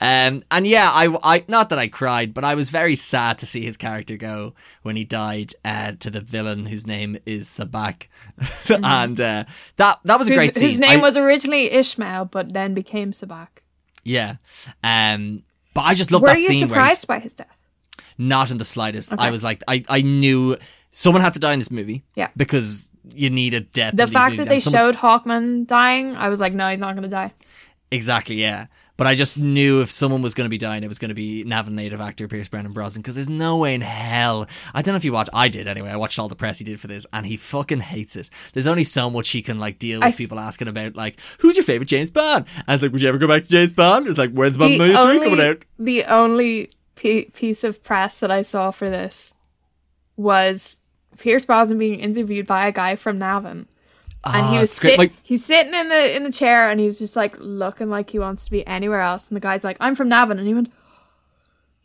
Um, 0.00 0.42
and 0.50 0.66
yeah, 0.66 0.90
I, 0.92 1.16
I, 1.22 1.44
not 1.46 1.68
that 1.70 1.78
I 1.78 1.86
cried, 1.86 2.34
but 2.34 2.42
I 2.42 2.56
was 2.56 2.70
very 2.70 2.96
sad 2.96 3.38
to 3.38 3.46
see 3.46 3.62
his 3.64 3.76
character 3.76 4.16
go 4.16 4.54
when 4.82 4.96
he 4.96 5.04
died 5.04 5.52
uh, 5.64 5.92
to 6.00 6.10
the 6.10 6.20
villain 6.20 6.66
whose 6.66 6.84
name 6.84 7.16
is 7.26 7.46
Sabbac, 7.48 8.08
and 8.82 9.20
uh, 9.20 9.44
that 9.76 10.00
that 10.04 10.18
was 10.18 10.28
a 10.28 10.34
great 10.34 10.52
scene. 10.54 10.64
whose 10.68 10.80
name 10.80 10.98
I- 10.98 11.02
was 11.02 11.16
originally 11.16 11.70
Ishmael, 11.70 12.24
but 12.24 12.52
then 12.54 12.74
became 12.74 13.12
Sabbac. 13.12 13.46
yeah, 14.02 14.36
um, 14.82 15.44
but 15.76 15.82
I 15.82 15.94
just 15.94 16.10
love 16.10 16.22
Were 16.22 16.28
that 16.28 16.38
you 16.38 16.42
scene 16.44 16.68
where 16.68 16.80
he's 16.82 16.98
surprised 16.98 17.06
by 17.06 17.18
his 17.20 17.34
death? 17.34 17.56
not 18.18 18.50
in 18.50 18.56
the 18.56 18.64
slightest. 18.64 19.12
I 19.18 19.30
was 19.30 19.44
like, 19.44 19.62
I, 19.68 19.84
I 19.90 20.00
knew 20.00 20.56
someone 20.90 21.20
had 21.22 21.34
to 21.34 21.38
die 21.38 21.52
in 21.52 21.58
this 21.60 21.70
movie, 21.70 22.02
Yeah. 22.14 22.28
because 22.34 22.90
you 23.14 23.28
need 23.28 23.52
a 23.52 23.60
death. 23.60 23.94
The 23.94 24.04
in 24.04 24.08
fact 24.08 24.38
that 24.38 24.48
they 24.48 24.58
someone- 24.58 24.94
showed 24.94 24.96
Hawkman 24.96 25.66
dying, 25.66 26.16
I 26.16 26.30
was 26.30 26.40
like, 26.40 26.54
no, 26.54 26.66
he's 26.70 26.80
not 26.80 26.94
going 26.96 27.02
to 27.02 27.10
die. 27.10 27.30
Exactly, 27.90 28.36
yeah. 28.36 28.66
But 28.98 29.06
I 29.06 29.14
just 29.14 29.38
knew 29.38 29.82
if 29.82 29.90
someone 29.90 30.22
was 30.22 30.32
going 30.34 30.46
to 30.46 30.50
be 30.50 30.56
dying, 30.56 30.82
it 30.82 30.88
was 30.88 30.98
going 30.98 31.10
to 31.10 31.14
be 31.14 31.44
Navan 31.44 31.74
native 31.74 32.00
actor 32.00 32.26
Pierce 32.28 32.48
Brendan 32.48 32.72
Brosnan 32.72 33.02
because 33.02 33.14
there's 33.14 33.28
no 33.28 33.58
way 33.58 33.74
in 33.74 33.82
hell. 33.82 34.46
I 34.72 34.80
don't 34.80 34.92
know 34.94 34.96
if 34.96 35.04
you 35.04 35.12
watched. 35.12 35.28
I 35.34 35.48
did 35.48 35.68
anyway. 35.68 35.90
I 35.90 35.96
watched 35.96 36.18
all 36.18 36.28
the 36.28 36.34
press 36.36 36.58
he 36.58 36.64
did 36.64 36.80
for 36.80 36.86
this, 36.86 37.06
and 37.12 37.26
he 37.26 37.36
fucking 37.36 37.80
hates 37.80 38.16
it. 38.16 38.30
There's 38.54 38.66
only 38.66 38.84
so 38.84 39.10
much 39.10 39.28
he 39.30 39.42
can 39.42 39.58
like 39.58 39.78
deal 39.78 39.98
with 40.00 40.06
I 40.06 40.08
s- 40.08 40.16
people 40.16 40.38
asking 40.38 40.68
about 40.68 40.96
like, 40.96 41.18
who's 41.40 41.56
your 41.56 41.64
favorite 41.64 41.88
James 41.88 42.10
Bond? 42.10 42.46
And 42.56 42.68
was 42.68 42.82
like, 42.82 42.92
would 42.92 43.02
you 43.02 43.08
ever 43.10 43.18
go 43.18 43.28
back 43.28 43.42
to 43.42 43.48
James 43.48 43.74
Bond? 43.74 44.06
It's 44.06 44.16
like, 44.18 44.30
when's 44.32 44.56
Bond 44.56 44.74
The 44.74 44.78
movie 44.78 44.94
coming 44.94 45.40
out? 45.40 45.64
the 45.78 46.04
only 46.04 46.70
p- 46.94 47.30
piece 47.34 47.64
of 47.64 47.82
press 47.82 48.18
that 48.20 48.30
I 48.30 48.40
saw 48.40 48.70
for 48.70 48.88
this 48.88 49.34
was 50.16 50.78
Pierce 51.18 51.44
Brosnan 51.44 51.78
being 51.78 52.00
interviewed 52.00 52.46
by 52.46 52.66
a 52.66 52.72
guy 52.72 52.96
from 52.96 53.18
Navan. 53.18 53.66
And 54.26 54.46
he 54.50 54.56
Ah, 54.56 54.60
was 54.60 54.70
it's 54.70 54.80
great. 54.80 54.90
sit- 54.92 54.98
Like- 54.98 55.12
he's 55.22 55.44
sitting 55.44 55.74
in 55.74 55.88
the 55.88 56.16
in 56.16 56.22
the 56.24 56.32
chair 56.32 56.70
and 56.70 56.80
he's 56.80 56.98
just 56.98 57.16
like 57.16 57.34
looking 57.38 57.88
like 57.90 58.10
he 58.10 58.18
wants 58.18 58.44
to 58.46 58.50
be 58.50 58.66
anywhere 58.66 59.00
else. 59.00 59.28
And 59.28 59.36
the 59.36 59.40
guy's 59.40 59.62
like, 59.64 59.76
I'm 59.80 59.94
from 59.94 60.08
Navan. 60.08 60.38
And 60.38 60.46
he 60.48 60.54
went, 60.54 60.70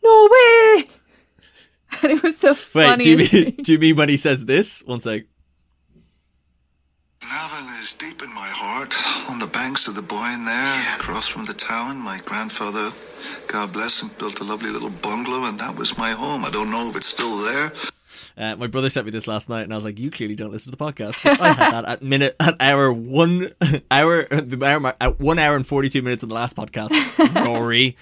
No 0.02 0.28
way! 0.30 0.84
And 2.02 2.10
it 2.12 2.22
was 2.22 2.38
the 2.38 2.56
Wait, 2.74 3.00
do 3.00 3.10
you 3.10 3.16
mean 3.18 3.54
do 3.62 3.72
you 3.72 3.78
mean 3.78 3.96
when 3.96 4.08
he 4.08 4.16
says 4.16 4.46
this? 4.46 4.82
One 4.86 5.00
sec. 5.00 5.24
Navan 7.22 7.66
is 7.78 7.94
deep 7.94 8.18
in 8.24 8.32
my 8.34 8.50
heart, 8.50 8.90
on 9.30 9.38
the 9.38 9.46
banks 9.54 9.86
of 9.86 9.94
the 9.94 10.02
Boyne 10.02 10.42
there, 10.44 10.96
across 10.98 11.28
from 11.28 11.44
the 11.44 11.54
town. 11.54 12.00
My 12.02 12.18
grandfather, 12.26 12.82
God 13.46 13.72
bless 13.72 14.02
him, 14.02 14.10
built 14.18 14.40
a 14.40 14.44
lovely 14.44 14.70
little 14.70 14.90
bungalow, 15.04 15.46
and 15.46 15.54
that 15.60 15.76
was 15.78 15.96
my 15.98 16.10
home. 16.18 16.42
I 16.44 16.50
don't 16.50 16.70
know 16.72 16.88
if 16.90 16.96
it's 16.96 17.06
still 17.14 17.30
there. 17.46 17.70
Uh, 18.36 18.56
my 18.56 18.66
brother 18.66 18.88
sent 18.88 19.04
me 19.06 19.10
this 19.10 19.26
last 19.28 19.48
night, 19.48 19.62
and 19.62 19.72
I 19.72 19.76
was 19.76 19.84
like, 19.84 19.98
"You 19.98 20.10
clearly 20.10 20.34
don't 20.34 20.50
listen 20.50 20.72
to 20.72 20.76
the 20.78 20.84
podcast." 20.84 21.24
I 21.40 21.48
had 21.52 21.72
that 21.72 21.84
at 21.84 22.02
minute, 22.12 22.34
at 22.40 22.54
hour 22.60 22.92
one, 22.92 23.48
hour, 23.90 24.24
the 24.24 24.58
hour, 24.64 24.94
at 25.00 25.20
one 25.20 25.38
hour 25.38 25.54
and 25.56 25.66
forty 25.66 25.88
two 25.88 26.02
minutes 26.02 26.22
in 26.22 26.28
the 26.28 26.34
last 26.34 26.56
podcast. 26.56 26.90
Rory, 27.46 27.96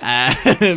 uh, 0.00 0.34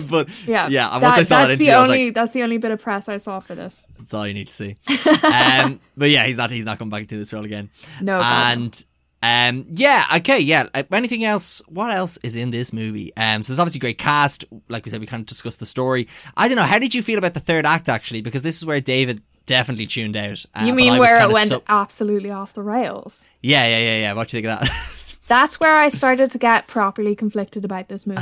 but 0.09 0.29
Yeah, 0.47 0.67
yeah. 0.69 0.93
and 0.93 1.01
that- 1.03 1.07
once 1.07 1.17
I 1.17 1.23
saw 1.23 1.39
that 1.39 1.47
that's 1.49 1.53
interview, 1.61 1.65
the 1.71 1.77
only 1.77 2.05
like, 2.05 2.13
that's 2.13 2.31
the 2.31 2.43
only 2.43 2.57
bit 2.57 2.71
of 2.71 2.81
press 2.81 3.09
I 3.09 3.17
saw 3.17 3.39
for 3.39 3.55
this. 3.55 3.87
"That's 3.97 4.13
all 4.13 4.25
you 4.27 4.33
need 4.33 4.47
to 4.47 4.53
see." 4.53 4.75
um, 5.23 5.79
but 5.97 6.09
yeah, 6.09 6.25
he's 6.25 6.37
not. 6.37 6.51
He's 6.51 6.65
not 6.65 6.79
coming 6.79 6.91
back 6.91 7.07
to 7.07 7.17
this 7.17 7.33
role 7.33 7.45
again. 7.45 7.69
No. 8.01 8.19
and. 8.21 8.85
Um, 9.23 9.65
yeah, 9.69 10.03
okay, 10.17 10.39
yeah. 10.39 10.67
Anything 10.91 11.23
else? 11.23 11.61
What 11.69 11.91
else 11.91 12.17
is 12.23 12.35
in 12.35 12.49
this 12.49 12.73
movie? 12.73 13.15
Um, 13.15 13.41
so 13.41 13.53
there's 13.53 13.59
obviously 13.59 13.79
a 13.79 13.81
great 13.87 13.97
cast. 13.97 14.43
Like 14.67 14.83
we 14.83 14.91
said, 14.91 14.99
we 14.99 15.07
kind 15.07 15.21
of 15.21 15.27
discussed 15.27 15.61
the 15.61 15.65
story. 15.65 16.07
I 16.35 16.49
don't 16.49 16.57
know. 16.57 16.63
How 16.63 16.77
did 16.77 16.93
you 16.93 17.01
feel 17.01 17.17
about 17.17 17.33
the 17.33 17.39
third 17.39 17.65
act 17.65 17.87
actually? 17.87 18.21
Because 18.21 18.41
this 18.41 18.57
is 18.57 18.65
where 18.65 18.81
David 18.81 19.21
definitely 19.45 19.85
tuned 19.85 20.17
out. 20.17 20.45
Uh, 20.53 20.65
You 20.65 20.73
mean 20.75 20.99
where 20.99 21.21
it 21.23 21.31
went 21.31 21.47
so- 21.47 21.63
absolutely 21.69 22.31
off 22.31 22.51
the 22.53 22.63
rails? 22.63 23.29
Yeah, 23.41 23.65
yeah, 23.67 23.77
yeah, 23.77 23.97
yeah. 24.01 24.13
What 24.13 24.27
do 24.27 24.37
you 24.37 24.43
think 24.43 24.53
of 24.53 24.59
that? 24.67 25.19
That's 25.27 25.57
where 25.57 25.77
I 25.77 25.87
started 25.87 26.29
to 26.31 26.37
get 26.37 26.67
properly 26.67 27.15
conflicted 27.15 27.63
about 27.63 27.87
this 27.87 28.05
movie. 28.05 28.21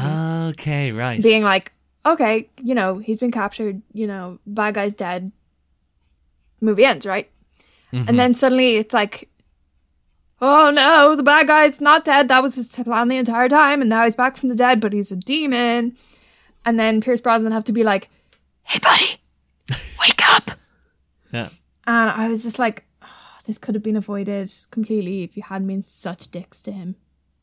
okay, 0.52 0.92
right. 0.92 1.20
Being 1.22 1.42
like, 1.44 1.72
okay, 2.06 2.48
you 2.62 2.76
know, 2.76 3.00
he's 3.00 3.18
been 3.18 3.32
captured, 3.32 3.82
you 3.92 4.06
know, 4.06 4.38
bad 4.46 4.76
guy's 4.76 4.94
dead. 4.94 5.32
Movie 6.62 6.86
ends, 6.86 7.08
right? 7.08 7.28
Mm-hmm. 7.92 8.08
And 8.08 8.20
then 8.20 8.34
suddenly 8.36 8.76
it's 8.76 8.94
like, 8.94 9.30
oh 10.42 10.72
no, 10.72 11.16
the 11.16 11.24
bad 11.24 11.48
guy's 11.48 11.80
not 11.80 12.04
dead. 12.04 12.28
That 12.28 12.44
was 12.44 12.56
his 12.56 12.70
plan 12.70 13.08
the 13.08 13.18
entire 13.18 13.48
time. 13.48 13.82
And 13.82 13.90
now 13.90 14.04
he's 14.04 14.16
back 14.16 14.38
from 14.38 14.50
the 14.50 14.56
dead, 14.56 14.80
but 14.82 14.94
he's 14.94 15.12
a 15.12 15.16
demon. 15.16 15.96
And 16.66 16.80
then 16.80 17.02
Pierce 17.02 17.22
Brosnan 17.22 17.52
have 17.52 17.64
to 17.66 17.74
be 17.74 17.84
like, 17.84 18.10
hey, 18.64 18.80
buddy, 18.82 19.80
wake 20.00 20.22
up. 20.34 20.52
yeah. 21.32 21.48
And 21.88 22.10
I 22.10 22.28
was 22.28 22.44
just 22.44 22.60
like, 22.60 22.84
"Oh, 23.02 23.38
this 23.46 23.58
could 23.58 23.76
have 23.76 23.84
been 23.84 23.96
avoided 23.96 24.52
completely 24.70 25.24
if 25.24 25.36
you 25.36 25.44
hadn't 25.44 25.68
been 25.68 25.84
such 25.84 26.30
dicks 26.30 26.62
to 26.64 26.72
him 26.72 26.96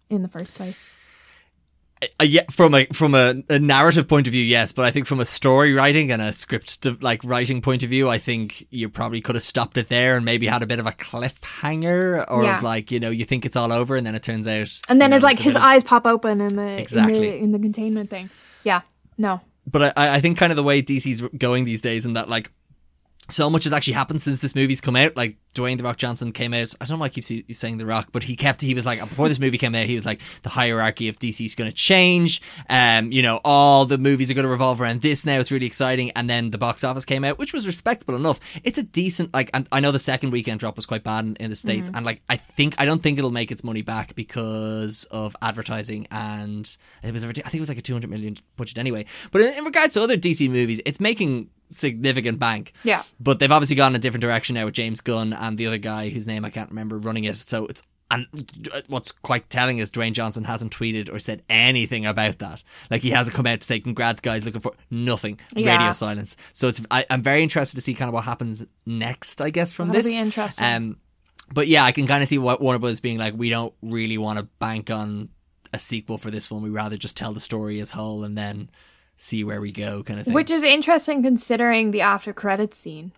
in 0.08 0.22
the 0.22 0.28
first 0.28 0.54
place. 0.54 0.94
Uh, 2.20 2.24
yeah, 2.24 2.42
from 2.50 2.74
a 2.74 2.84
from 2.86 3.14
a, 3.14 3.34
a 3.48 3.58
narrative 3.58 4.06
point 4.06 4.26
of 4.28 4.32
view, 4.32 4.44
yes, 4.44 4.70
but 4.72 4.84
I 4.84 4.90
think 4.92 5.06
from 5.06 5.18
a 5.18 5.24
story 5.24 5.72
writing 5.74 6.12
and 6.12 6.22
a 6.22 6.32
script 6.32 6.82
to, 6.84 6.96
like 7.00 7.24
writing 7.24 7.60
point 7.60 7.82
of 7.82 7.88
view, 7.90 8.08
I 8.08 8.18
think 8.18 8.66
you 8.70 8.88
probably 8.88 9.20
could 9.20 9.34
have 9.34 9.42
stopped 9.42 9.76
it 9.78 9.88
there 9.88 10.14
and 10.16 10.24
maybe 10.24 10.46
had 10.46 10.62
a 10.62 10.66
bit 10.66 10.78
of 10.78 10.86
a 10.86 10.92
cliffhanger, 10.92 12.24
or 12.30 12.44
Yeah. 12.44 12.58
of 12.58 12.62
like 12.62 12.90
you 12.90 13.00
know 13.00 13.10
you 13.10 13.24
think 13.24 13.44
it's 13.44 13.56
all 13.56 13.72
over 13.72 13.96
and 13.96 14.06
then 14.06 14.14
it 14.14 14.22
turns 14.22 14.46
out, 14.46 14.68
And 14.88 15.00
then 15.00 15.10
you 15.10 15.16
it's 15.16 15.22
know, 15.22 15.28
like 15.28 15.38
his 15.38 15.56
eyes 15.56 15.82
pop 15.84 16.06
open 16.06 16.40
in 16.40 16.56
the 16.56 16.78
Exactly. 16.80 17.16
in 17.16 17.22
the, 17.22 17.38
in 17.44 17.52
the 17.52 17.58
containment 17.58 18.10
thing. 18.10 18.30
Yeah, 18.64 18.82
no, 19.16 19.40
But 19.66 19.96
I, 19.98 20.16
I 20.16 20.20
think 20.20 20.36
kind 20.38 20.52
of 20.52 20.56
the 20.56 20.62
way 20.62 20.82
DC's 20.82 21.22
going 21.36 21.64
these 21.64 21.80
days, 21.80 22.04
and 22.04 22.16
that 22.16 22.28
like 22.28 22.50
so 23.30 23.50
much 23.50 23.64
has 23.64 23.72
actually 23.72 23.94
happened 23.94 24.22
since 24.22 24.40
this 24.40 24.54
movie's 24.54 24.80
come 24.80 24.96
out. 24.96 25.16
Like 25.16 25.36
Dwayne 25.54 25.76
the 25.76 25.84
Rock 25.84 25.98
Johnson 25.98 26.32
came 26.32 26.54
out. 26.54 26.74
I 26.80 26.84
don't 26.84 26.96
know 26.96 27.00
why 27.00 27.06
I 27.06 27.08
keep 27.10 27.24
saying 27.24 27.78
the 27.78 27.84
Rock, 27.84 28.08
but 28.10 28.22
he 28.22 28.36
kept. 28.36 28.62
He 28.62 28.74
was 28.74 28.86
like 28.86 29.00
before 29.00 29.28
this 29.28 29.38
movie 29.38 29.58
came 29.58 29.74
out, 29.74 29.84
he 29.84 29.94
was 29.94 30.06
like 30.06 30.20
the 30.42 30.48
hierarchy 30.48 31.08
of 31.08 31.18
DC 31.18 31.44
is 31.44 31.54
going 31.54 31.70
to 31.70 31.76
change. 31.76 32.40
Um, 32.70 33.12
you 33.12 33.22
know, 33.22 33.40
all 33.44 33.84
the 33.84 33.98
movies 33.98 34.30
are 34.30 34.34
going 34.34 34.44
to 34.44 34.50
revolve 34.50 34.80
around 34.80 35.02
this 35.02 35.26
now. 35.26 35.38
It's 35.38 35.52
really 35.52 35.66
exciting. 35.66 36.10
And 36.12 36.28
then 36.28 36.50
the 36.50 36.58
box 36.58 36.84
office 36.84 37.04
came 37.04 37.22
out, 37.24 37.38
which 37.38 37.52
was 37.52 37.66
respectable 37.66 38.16
enough. 38.16 38.40
It's 38.64 38.78
a 38.78 38.82
decent 38.82 39.34
like. 39.34 39.50
And 39.52 39.68
I 39.70 39.80
know 39.80 39.92
the 39.92 39.98
second 39.98 40.30
weekend 40.30 40.60
drop 40.60 40.76
was 40.76 40.86
quite 40.86 41.04
bad 41.04 41.24
in, 41.26 41.36
in 41.36 41.50
the 41.50 41.56
states, 41.56 41.90
and 41.94 42.06
like 42.06 42.22
I 42.30 42.36
think 42.36 42.74
I 42.78 42.86
don't 42.86 43.02
think 43.02 43.18
it'll 43.18 43.30
make 43.30 43.52
its 43.52 43.62
money 43.62 43.82
back 43.82 44.14
because 44.14 45.04
of 45.10 45.36
advertising 45.42 46.06
and 46.10 46.76
it 47.02 47.12
was. 47.12 47.24
I 47.24 47.32
think 47.32 47.54
it 47.54 47.60
was 47.60 47.68
like 47.68 47.78
a 47.78 47.82
two 47.82 47.92
hundred 47.92 48.10
million 48.10 48.36
budget 48.56 48.78
anyway. 48.78 49.04
But 49.32 49.42
in, 49.42 49.54
in 49.54 49.64
regards 49.64 49.94
to 49.94 50.02
other 50.02 50.16
DC 50.16 50.48
movies, 50.48 50.80
it's 50.86 51.00
making 51.00 51.50
significant 51.70 52.38
bank. 52.38 52.72
Yeah. 52.82 53.02
But 53.20 53.38
they've 53.38 53.52
obviously 53.52 53.76
gone 53.76 53.94
a 53.94 53.98
different 53.98 54.22
direction 54.22 54.54
now 54.54 54.64
with 54.64 54.74
James 54.74 55.00
Gunn 55.00 55.32
and 55.32 55.58
the 55.58 55.66
other 55.66 55.78
guy 55.78 56.08
whose 56.08 56.26
name 56.26 56.44
I 56.44 56.50
can't 56.50 56.70
remember 56.70 56.98
running 56.98 57.24
it. 57.24 57.36
So 57.36 57.66
it's 57.66 57.86
and 58.10 58.26
what's 58.88 59.12
quite 59.12 59.50
telling 59.50 59.78
is 59.78 59.90
Dwayne 59.90 60.12
Johnson 60.12 60.44
hasn't 60.44 60.74
tweeted 60.76 61.12
or 61.12 61.18
said 61.18 61.42
anything 61.50 62.06
about 62.06 62.38
that. 62.38 62.62
Like 62.90 63.02
he 63.02 63.10
hasn't 63.10 63.36
come 63.36 63.46
out 63.46 63.60
to 63.60 63.66
say 63.66 63.80
congrats 63.80 64.20
guys 64.20 64.46
looking 64.46 64.62
for 64.62 64.72
nothing. 64.90 65.38
Yeah. 65.54 65.76
Radio 65.76 65.92
silence. 65.92 66.36
So 66.52 66.68
it's 66.68 66.84
I, 66.90 67.04
I'm 67.10 67.22
very 67.22 67.42
interested 67.42 67.76
to 67.76 67.82
see 67.82 67.94
kind 67.94 68.08
of 68.08 68.14
what 68.14 68.24
happens 68.24 68.66
next, 68.86 69.42
I 69.42 69.50
guess, 69.50 69.72
from 69.72 69.88
That'll 69.88 70.02
this. 70.02 70.14
be 70.14 70.20
interesting. 70.20 70.66
Um 70.66 70.96
but 71.52 71.66
yeah, 71.66 71.84
I 71.84 71.92
can 71.92 72.06
kind 72.06 72.22
of 72.22 72.28
see 72.28 72.38
what 72.38 72.60
Warner 72.60 72.78
Brothers 72.78 73.00
being 73.00 73.18
like, 73.18 73.34
we 73.36 73.50
don't 73.50 73.74
really 73.82 74.18
want 74.18 74.38
to 74.38 74.44
bank 74.58 74.90
on 74.90 75.30
a 75.72 75.78
sequel 75.78 76.18
for 76.18 76.30
this 76.30 76.50
one. 76.50 76.62
We 76.62 76.70
rather 76.70 76.96
just 76.96 77.16
tell 77.16 77.32
the 77.32 77.40
story 77.40 77.80
as 77.80 77.90
whole 77.90 78.24
and 78.24 78.36
then 78.36 78.70
see 79.20 79.42
where 79.44 79.60
we 79.60 79.70
go, 79.72 80.02
kind 80.02 80.18
of 80.20 80.24
thing. 80.24 80.32
which 80.34 80.50
is 80.50 80.62
interesting 80.62 81.22
considering 81.22 81.90
the 81.90 82.00
after 82.00 82.32
credits 82.32 82.78
scene 82.78 83.12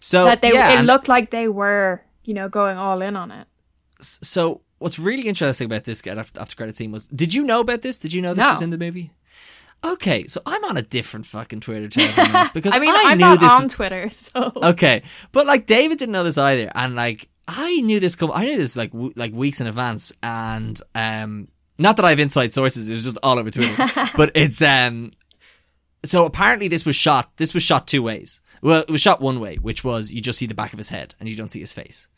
so 0.00 0.24
that 0.24 0.40
they 0.42 0.52
yeah, 0.52 0.80
it 0.80 0.84
looked 0.84 1.08
like 1.08 1.30
they 1.30 1.46
were 1.48 2.02
you 2.24 2.34
know 2.34 2.48
going 2.48 2.76
all 2.76 3.00
in 3.02 3.14
on 3.16 3.30
it. 3.30 3.46
so 4.00 4.60
what's 4.78 4.98
really 4.98 5.28
interesting 5.28 5.66
about 5.66 5.84
this 5.84 6.00
get 6.02 6.18
after, 6.18 6.40
after 6.40 6.56
credit 6.56 6.76
scene 6.76 6.92
was 6.92 7.06
did 7.08 7.34
you 7.34 7.42
know 7.44 7.60
about 7.60 7.82
this 7.82 7.98
did 7.98 8.12
you 8.12 8.22
know 8.22 8.32
this 8.34 8.44
No. 8.44 8.50
was 8.50 8.62
in 8.62 8.70
the 8.70 8.78
movie 8.78 9.10
okay 9.84 10.26
so 10.26 10.40
i'm 10.46 10.64
on 10.64 10.76
a 10.76 10.82
different 10.82 11.26
fucking 11.26 11.60
twitter 11.60 11.88
channel 11.88 12.46
because 12.54 12.74
I 12.74 12.78
mean, 12.78 12.90
I 12.90 13.04
I'm 13.08 13.18
knew 13.18 13.24
not 13.24 13.40
this 13.40 13.52
on 13.52 13.64
was, 13.64 13.74
Twitter, 13.74 14.08
so 14.24 14.52
okay 14.62 15.02
but 15.32 15.46
like 15.46 15.66
david 15.66 15.98
didn't 15.98 16.12
know 16.12 16.24
this 16.24 16.38
either 16.38 16.70
and 16.74 16.94
like 16.94 17.28
i 17.48 17.80
knew 17.80 17.98
this 18.00 18.14
come 18.14 18.30
i 18.32 18.44
knew 18.44 18.56
this 18.56 18.76
like 18.76 18.92
w- 18.92 19.12
like 19.16 19.32
weeks 19.32 19.60
in 19.60 19.66
advance 19.66 20.12
and 20.22 20.80
um 20.94 21.48
not 21.78 21.96
that 21.96 22.04
i 22.04 22.10
have 22.10 22.20
inside 22.20 22.52
sources 22.52 22.88
it 22.88 22.94
was 22.94 23.04
just 23.04 23.18
all 23.22 23.38
over 23.38 23.50
twitter 23.50 23.84
but 24.16 24.30
it's 24.34 24.60
um 24.62 25.10
so 26.04 26.24
apparently 26.24 26.68
this 26.68 26.84
was 26.86 26.96
shot 26.96 27.36
this 27.36 27.54
was 27.54 27.62
shot 27.62 27.86
two 27.86 28.02
ways 28.02 28.40
well 28.62 28.80
it 28.80 28.90
was 28.90 29.00
shot 29.00 29.20
one 29.20 29.40
way 29.40 29.56
which 29.56 29.82
was 29.84 30.12
you 30.12 30.20
just 30.20 30.38
see 30.38 30.46
the 30.46 30.54
back 30.54 30.72
of 30.72 30.78
his 30.78 30.88
head 30.90 31.14
and 31.18 31.28
you 31.28 31.36
don't 31.36 31.50
see 31.50 31.60
his 31.60 31.72
face 31.72 32.08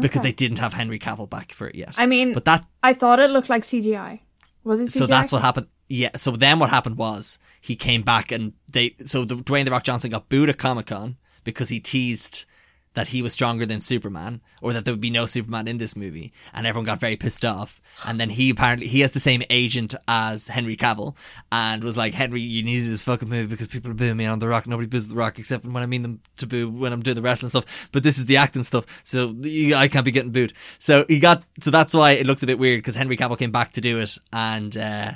because 0.00 0.22
they 0.22 0.32
didn't 0.32 0.60
have 0.60 0.72
henry 0.74 0.98
cavill 0.98 1.28
back 1.28 1.52
for 1.52 1.66
it 1.66 1.74
yet 1.74 1.94
I 1.98 2.06
mean, 2.06 2.34
but 2.34 2.44
that 2.44 2.64
I 2.82 2.94
thought 2.94 3.18
it 3.18 3.30
looked 3.30 3.50
like 3.50 3.62
CGI. 3.62 4.20
Was 4.64 4.80
it 4.80 4.84
CGI? 4.84 4.90
so 4.90 5.06
that's 5.06 5.32
what 5.32 5.42
happened. 5.42 5.66
Yeah. 5.88 6.10
So 6.16 6.30
then 6.30 6.58
what 6.58 6.70
happened 6.70 6.96
was 6.96 7.38
he 7.60 7.76
came 7.76 8.02
back 8.02 8.30
and 8.32 8.52
they. 8.70 8.94
So 9.04 9.24
the, 9.24 9.36
Dwayne 9.36 9.64
the 9.64 9.70
Rock 9.70 9.84
Johnson 9.84 10.10
got 10.10 10.28
booed 10.28 10.48
at 10.48 10.58
Comic 10.58 10.86
Con 10.86 11.16
because 11.44 11.68
he 11.70 11.80
teased 11.80 12.46
that 12.94 13.08
he 13.08 13.22
was 13.22 13.32
stronger 13.32 13.64
than 13.64 13.80
Superman 13.80 14.40
or 14.60 14.72
that 14.72 14.84
there 14.84 14.92
would 14.92 15.00
be 15.00 15.10
no 15.10 15.26
Superman 15.26 15.68
in 15.68 15.78
this 15.78 15.96
movie, 15.96 16.32
and 16.52 16.66
everyone 16.66 16.86
got 16.86 17.00
very 17.00 17.16
pissed 17.16 17.44
off. 17.44 17.80
And 18.06 18.18
then 18.18 18.30
he 18.30 18.50
apparently 18.50 18.88
he 18.88 19.00
has 19.00 19.12
the 19.12 19.20
same 19.20 19.42
agent 19.48 19.94
as 20.08 20.48
Henry 20.48 20.76
Cavill 20.76 21.16
and 21.52 21.84
was 21.84 21.96
like, 21.96 22.14
Henry, 22.14 22.40
you 22.40 22.62
needed 22.62 22.90
this 22.90 23.04
fucking 23.04 23.28
movie 23.28 23.46
because 23.46 23.68
people 23.68 23.90
are 23.90 23.94
booing 23.94 24.16
me 24.16 24.26
on 24.26 24.38
The 24.38 24.48
Rock. 24.48 24.66
Nobody 24.66 24.88
boos 24.88 25.08
The 25.08 25.14
Rock 25.14 25.38
except 25.38 25.64
when 25.64 25.82
I 25.82 25.86
mean 25.86 26.02
them 26.02 26.20
to 26.38 26.46
boo 26.46 26.68
when 26.68 26.92
I'm 26.92 27.02
doing 27.02 27.14
the 27.14 27.22
wrestling 27.22 27.50
stuff. 27.50 27.88
But 27.92 28.02
this 28.02 28.18
is 28.18 28.26
the 28.26 28.36
acting 28.36 28.62
stuff, 28.62 29.00
so 29.04 29.34
I 29.76 29.88
can't 29.88 30.04
be 30.04 30.10
getting 30.10 30.32
booed. 30.32 30.52
So 30.78 31.04
he 31.08 31.20
got 31.20 31.44
so 31.60 31.70
that's 31.70 31.94
why 31.94 32.12
it 32.12 32.26
looks 32.26 32.42
a 32.42 32.46
bit 32.46 32.58
weird 32.58 32.78
because 32.78 32.96
Henry 32.96 33.16
Cavill 33.16 33.38
came 33.38 33.52
back 33.52 33.72
to 33.72 33.80
do 33.80 33.98
it 33.98 34.18
and. 34.32 34.76
uh 34.76 35.12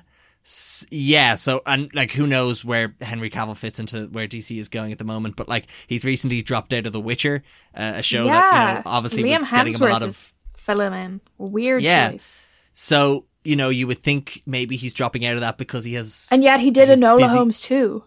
yeah 0.90 1.35
so 1.35 1.62
and 1.64 1.92
like 1.94 2.12
who 2.12 2.26
knows 2.26 2.64
where 2.64 2.94
henry 3.00 3.30
cavill 3.30 3.57
fits 3.57 3.80
into 3.80 4.09
where 4.09 4.28
dc 4.28 4.57
is 4.59 4.68
going 4.68 4.92
at 4.92 4.98
the 4.98 5.04
moment 5.04 5.37
but 5.37 5.48
like 5.48 5.64
he's 5.87 6.04
recently 6.04 6.42
dropped 6.42 6.74
out 6.74 6.85
of 6.87 6.92
the 6.92 7.00
witcher 7.00 7.42
uh, 7.74 7.94
a 7.96 8.02
show 8.02 8.26
yeah, 8.26 8.33
that 8.33 8.68
you 8.68 8.74
know 8.74 8.83
obviously 8.85 9.22
Liam 9.22 9.38
was 9.38 9.48
getting 9.48 9.72
him 9.74 9.83
a 9.83 9.87
lot 9.87 10.02
of 10.02 10.14
filling 10.57 10.92
in. 10.92 11.20
Weird 11.38 11.83
Yeah. 11.83 12.11
choice. 12.11 12.38
so 12.74 13.24
you 13.42 13.57
know 13.57 13.70
you 13.70 13.87
would 13.87 13.98
think 13.98 14.42
maybe 14.46 14.76
he's 14.76 14.92
dropping 14.92 15.24
out 15.24 15.35
of 15.35 15.40
that 15.40 15.57
because 15.57 15.85
he 15.85 15.94
has 15.94 16.28
And 16.30 16.42
yet 16.42 16.61
he 16.61 16.70
did 16.70 16.90
a 16.90 16.96
Enola 16.96 17.18
busy. 17.18 17.37
Holmes 17.38 17.62
too. 17.62 18.04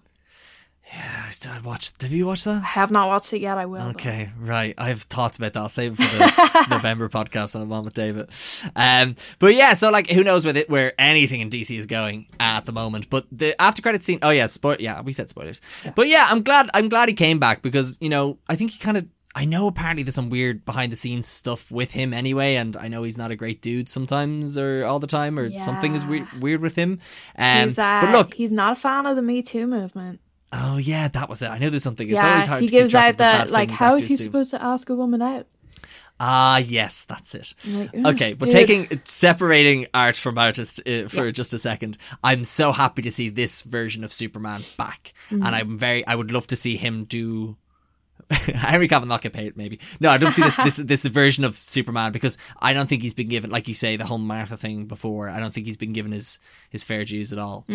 I 0.94 1.30
still 1.32 1.52
watched 1.66 2.02
have 2.02 2.14
you 2.14 2.26
watched 2.26 2.46
that 2.46 2.64
I 2.64 2.66
have 2.66 2.92
not 2.92 3.08
watched 3.10 3.34
it 3.34 3.40
yet. 3.42 3.58
I 3.58 3.66
will. 3.66 3.82
Okay, 3.90 4.30
right. 4.40 4.74
I 4.78 4.88
have 4.88 5.02
thoughts 5.02 5.38
about 5.38 5.52
that. 5.54 5.60
I'll 5.60 5.68
save 5.70 6.00
it 6.00 6.04
for 6.04 6.18
the 6.18 6.68
November 6.70 7.10
podcast 7.10 7.56
when 7.56 7.64
I'm 7.64 7.72
on 7.74 7.84
with 7.84 7.94
David. 7.94 8.30
Um, 8.76 9.14
but 9.40 9.54
yeah, 9.54 9.74
so 9.74 9.92
like, 9.92 10.10
who 10.10 10.24
knows 10.24 10.46
with 10.46 10.56
it 10.56 10.70
where 10.70 10.94
anything 10.98 11.42
in 11.42 11.50
DC 11.50 11.78
is 11.78 11.86
going 11.86 12.28
at 12.40 12.66
the 12.66 12.72
moment? 12.72 13.10
But 13.10 13.26
the 13.32 13.60
after 13.62 13.82
credit 13.82 14.02
scene. 14.04 14.20
Oh 14.22 14.30
yeah, 14.30 14.46
spoil. 14.46 14.78
Yeah, 14.80 15.02
we 15.02 15.12
said 15.12 15.28
spoilers. 15.30 15.60
But 15.96 16.08
yeah, 16.08 16.28
I'm 16.30 16.42
glad. 16.42 16.70
I'm 16.74 16.88
glad 16.88 17.10
he 17.10 17.16
came 17.16 17.38
back 17.40 17.62
because 17.62 17.98
you 18.00 18.10
know 18.10 18.38
I 18.48 18.56
think 18.56 18.72
he 18.72 18.80
kind 18.80 18.96
of. 18.98 19.06
I 19.36 19.46
know 19.46 19.68
apparently 19.68 20.02
there's 20.02 20.16
some 20.16 20.30
weird 20.30 20.66
behind 20.66 20.92
the 20.92 20.96
scenes 20.96 21.28
stuff 21.28 21.70
with 21.70 21.92
him 21.92 22.12
anyway, 22.14 22.56
and 22.56 22.76
I 22.78 22.88
know 22.88 23.04
he's 23.04 23.20
not 23.20 23.30
a 23.30 23.36
great 23.36 23.62
dude 23.62 23.88
sometimes 23.88 24.58
or 24.58 24.84
all 24.86 24.98
the 25.00 25.06
time, 25.06 25.38
or 25.38 25.52
something 25.60 25.94
is 25.94 26.04
Yeah. 26.06 26.10
weird 26.10 26.42
weird 26.42 26.62
with 26.62 26.76
him. 26.76 27.00
Um, 27.38 27.70
uh, 27.78 28.02
but 28.06 28.12
look, 28.14 28.34
he's 28.34 28.52
not 28.52 28.72
a 28.72 28.76
fan 28.76 29.06
of 29.06 29.16
the 29.16 29.22
Me 29.22 29.42
Too 29.44 29.68
movement. 29.68 30.22
Oh 30.54 30.78
yeah, 30.78 31.08
that 31.10 31.30
was 31.30 31.42
it. 31.42 31.48
I 31.50 31.58
know 31.58 31.70
there's 31.70 31.84
something. 31.84 32.10
It's 32.10 32.24
always 32.24 32.44
yeah, 32.44 32.48
hard 32.50 32.62
he 32.62 32.68
gives 32.68 32.96
out 32.96 33.14
the 33.14 33.18
that 33.20 33.52
like, 33.52 33.72
how 33.72 33.96
is 33.96 34.08
he 34.08 34.16
do. 34.16 34.24
supposed 34.24 34.52
to 34.52 34.64
ask 34.64 34.90
a 34.90 34.96
woman 34.96 35.22
out? 35.22 35.48
Ah, 36.20 36.58
yes, 36.58 37.06
that's 37.06 37.36
it. 37.36 37.54
like, 37.68 37.94
okay, 38.16 38.34
but 38.34 38.46
dude." 38.50 38.52
taking 38.52 39.02
separating 39.04 39.86
art 39.94 40.16
from 40.16 40.38
artist 40.38 40.82
uh, 40.88 41.08
for 41.08 41.30
just 41.30 41.54
a 41.54 41.60
second, 41.60 41.98
I'm 42.24 42.44
so 42.44 42.72
happy 42.72 43.04
to 43.04 43.12
see 43.12 43.30
this 43.30 43.62
version 43.62 44.04
of 44.04 44.12
Superman 44.12 44.60
back, 44.78 45.14
Mm-hmm. 45.30 45.46
and 45.46 45.56
I'm 45.56 45.78
very. 45.78 46.06
I 46.08 46.16
would 46.16 46.32
love 46.32 46.48
to 46.48 46.56
see 46.56 46.76
him 46.78 47.04
do. 47.04 47.58
Henry 48.32 48.88
Cavill 48.90 49.08
not 49.08 49.22
get 49.22 49.32
paid, 49.34 49.56
maybe. 49.56 49.80
No, 50.02 50.10
I 50.10 50.18
don't 50.18 50.32
see 50.32 50.42
this 50.42 50.56
this 50.68 50.78
this 50.78 51.06
version 51.06 51.44
of 51.46 51.56
Superman 51.56 52.12
because 52.12 52.38
I 52.60 52.74
don't 52.74 52.88
think 52.90 53.02
he's 53.04 53.14
been 53.14 53.30
given, 53.30 53.52
like 53.52 53.68
you 53.68 53.74
say, 53.74 53.96
the 53.96 54.06
whole 54.06 54.18
Martha 54.18 54.58
thing 54.58 54.86
before. 54.86 55.30
I 55.30 55.40
don't 55.40 55.54
think 55.54 55.66
he's 55.68 55.78
been 55.78 55.94
given 55.94 56.12
his 56.12 56.40
his 56.70 56.84
fair 56.84 57.06
dues 57.06 57.32
at 57.32 57.40
all. 57.40 57.66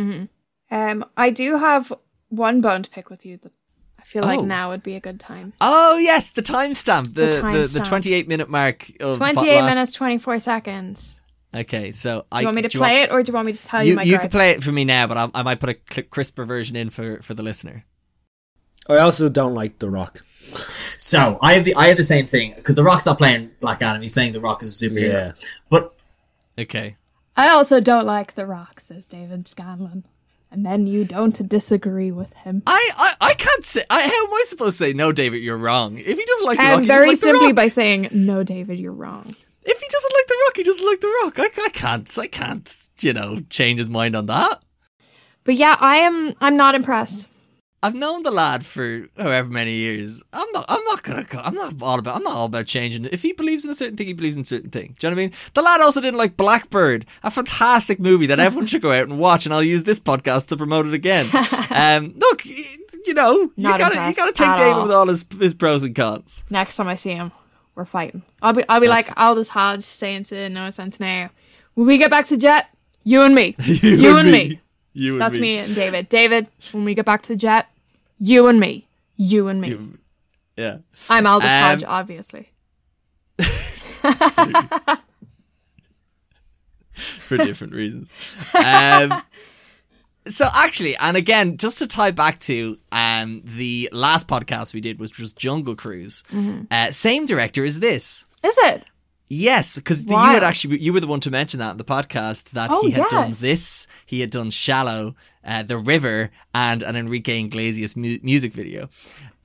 Um, 0.70 1.04
I 1.16 1.30
do 1.30 1.58
have 1.58 1.92
one 2.33 2.61
bone 2.61 2.83
to 2.83 2.90
pick 2.90 3.11
with 3.11 3.25
you 3.27 3.37
that 3.38 3.53
I 3.99 4.03
feel 4.05 4.23
like 4.23 4.40
Oh. 4.40 4.45
now 4.45 4.71
would 4.71 4.83
be 4.83 4.97
a 4.97 5.01
good 5.01 5.21
time. 5.21 5.53
Oh 5.61 5.99
yes, 5.99 6.33
the 6.33 6.42
timestamp, 6.42 7.14
the 7.14 7.27
the, 7.27 7.27
the, 7.33 7.40
timestamp. 7.42 7.88
28 7.88 8.29
minute 8.29 8.49
mark 8.49 8.88
of 9.01 9.18
28 9.18 9.62
minutes, 9.64 9.92
24 9.92 10.38
seconds. 10.38 11.21
Okay, 11.55 11.92
so 11.92 12.25
I 12.33 12.38
Do 12.38 12.42
you 12.42 12.47
want 12.47 12.57
me 12.57 12.62
to 12.62 12.68
do 12.68 12.79
play 12.79 13.03
it 13.03 13.12
or 13.12 13.23
do 13.23 13.31
you 13.31 13.35
want 13.35 13.47
me 13.47 13.53
to 13.53 13.64
tell 13.64 13.85
you, 13.85 13.90
You, 13.90 13.97
my 13.97 14.03
you 14.05 14.18
can 14.18 14.31
play 14.31 14.51
it 14.53 14.62
for 14.62 14.73
me 14.73 14.85
now, 14.87 15.07
but 15.07 15.18
I, 15.18 15.29
I 15.35 15.42
might 15.42 15.61
put 15.61 15.68
a 15.68 15.77
cl- 15.90 16.07
crisper 16.09 16.45
version 16.47 16.77
in 16.77 16.88
for, 16.88 17.21
for 17.21 17.35
the 17.35 17.42
listener. 17.42 17.85
I 18.88 18.97
also 18.99 19.29
don't 19.29 19.55
like 19.55 19.79
The 19.79 19.90
Rock. 19.90 20.18
So 20.25 21.38
I 21.42 21.53
have 21.53 21.64
the 21.64 21.75
I 21.77 21.87
have 21.88 21.97
the 21.99 22.03
same 22.03 22.27
thing 22.27 22.55
because 22.57 22.75
The 22.75 22.83
Rock's 22.83 23.07
not 23.07 23.16
playing 23.18 23.51
Black 23.61 23.81
Adam; 23.83 24.03
he's 24.03 24.12
playing 24.14 24.33
The 24.33 24.40
Rock 24.40 24.62
as 24.62 24.83
a 24.83 24.87
superhero. 24.88 25.12
Yeah. 25.12 25.33
But 25.71 25.95
Okay. 26.59 26.97
I 27.37 27.49
also 27.49 27.81
don't 27.81 28.07
like 28.07 28.35
The 28.35 28.45
Rock, 28.47 28.81
says 28.81 29.07
David 29.07 29.47
Scanlon. 29.47 30.05
And 30.52 30.66
then 30.66 30.86
you 30.86 31.06
don't 31.06 31.48
disagree 31.48 32.12
with 32.12 32.34
him. 32.34 32.62
I, 32.66 32.90
I, 32.98 33.12
I 33.30 33.34
can't 33.34 33.64
say. 33.64 33.80
I, 33.88 34.02
how 34.02 34.26
am 34.26 34.34
I 34.34 34.42
supposed 34.46 34.76
to 34.78 34.84
say 34.84 34.92
no, 34.92 35.10
David? 35.10 35.42
You're 35.42 35.56
wrong. 35.56 35.96
If 35.96 36.04
he 36.18 36.24
doesn't 36.26 36.46
like 36.46 36.58
the 36.58 36.64
rock, 36.64 36.74
Um, 36.74 36.82
he 36.82 36.86
very 36.88 37.08
like 37.08 37.16
simply 37.16 37.46
rock. 37.46 37.56
by 37.56 37.68
saying, 37.68 38.08
no, 38.12 38.42
David, 38.42 38.78
you're 38.78 38.92
wrong. 38.92 39.24
If 39.64 39.80
he 39.80 39.88
doesn't 39.88 40.12
like 40.14 40.26
the 40.26 40.36
rock, 40.46 40.56
he 40.56 40.62
doesn't 40.62 40.86
like 40.86 41.00
the 41.00 41.20
rock. 41.24 41.38
I, 41.38 41.64
I 41.64 41.68
can't. 41.70 42.18
I 42.18 42.26
can't. 42.26 42.88
You 43.00 43.14
know, 43.14 43.38
change 43.48 43.78
his 43.78 43.88
mind 43.88 44.14
on 44.14 44.26
that. 44.26 44.59
But 45.44 45.55
yeah, 45.55 45.76
I 45.80 45.96
am. 45.98 46.34
I'm 46.42 46.57
not 46.59 46.74
impressed. 46.74 47.30
I've 47.85 47.95
known 47.97 48.22
the 48.22 48.30
lad 48.30 48.64
for 48.64 49.09
however 49.18 49.49
many 49.49 49.72
years. 49.72 50.22
I'm 50.33 50.47
not. 50.53 50.64
I'm 50.68 50.85
not 50.85 51.03
gonna. 51.03 51.24
I'm 51.43 51.55
not 51.55 51.74
all 51.83 51.99
about. 51.99 52.16
I'm 52.16 52.22
not 52.22 52.35
all 52.35 52.47
about 52.47 52.66
changing. 52.66 53.07
If 53.07 53.22
he 53.22 53.33
believes 53.33 53.64
in 53.64 53.70
a 53.72 53.74
certain 53.74 53.97
thing, 53.97 54.07
he 54.07 54.12
believes 54.12 54.37
in 54.37 54.43
a 54.43 54.45
certain 54.45 54.70
thing. 54.70 54.95
Do 54.99 55.07
you 55.07 55.11
know 55.11 55.16
what 55.16 55.22
I 55.22 55.26
mean? 55.26 55.33
The 55.55 55.62
lad 55.62 55.80
also 55.80 56.01
didn't 56.01 56.18
like 56.18 56.37
Blackbird, 56.37 57.07
a 57.24 57.30
fantastic 57.30 57.99
movie 57.99 58.26
that 58.26 58.39
everyone 58.39 58.66
should 58.66 58.83
go 58.83 58.93
out 58.93 59.09
and 59.09 59.18
watch. 59.18 59.47
And 59.47 59.53
I'll 59.55 59.64
use 59.64 59.83
this 59.83 59.99
podcast 59.99 60.47
to 60.49 60.57
promote 60.57 60.87
it 60.87 60.95
again. 60.95 61.26
Um, 61.74 62.12
look, 62.16 62.45
you 62.45 63.14
know, 63.14 63.33
you 63.33 63.53
Not 63.57 63.78
gotta. 63.78 63.95
You 64.09 64.14
gotta 64.14 64.33
take 64.33 64.57
David 64.57 64.72
all. 64.74 64.83
with 64.83 64.93
all 64.93 65.09
his 65.09 65.24
his 65.41 65.55
pros 65.55 65.83
and 65.85 65.95
cons. 65.97 66.45
Next 66.51 66.76
time 66.76 66.87
I 66.87 66.95
see 66.97 67.12
him, 67.12 67.33
we're 67.74 67.85
fighting. 67.87 68.22
I'll 68.43 68.53
be. 68.53 68.62
I'll 68.68 68.78
be 68.80 68.89
That's 68.89 69.09
like 69.09 69.18
Aldis 69.20 69.49
Hodge 69.49 69.80
saying 69.83 70.24
to 70.24 70.49
Noah 70.51 70.68
Centineo, 70.68 71.30
"When 71.74 71.87
we 71.87 71.97
get 71.99 72.11
back 72.11 72.26
to 72.26 72.37
Jet, 72.37 72.68
You 73.05 73.22
and 73.22 73.35
me. 73.35 73.57
you, 73.64 74.16
and 74.18 74.30
me. 74.30 74.61
You 74.95 75.12
and 75.14 75.20
That's 75.22 75.38
me. 75.38 75.59
and 75.59 75.74
David. 75.74 76.09
David, 76.09 76.49
when 76.72 76.84
we 76.84 76.95
get 76.95 77.05
back 77.07 77.22
to 77.22 77.28
the 77.32 77.36
jet, 77.36 77.68
you 78.18 78.47
and 78.49 78.61
me. 78.61 78.86
You 79.16 79.49
and 79.49 79.61
me. 79.61 79.78
Yeah. 80.57 80.78
I'm 81.09 81.26
Aldis 81.26 81.51
Um, 81.53 81.59
Hodge, 81.61 81.84
obviously. 81.86 82.49
for 86.90 87.36
different 87.38 87.72
reasons. 87.72 88.12
Um, 88.55 89.22
so 90.26 90.47
actually, 90.55 90.95
and 90.97 91.16
again, 91.16 91.57
just 91.57 91.78
to 91.78 91.86
tie 91.86 92.11
back 92.11 92.38
to 92.40 92.78
um, 92.93 93.40
the 93.45 93.88
last 93.93 94.28
podcast 94.28 94.74
we 94.74 94.80
did, 94.80 94.99
which 94.99 95.18
was 95.18 95.32
Jungle 95.32 95.74
Cruise, 95.74 96.22
Mm-hmm. 96.30 96.64
uh, 96.70 96.93
same 96.93 97.26
director 97.26 97.64
as 97.64 97.80
this. 97.80 98.26
Is 98.45 98.59
it? 98.64 98.84
Yes, 99.35 99.76
because 99.78 100.05
you 100.05 100.14
had 100.14 100.43
actually 100.43 100.78
you 100.80 100.93
were 100.93 101.01
the 101.01 101.07
one 101.07 101.20
to 101.20 101.30
mention 101.30 101.59
that 101.61 101.70
in 101.70 101.76
the 101.78 101.85
podcast 101.85 102.51
that 102.51 102.68
Oh, 102.70 102.83
he 102.83 102.91
had 102.91 103.09
done 103.09 103.30
this, 103.30 103.87
he 104.05 104.20
had 104.20 104.28
done 104.28 104.51
Shallow, 104.51 105.16
uh, 105.43 105.62
The 105.62 105.78
River, 105.78 106.28
and 106.55 106.83
an 106.83 106.97
Enrique 106.97 107.41
Iglesias 107.41 107.97
mu- 107.97 108.18
music 108.22 108.53
video. 108.53 108.91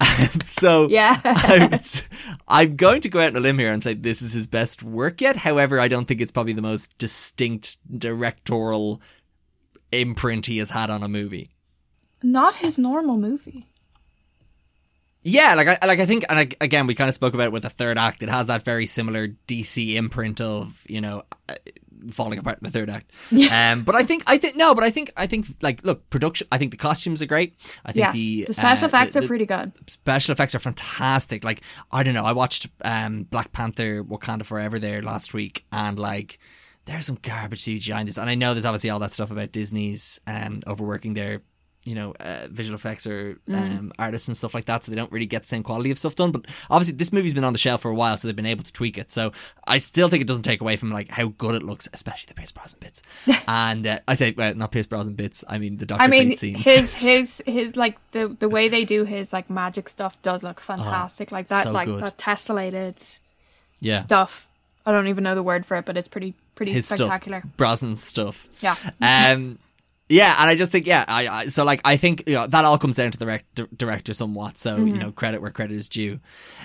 so 0.46 0.90
Yeah. 0.90 1.22
I'm, 1.24 1.80
I'm 2.50 2.76
going 2.76 3.00
to 3.00 3.08
go 3.10 3.22
out 3.22 3.30
on 3.30 3.38
a 3.38 3.40
limb 3.40 3.60
here 3.60 3.72
and 3.72 3.82
say 3.82 3.94
this 3.94 4.22
is 4.22 4.34
his 4.34 4.46
best 4.46 4.84
work 4.84 5.22
yet. 5.22 5.38
However, 5.38 5.80
I 5.80 5.88
don't 5.88 6.06
think 6.06 6.20
it's 6.20 6.32
probably 6.32 6.52
the 6.52 6.62
most 6.62 6.98
distinct 6.98 7.78
directorial 7.98 9.02
imprint 9.94 10.48
he 10.48 10.58
has 10.58 10.72
had 10.72 10.90
on 10.90 11.02
a 11.02 11.08
movie. 11.08 11.48
Not 12.22 12.56
his 12.56 12.78
normal 12.78 13.16
movie. 13.18 13.64
Yeah, 15.24 15.56
like 15.56 15.68
I 15.68 15.86
like 15.86 16.00
I 16.00 16.06
think, 16.06 16.24
and 16.30 16.40
I, 16.40 16.48
again, 16.62 16.88
we 16.88 16.96
kind 16.96 17.08
of 17.10 17.14
spoke 17.14 17.34
about 17.34 17.46
it 17.48 17.52
with 17.52 17.64
the 17.64 17.70
third 17.70 17.98
act. 17.98 18.24
It 18.24 18.30
has 18.30 18.48
that 18.48 18.64
very 18.64 18.86
similar 18.86 19.28
DC 19.48 19.96
imprint 19.96 20.40
of 20.40 20.84
you 20.88 21.02
know 21.02 21.24
uh, 21.50 21.56
falling 22.12 22.40
apart 22.40 22.60
in 22.60 22.64
the 22.66 22.72
third 22.72 22.90
act. 22.90 23.12
Um, 23.52 23.84
but 23.84 23.96
I 23.96 24.04
think 24.04 24.24
I 24.28 24.38
think 24.38 24.56
no, 24.56 24.74
but 24.76 24.84
I 24.84 24.90
think 24.90 25.12
I 25.18 25.26
think 25.28 25.48
like 25.62 25.84
look, 25.84 26.10
production. 26.10 26.48
I 26.52 26.58
think 26.58 26.72
the 26.72 26.78
costumes 26.78 27.22
are 27.22 27.26
great. 27.26 27.56
I 27.84 27.92
think 27.92 28.06
Yes. 28.06 28.14
the 28.14 28.44
The, 28.46 28.54
special 28.54 28.86
uh, 28.86 28.88
effects 28.90 29.14
the- 29.14 29.20
are 29.20 29.22
the- 29.24 29.28
pretty 29.28 29.46
good. 29.46 29.72
special 29.90 30.32
effects 30.32 30.56
are 30.56 30.60
fantastic. 30.60 31.44
Like 31.44 31.62
I 31.92 32.04
don't 32.04 32.14
know, 32.14 32.24
I 32.26 32.32
watched 32.32 32.68
um 32.86 33.24
Black 33.24 33.52
Panther: 33.52 34.04
Wakanda 34.04 34.46
Forever 34.46 34.80
there 34.80 35.02
last 35.02 35.34
week, 35.34 35.66
and 35.72 35.98
like 36.00 36.38
there's 36.86 37.06
some 37.08 37.18
garbage 37.22 37.62
CGI 37.64 38.00
in 38.00 38.06
this. 38.06 38.18
And 38.18 38.30
I 38.30 38.36
know 38.36 38.54
there's 38.54 38.66
obviously 38.66 38.92
all 38.92 39.00
that 39.00 39.12
stuff 39.12 39.32
about 39.32 39.52
Disney's 39.52 40.22
um 40.28 40.62
overworking 40.68 41.14
their 41.16 41.42
you 41.88 41.96
know 41.96 42.14
uh, 42.20 42.48
visual 42.52 42.76
effects 42.76 43.08
or 43.08 43.40
um, 43.54 43.92
artists 43.98 44.28
and 44.28 44.36
stuff 44.36 44.54
like 44.54 44.66
that, 44.66 44.84
so 44.84 44.92
they 44.92 44.96
don't 44.98 45.12
really 45.12 45.26
get 45.26 45.44
the 45.44 45.48
same 45.48 45.64
quality 45.64 45.90
of 45.90 45.98
stuff 45.98 46.16
done. 46.16 46.32
But 46.32 46.46
obviously, 46.70 46.96
this 46.96 47.14
movie's 47.14 47.34
been 47.34 47.46
on 47.46 47.54
the 47.54 47.60
shelf 47.60 47.82
for 47.82 47.90
a 47.90 47.96
while, 47.96 48.18
so 48.18 48.28
they've 48.28 48.36
been 48.36 48.46
able 48.46 48.64
to 48.64 48.74
tweak 48.74 48.98
it. 48.98 49.10
So 49.10 49.32
I 49.66 49.78
still 49.78 50.10
think 50.10 50.22
it 50.22 50.28
doesn't 50.28 50.44
take 50.44 50.60
away 50.62 50.76
from 50.76 50.92
like 50.92 51.10
how 51.10 51.30
good 51.30 51.56
it 51.56 51.64
looks, 51.64 51.88
especially 51.94 52.28
the 52.28 52.34
Pierce 52.34 52.52
Brosnan 52.52 52.80
bits. 52.82 53.02
and 53.48 53.88
uh, 53.88 54.00
I 54.08 54.16
say 54.16 54.34
well, 54.36 54.54
not 54.54 54.72
Pierce 54.72 54.88
Brosnan 54.88 55.16
bits. 55.16 55.46
I 55.48 55.58
mean 55.58 55.78
the 55.78 55.86
Doctor 55.86 56.04
I 56.04 56.08
mean, 56.08 56.30
Fate 56.30 56.40
scenes. 56.40 56.66
his 56.66 56.96
his 57.00 57.44
his 57.46 57.78
like 57.78 57.98
the 58.12 58.28
the 58.28 58.50
way 58.50 58.68
they 58.68 58.84
do 58.84 59.06
his 59.06 59.32
like 59.32 59.50
magic 59.50 59.88
stuff 59.88 60.22
does 60.22 60.44
look 60.44 60.60
fantastic. 60.60 61.32
like 61.32 61.48
that, 61.48 61.64
so 61.64 61.72
like 61.72 61.88
good. 61.88 62.04
that 62.04 62.18
tessellated 62.18 63.20
yeah. 63.80 63.96
stuff. 63.96 64.48
I 64.86 64.92
don't 64.92 65.08
even 65.08 65.24
know 65.24 65.36
the 65.36 65.44
word 65.44 65.66
for 65.66 65.78
it, 65.78 65.86
but 65.86 65.98
it's 65.98 66.08
pretty 66.08 66.34
pretty 66.56 66.74
his 66.74 66.88
spectacular. 66.88 67.40
stuff, 67.40 67.58
Brosnan's 67.58 68.04
stuff. 68.04 68.50
Yeah. 68.62 68.76
Um. 69.02 69.60
Yeah, 70.10 70.36
and 70.40 70.50
I 70.50 70.56
just 70.56 70.72
think 70.72 70.86
yeah, 70.86 71.04
I, 71.08 71.28
I 71.28 71.46
so 71.48 71.66
like 71.66 71.82
I 71.84 71.98
think 71.98 72.24
you 72.28 72.36
know 72.36 72.48
that 72.48 72.64
all 72.66 72.78
comes 72.78 72.96
down 72.96 73.12
to 73.12 73.18
the 73.18 73.26
rec- 73.26 73.46
di- 73.56 73.66
director 73.76 74.14
somewhat. 74.14 74.58
So 74.58 74.78
Mm-hmm. 74.78 74.88
you 74.88 74.98
know 75.00 75.12
credit 75.12 75.42
where 75.42 75.52
credit 75.52 75.76
is 75.76 75.90
due, 75.90 76.20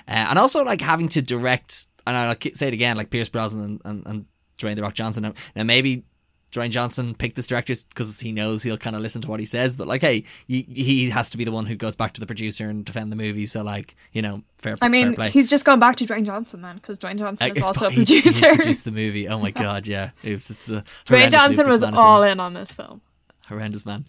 uh, 0.07 0.27
and 0.29 0.39
also 0.39 0.63
like 0.63 0.81
having 0.81 1.07
to 1.09 1.21
direct. 1.21 1.87
And 2.07 2.15
I'll 2.17 2.35
say 2.53 2.67
it 2.67 2.73
again, 2.73 2.97
like 2.97 3.09
Pierce 3.09 3.29
Brosnan 3.29 3.63
and, 3.65 3.81
and, 3.85 4.07
and 4.07 4.25
Dwayne 4.57 4.75
the 4.75 4.81
Rock 4.81 4.93
Johnson. 4.93 5.23
Now, 5.23 5.33
now 5.55 5.63
maybe 5.63 6.03
Dwayne 6.51 6.69
Johnson 6.69 7.15
picked 7.15 7.35
this 7.37 7.47
director 7.47 7.73
because 7.89 8.19
he 8.19 8.31
knows 8.33 8.61
he'll 8.61 8.77
kind 8.77 8.95
of 8.95 9.01
listen 9.01 9.21
to 9.21 9.29
what 9.29 9.39
he 9.39 9.45
says. 9.45 9.75
But 9.77 9.87
like, 9.87 10.01
hey, 10.01 10.23
he, 10.47 10.63
he 10.63 11.09
has 11.11 11.29
to 11.31 11.37
be 11.37 11.45
the 11.45 11.51
one 11.51 11.65
who 11.65 11.75
goes 11.75 11.95
back 11.95 12.11
to 12.13 12.19
the 12.19 12.25
producer 12.27 12.69
and 12.69 12.83
defend 12.85 13.09
the 13.11 13.15
movie. 13.15 13.45
So 13.45 13.63
like, 13.63 13.95
you 14.11 14.21
know, 14.21 14.43
fair. 14.57 14.75
I 14.81 14.89
mean, 14.89 15.15
fair 15.15 15.29
he's 15.29 15.49
just 15.49 15.63
gone 15.65 15.79
back 15.79 15.95
to 15.97 16.05
Dwayne 16.05 16.25
Johnson 16.25 16.61
then, 16.61 16.75
because 16.75 16.99
Dwayne 16.99 17.17
Johnson 17.17 17.47
Uh, 17.47 17.51
is 17.51 17.57
it's 17.59 17.67
also 17.67 17.87
a 17.87 17.89
fu- 17.89 18.01
he- 18.01 18.05
he 18.05 18.21
producer. 18.21 18.53
produced 18.55 18.85
the 18.85 18.91
movie. 18.91 19.27
Oh 19.29 19.39
my 19.39 19.51
god, 19.65 19.87
yeah, 19.87 20.11
it 20.23 20.35
was. 20.35 20.49
It's 20.49 20.69
a 20.69 20.83
Dwayne 21.05 21.31
Johnson 21.31 21.65
was 21.67 21.81
this 21.81 21.81
man 21.83 21.93
is 21.93 21.99
in. 22.01 22.05
all 22.05 22.23
in 22.23 22.39
on 22.41 22.53
this 22.53 22.75
film. 22.75 23.01
Horrendous 23.47 23.85
man. 23.85 24.05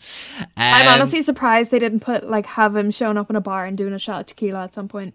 I'm 0.56 0.86
Um, 0.88 0.94
honestly 0.94 1.22
surprised 1.22 1.70
they 1.70 1.78
didn't 1.78 2.00
put 2.00 2.24
like 2.28 2.46
have 2.46 2.74
him 2.76 2.90
showing 2.90 3.16
up 3.18 3.30
in 3.30 3.36
a 3.36 3.40
bar 3.40 3.66
and 3.66 3.76
doing 3.76 3.92
a 3.92 3.98
shot 3.98 4.20
of 4.20 4.26
tequila 4.26 4.64
at 4.64 4.72
some 4.72 4.88
point. 4.88 5.14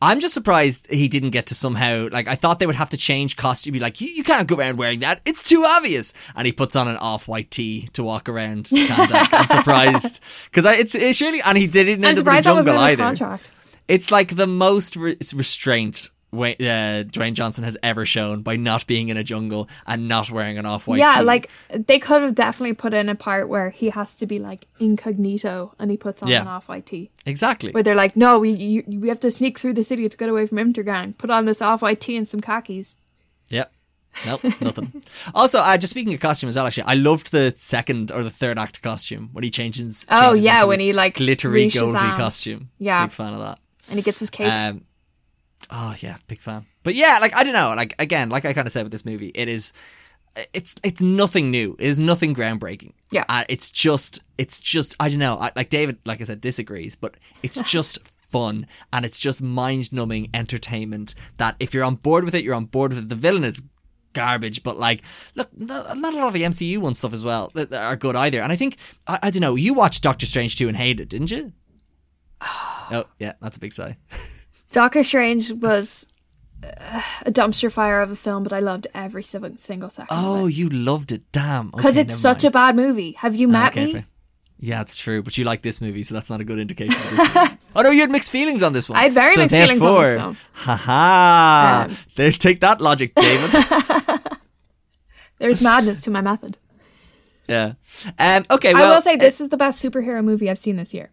I'm 0.00 0.20
just 0.20 0.32
surprised 0.34 0.86
he 0.92 1.08
didn't 1.08 1.30
get 1.30 1.46
to 1.46 1.54
somehow 1.56 2.08
like 2.12 2.28
I 2.28 2.36
thought 2.36 2.60
they 2.60 2.66
would 2.66 2.76
have 2.76 2.90
to 2.90 2.96
change 2.96 3.36
costume. 3.36 3.72
Be 3.72 3.80
like, 3.80 4.00
you, 4.00 4.06
you 4.08 4.22
can't 4.22 4.46
go 4.46 4.56
around 4.56 4.78
wearing 4.78 5.00
that. 5.00 5.20
It's 5.26 5.42
too 5.42 5.64
obvious. 5.66 6.12
And 6.36 6.46
he 6.46 6.52
puts 6.52 6.76
on 6.76 6.86
an 6.86 6.96
off-white 6.98 7.50
tee 7.50 7.88
to 7.94 8.04
walk 8.04 8.28
around. 8.28 8.68
I'm 8.72 9.46
surprised 9.46 10.20
because 10.44 10.64
it's, 10.66 10.94
it's 10.94 11.18
surely 11.18 11.40
and 11.44 11.58
he 11.58 11.66
didn't 11.66 12.04
I'm 12.04 12.04
end 12.04 12.04
up 12.04 12.08
in 12.10 12.14
the 12.14 12.18
surprised 12.18 12.46
that 12.46 12.54
was 12.54 12.64
jungle 12.64 12.82
in 12.84 12.90
either. 12.90 13.02
contract. 13.02 13.50
It's 13.88 14.12
like 14.12 14.36
the 14.36 14.46
most 14.46 14.94
re- 14.94 15.16
restraint. 15.34 16.10
Uh, 16.32 17.04
Dwayne 17.04 17.32
Johnson 17.32 17.64
has 17.64 17.78
ever 17.82 18.04
shown 18.04 18.42
by 18.42 18.56
not 18.56 18.86
being 18.86 19.08
in 19.08 19.16
a 19.16 19.22
jungle 19.24 19.68
and 19.86 20.06
not 20.08 20.30
wearing 20.30 20.58
an 20.58 20.66
off-white 20.66 20.98
yeah, 20.98 21.10
tee. 21.18 21.22
like 21.22 21.50
they 21.72 21.98
could 21.98 22.20
have 22.22 22.34
definitely 22.34 22.74
put 22.74 22.92
in 22.92 23.08
a 23.08 23.14
part 23.14 23.48
where 23.48 23.70
he 23.70 23.88
has 23.90 24.16
to 24.16 24.26
be 24.26 24.38
like 24.38 24.66
incognito 24.78 25.74
and 25.78 25.90
he 25.90 25.96
puts 25.96 26.22
on 26.22 26.28
Yeah. 26.28 26.42
an 26.42 26.48
off 26.48 26.68
white 26.68 26.84
tee. 26.86 27.10
exactly. 27.24 27.70
Where 27.72 27.82
they're 27.82 27.94
like, 27.94 28.16
no, 28.16 28.38
we 28.38 28.50
you, 28.50 28.84
we 28.86 29.08
have 29.08 29.20
to 29.20 29.30
sneak 29.30 29.58
through 29.58 29.74
the 29.74 29.82
city 29.82 30.08
to 30.08 30.16
get 30.16 30.28
away 30.28 30.46
from 30.46 30.58
Intergang. 30.58 31.16
Put 31.16 31.30
on 31.30 31.44
this 31.46 31.62
off 31.62 31.82
white 31.82 32.00
tee 32.00 32.16
and 32.16 32.26
some 32.28 32.40
khakis. 32.40 32.96
Yep. 33.48 33.72
Nope, 34.26 34.44
nothing. 34.62 35.02
also, 35.34 35.58
uh, 35.58 35.76
just 35.76 35.90
speaking 35.90 36.14
of 36.14 36.20
costume 36.20 36.48
as 36.48 36.56
well, 36.56 36.66
actually, 36.66 36.84
I 36.84 36.94
loved 36.94 37.32
the 37.32 37.52
second 37.54 38.10
or 38.10 38.22
the 38.24 38.30
third 38.30 38.58
act 38.58 38.80
costume 38.80 39.28
when 39.32 39.44
he 39.44 39.50
changes. 39.50 40.06
Oh, 40.10 40.28
changes 40.28 40.44
yeah, 40.46 40.56
into 40.56 40.66
when 40.68 40.80
he, 40.80 40.94
like, 40.94 41.16
glittery 41.16 41.68
goldy 41.68 41.98
costume. 41.98 42.70
Yeah. 42.78 43.04
big 43.04 43.12
fan 43.12 43.34
of 43.34 43.40
that. 43.40 43.58
And 43.90 43.98
he 43.98 44.02
gets 44.02 44.20
his 44.20 44.30
cape. 44.30 44.50
Um, 44.50 44.85
oh 45.70 45.94
yeah, 45.98 46.16
big 46.28 46.38
fan. 46.38 46.66
But 46.82 46.94
yeah, 46.94 47.18
like 47.20 47.34
I 47.34 47.44
don't 47.44 47.52
know, 47.52 47.74
like 47.76 47.94
again, 47.98 48.28
like 48.28 48.44
I 48.44 48.52
kind 48.52 48.66
of 48.66 48.72
said 48.72 48.84
with 48.84 48.92
this 48.92 49.04
movie, 49.04 49.32
it 49.34 49.48
is, 49.48 49.72
it's 50.52 50.74
it's 50.82 51.00
nothing 51.00 51.50
new. 51.50 51.76
It 51.78 51.86
is 51.86 51.98
nothing 51.98 52.34
groundbreaking. 52.34 52.92
Yeah. 53.10 53.24
uh, 53.28 53.44
it's 53.48 53.70
just 53.70 54.22
it's 54.38 54.60
just 54.60 54.94
I 55.00 55.08
don't 55.08 55.18
know. 55.18 55.36
I, 55.36 55.50
like 55.56 55.68
David, 55.68 55.98
like 56.04 56.20
I 56.20 56.24
said, 56.24 56.40
disagrees, 56.40 56.96
but 56.96 57.16
it's 57.42 57.60
just. 57.70 57.98
Fun 58.26 58.66
and 58.92 59.04
it's 59.04 59.20
just 59.20 59.40
mind 59.40 59.92
numbing 59.92 60.30
entertainment 60.34 61.14
that 61.36 61.54
if 61.60 61.72
you're 61.72 61.84
on 61.84 61.94
board 61.94 62.24
with 62.24 62.34
it, 62.34 62.42
you're 62.42 62.56
on 62.56 62.64
board 62.64 62.92
with 62.92 62.98
it. 63.04 63.08
The 63.08 63.14
villain 63.14 63.44
is 63.44 63.62
garbage, 64.16 64.64
but 64.64 64.76
like, 64.76 65.02
look, 65.36 65.48
not 65.56 65.86
a 65.88 65.94
lot 65.94 66.26
of 66.26 66.32
the 66.32 66.42
MCU 66.42 66.78
one 66.78 66.94
stuff 66.94 67.12
as 67.12 67.24
well 67.24 67.52
that 67.54 67.70
that 67.70 67.84
are 67.84 67.94
good 67.94 68.16
either. 68.16 68.40
And 68.40 68.50
I 68.50 68.56
think 68.56 68.78
I, 69.06 69.20
I 69.22 69.30
don't 69.30 69.42
know. 69.42 69.54
You 69.54 69.74
watched 69.74 70.02
Doctor 70.02 70.26
Strange 70.26 70.56
two 70.56 70.66
and 70.66 70.76
hated 70.76 71.02
it, 71.02 71.08
didn't 71.08 71.30
you? 71.30 71.52
oh 72.40 73.04
yeah, 73.20 73.34
that's 73.40 73.58
a 73.58 73.60
big 73.60 73.72
sigh. 73.72 73.96
Doctor 74.76 75.02
Strange 75.02 75.52
was 75.52 76.06
uh, 76.62 77.00
a 77.24 77.32
dumpster 77.32 77.72
fire 77.72 78.00
of 78.00 78.10
a 78.10 78.16
film, 78.16 78.42
but 78.42 78.52
I 78.52 78.58
loved 78.58 78.86
every 78.92 79.22
single, 79.22 79.56
single 79.56 79.88
second. 79.88 80.14
Oh, 80.14 80.48
you 80.48 80.68
loved 80.68 81.12
it. 81.12 81.22
Damn. 81.32 81.70
because 81.70 81.96
it's 81.96 82.14
such 82.14 82.44
a 82.44 82.50
bad 82.50 82.76
movie. 82.76 83.12
Have 83.12 83.34
you 83.34 83.48
met 83.48 83.74
me? 83.74 84.04
Yeah, 84.58 84.82
it's 84.82 84.94
true, 84.94 85.22
but 85.22 85.38
you 85.38 85.46
like 85.46 85.62
this 85.62 85.80
movie, 85.80 86.02
so 86.02 86.12
that's 86.14 86.28
not 86.28 86.42
a 86.42 86.44
good 86.44 86.58
indication. 86.58 86.92
Of 86.92 87.10
this 87.10 87.34
movie. 87.34 87.56
oh 87.76 87.80
no, 87.80 87.90
you 87.90 88.02
had 88.02 88.10
mixed 88.10 88.30
feelings 88.30 88.62
on 88.62 88.74
this 88.74 88.90
one. 88.90 88.98
I 88.98 89.04
had 89.04 89.14
very 89.14 89.32
So 89.34 89.40
mixed 89.40 89.56
feelings 89.56 89.82
on 89.82 90.02
this 90.02 90.14
film. 90.14 90.36
Haha. 90.52 91.84
Um, 91.88 91.96
they 92.16 92.30
take 92.32 92.60
that 92.60 92.78
logic, 92.82 93.14
David. 93.14 93.52
There's 95.38 95.62
madness 95.62 96.02
to 96.02 96.10
my 96.10 96.20
method. 96.20 96.58
yeah. 97.48 97.72
Um. 98.18 98.42
Okay. 98.50 98.74
Well, 98.74 98.92
I 98.92 98.94
will 98.94 99.00
say 99.00 99.16
this 99.16 99.40
is 99.40 99.48
the 99.48 99.56
best 99.56 99.82
superhero 99.82 100.22
movie 100.22 100.50
I've 100.50 100.58
seen 100.58 100.76
this 100.76 100.92
year. 100.92 101.12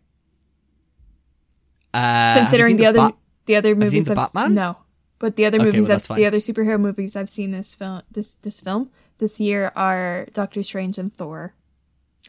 uh, 1.93 2.35
Considering 2.37 2.71
seen 2.71 2.77
the, 2.77 2.85
other 2.87 2.99
Bat- 2.99 3.15
the 3.45 3.55
other 3.55 3.75
movies 3.75 3.91
seen 3.91 4.03
The 4.15 4.21
I've 4.21 4.33
Batman? 4.33 4.53
no, 4.55 4.77
but 5.19 5.35
the 5.35 5.45
other 5.45 5.57
Okay, 5.57 5.65
movies 5.65 5.83
well, 5.83 5.87
that's 5.95 6.09
I've 6.09 6.17
the 6.17 6.25
other 6.25 6.37
superhero 6.37 6.79
movies 6.79 7.15
I've 7.15 7.29
seen 7.29 7.51
this 7.51 7.75
film 7.75 8.01
this 8.11 8.35
this 8.35 8.61
film 8.61 8.89
this 9.19 9.39
year 9.39 9.71
are 9.75 10.27
Doctor 10.33 10.63
Strange 10.63 10.97
and 10.97 11.11
Thor. 11.11 11.53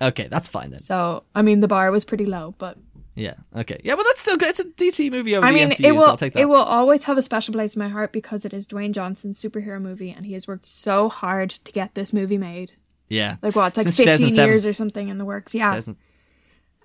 Okay, 0.02 0.26
that's 0.28 0.48
fine 0.48 0.70
then. 0.70 0.80
So 0.80 1.24
I 1.34 1.42
mean 1.42 1.60
the 1.60 1.68
bar 1.68 1.90
was 1.90 2.04
pretty 2.04 2.26
low, 2.26 2.54
but 2.58 2.76
Yeah. 3.14 3.34
Okay. 3.54 3.80
Yeah, 3.84 3.94
well, 3.94 4.04
that's 4.08 4.20
still 4.20 4.36
good. 4.36 4.48
It's 4.48 4.58
a 4.60 4.64
DC 4.64 5.10
movie 5.10 5.36
over 5.36 5.46
I 5.46 5.52
the 5.52 5.58
mean 5.58 5.70
MCU, 5.70 5.84
it 5.86 5.92
will 5.92 6.02
so 6.02 6.10
I'll 6.10 6.16
take 6.16 6.32
that. 6.32 6.40
it 6.40 6.46
will 6.46 6.56
always 6.78 7.04
have 7.04 7.16
a 7.16 7.22
special 7.22 7.54
place 7.54 7.76
in 7.76 7.80
my 7.82 7.88
heart 7.88 8.12
because 8.12 8.44
it 8.44 8.52
is 8.52 8.66
Dwayne 8.66 8.92
Johnson's 8.92 9.40
superhero 9.40 9.80
movie 9.80 10.10
and 10.10 10.26
he 10.26 10.32
has 10.32 10.48
worked 10.48 10.66
so 10.66 11.08
hard 11.08 11.50
to 11.50 11.70
get 11.72 11.94
this 11.94 12.12
movie 12.12 12.38
made. 12.38 12.72
yeah. 13.08 13.36
Like 13.40 13.54
what? 13.54 13.68
It's 13.68 13.76
like 13.78 13.94
Since 13.94 14.30
15 14.30 14.46
years 14.46 14.66
or 14.66 14.72
something 14.72 15.08
in 15.08 15.18
the 15.18 15.24
works. 15.24 15.54
Yeah. 15.54 15.80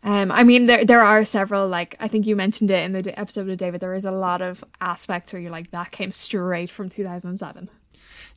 2000 0.04 0.22
Um, 0.32 0.32
I 0.32 0.44
mean, 0.44 0.66
there 0.68 0.86
there 0.86 1.02
are 1.02 1.26
several. 1.26 1.68
Like 1.68 1.96
I 2.00 2.08
think 2.08 2.26
you 2.28 2.36
mentioned 2.36 2.72
it 2.72 2.84
in 2.86 2.92
the 2.94 3.20
episode 3.20 3.48
with 3.48 3.60
David. 3.60 3.82
There 3.82 3.94
is 3.94 4.06
a 4.06 4.12
lot 4.12 4.42
of 4.42 4.64
aspects 4.82 5.34
where 5.34 5.42
you're 5.42 5.52
like, 5.52 5.72
that 5.72 5.92
came 5.92 6.12
straight 6.12 6.70
from 6.70 6.90
2007. 6.90 7.70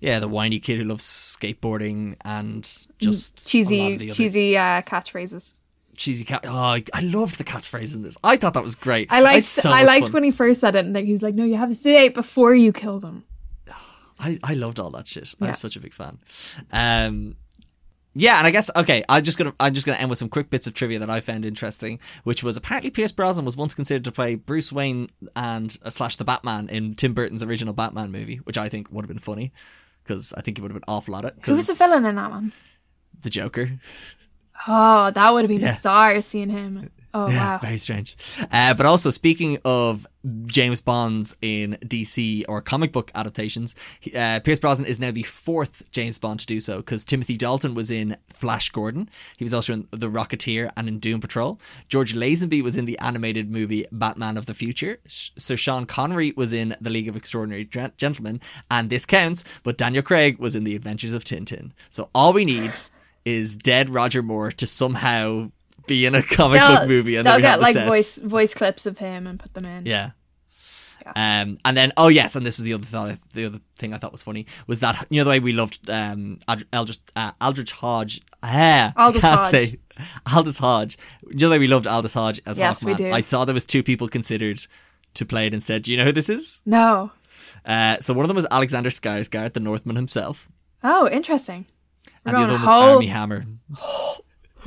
Yeah, 0.01 0.19
the 0.19 0.27
whiny 0.29 0.59
kid 0.59 0.79
who 0.79 0.85
loves 0.85 1.05
skateboarding 1.05 2.17
and 2.25 2.65
just 2.99 3.39
lot 3.39 3.41
of 3.43 3.47
Cheesy, 3.47 4.11
cheesy 4.11 4.57
uh, 4.57 4.83
catchphrases. 4.83 5.53
cheesy 5.97 6.25
cat. 6.25 6.45
Oh, 6.45 6.57
I, 6.57 6.83
I 6.93 7.01
loved 7.03 7.39
the 7.39 7.45
catchphrase 7.45 7.95
in 7.95 8.03
this. 8.03 8.19
I 8.25 8.37
thought 8.37 8.55
that 8.55 8.65
was 8.65 8.75
great. 8.75 9.07
I 9.13 9.21
liked. 9.21 9.45
so 9.47 9.71
I 9.71 9.85
liked 9.85 10.07
fun. 10.07 10.13
when 10.15 10.25
he 10.25 10.33
first 10.33 10.59
said 10.61 10.75
it, 10.75 10.85
and 10.85 10.97
then 10.97 11.07
he 11.07 11.13
was 11.13 11.23
like, 11.23 11.37
"No, 11.37 11.45
you 11.45 11.55
have 11.57 11.69
to 11.69 11.75
say 11.77 12.07
it 12.07 12.15
before 12.15 12.53
you 12.55 12.73
kill 12.73 12.99
them." 12.99 13.23
I, 14.19 14.39
I 14.43 14.55
loved 14.55 14.81
all 14.81 14.91
that 14.91 15.07
shit. 15.07 15.35
I 15.41 15.45
Yeah. 15.45 15.51
was 15.53 15.59
such 15.61 15.77
a 15.77 15.81
big 15.81 15.95
fan. 15.95 16.19
Um, 16.73 17.37
yeah, 18.15 18.39
and 18.39 18.47
I 18.47 18.51
guess 18.51 18.71
okay. 18.77 19.03
I'm 19.09 19.25
just 19.25 19.39
gonna 19.39 19.55
I'm 19.61 19.75
just 19.75 19.87
gonna 19.87 19.99
end 19.99 20.11
with 20.11 20.19
some 20.19 20.29
quick 20.29 20.51
bits 20.51 20.67
of 20.67 20.75
trivia 20.75 20.99
that 20.99 21.11
I 21.11 21.21
found 21.21 21.45
interesting, 21.45 21.99
which 22.25 22.43
was 22.43 22.57
apparently 22.57 22.91
Pierce 22.91 23.13
Brosnan 23.13 23.45
was 23.45 23.57
once 23.57 23.75
considered 23.75 24.05
to 24.05 24.13
play 24.13 24.35
Bruce 24.35 24.73
Wayne 24.73 25.09
and 25.37 25.77
uh, 25.85 25.91
slash 25.91 26.17
the 26.17 26.25
Batman 26.25 26.69
in 26.69 26.95
Tim 26.95 27.15
Burton's 27.15 27.43
original 27.43 27.75
Batman 27.75 28.13
movie, 28.13 28.37
which 28.45 28.59
I 28.59 28.69
think 28.69 28.91
would 28.91 29.05
have 29.05 29.09
been 29.09 29.19
funny 29.19 29.53
because 30.05 30.33
I 30.37 30.41
think 30.41 30.59
he 30.59 30.63
would 30.63 30.71
have 30.73 30.81
been 30.81 30.93
awful 30.95 31.17
at 31.17 31.25
it. 31.25 31.35
Who 31.45 31.55
was 31.55 31.67
the 31.69 31.75
villain 31.75 32.05
in 32.07 32.17
that 32.17 32.31
one? 32.31 32.53
The 33.23 33.31
Joker. 33.31 33.69
Oh, 34.69 35.11
that 35.11 35.31
would 35.33 35.43
have 35.43 35.49
been 35.49 35.61
Yeah. 35.61 35.69
bizarre 35.69 36.21
seeing 36.21 36.51
him. 36.51 36.91
Oh 37.15 37.27
wow. 37.27 37.59
Very 37.61 37.77
strange. 37.77 38.17
Uh, 38.51 38.73
but 38.73 38.87
also, 38.87 39.11
speaking 39.11 39.59
of 39.67 40.07
James 40.47 40.81
Bonds 40.81 41.37
in 41.43 41.77
DC 41.85 42.45
or 42.49 42.63
comic 42.63 42.91
book 42.91 43.11
adaptations, 43.15 43.77
uh, 44.17 44.41
Pierce 44.41 44.59
Brosnan 44.59 44.89
is 44.89 44.99
now 44.99 45.11
the 45.11 45.23
fourth 45.25 45.91
James 45.93 46.17
Bond 46.19 46.41
to 46.41 46.47
do 46.47 46.59
so 46.59 46.79
because 46.79 47.05
Timothy 47.05 47.37
Dalton 47.37 47.75
was 47.75 47.91
in 47.91 48.17
Flash 48.29 48.71
Gordon. 48.71 49.11
He 49.37 49.45
was 49.45 49.53
also 49.53 49.75
in 49.75 49.89
The 49.91 50.07
Rocketeer 50.07 50.71
and 50.75 50.89
in 50.89 51.01
Doom 51.01 51.21
Patrol. 51.21 51.61
George 51.87 52.15
Lazenby 52.15 52.63
was 52.63 52.79
in 52.79 52.87
the 52.87 52.99
animated 52.99 53.51
movie 53.51 53.85
Batman 53.93 54.39
of 54.39 54.47
the 54.47 54.55
Future. 54.55 54.99
Sir 55.07 55.57
Sean 55.57 55.85
Connery 55.85 56.33
was 56.35 56.55
in 56.55 56.75
The 56.81 56.91
League 56.91 57.09
of 57.09 57.17
Extraordinary 57.17 57.65
Gentlemen, 57.65 58.41
and 58.71 58.89
this 58.89 59.05
counts, 59.05 59.45
but 59.65 59.77
Daniel 59.77 60.03
Craig 60.03 60.39
was 60.39 60.55
in 60.55 60.65
The 60.65 60.77
Adventures 60.77 61.13
of 61.13 61.25
Tintin. 61.25 61.73
So 61.91 62.09
all 62.15 62.33
we 62.33 62.47
need 62.47 62.71
is 63.25 63.55
dead 63.55 63.91
Roger 63.91 64.23
Moore 64.23 64.51
to 64.53 64.67
somehow 64.67 65.51
be 65.87 66.07
in 66.07 66.15
a 66.15 66.23
comic 66.37 66.61
book 66.61 66.89
movie 66.89 67.17
and 67.17 67.27
they'll 67.27 67.37
we 67.37 67.43
get 67.43 67.61
like 67.61 67.75
set. 67.75 67.87
voice 67.89 68.19
voice 68.19 68.55
clips 68.55 68.87
of 68.87 68.99
him 68.99 69.27
and 69.27 69.39
put 69.41 69.55
them 69.55 69.65
in. 69.65 69.87
Yeah. 69.87 70.11
Um, 71.17 71.59
and 71.65 71.77
then 71.77 71.93
oh 71.97 72.07
yes, 72.09 72.37
and 72.37 72.47
this 72.47 72.57
was 72.59 72.65
the 72.65 72.75
other 72.75 72.85
thought. 72.85 73.19
The 73.33 73.47
other 73.47 73.59
thing 73.77 73.93
I 73.93 73.99
thought 73.99 74.13
was 74.13 74.23
funny 74.23 74.47
was 74.69 74.79
that 74.81 75.05
you 75.11 75.19
know 75.21 75.25
the 75.25 75.31
way 75.31 75.41
we 75.41 75.53
loved 75.53 75.91
um 75.91 76.39
Ald- 76.47 76.65
Eldritch 76.73 76.99
uh, 77.17 77.33
Aldrich 77.41 77.73
Hodge. 77.73 78.21
Ah, 78.43 78.93
Aldis 78.97 79.21
can't 79.23 79.41
Hodge. 79.41 79.51
say 79.51 79.79
Aldis 80.35 80.59
Hodge. 80.59 80.97
You 81.27 81.39
know 81.41 81.49
the 81.49 81.51
way 81.55 81.59
we 81.59 81.67
loved 81.67 81.89
Aldis 81.89 82.15
Hodge 82.15 82.41
as 82.47 82.57
Yes, 82.59 82.85
we 82.85 82.95
do. 82.95 83.11
I 83.11 83.21
saw 83.21 83.45
there 83.45 83.53
was 83.55 83.65
two 83.67 83.83
people 83.83 84.07
considered 84.09 84.65
to 85.15 85.27
play 85.27 85.49
it 85.49 85.55
instead. 85.55 85.83
Do 85.83 85.91
you 85.93 85.99
know 85.99 86.05
who 86.05 86.13
this 86.13 86.29
is? 86.29 86.63
No. 86.65 87.11
Uh, 87.67 87.97
so 87.99 88.15
one 88.15 88.25
of 88.25 88.29
them 88.29 88.37
was 88.37 88.47
Alexander 88.51 88.91
Skarsgård, 88.91 89.53
the 89.55 89.61
Northman 89.61 89.97
himself, 89.97 90.49
Oh, 90.85 91.09
interesting. 91.09 91.67
We're 92.25 92.33
and 92.35 92.37
the 92.37 92.43
other 92.45 92.53
one 92.55 92.63
was 92.63 92.71
whole- 92.71 92.83
Armie 92.95 93.07
Hammer. 93.07 93.45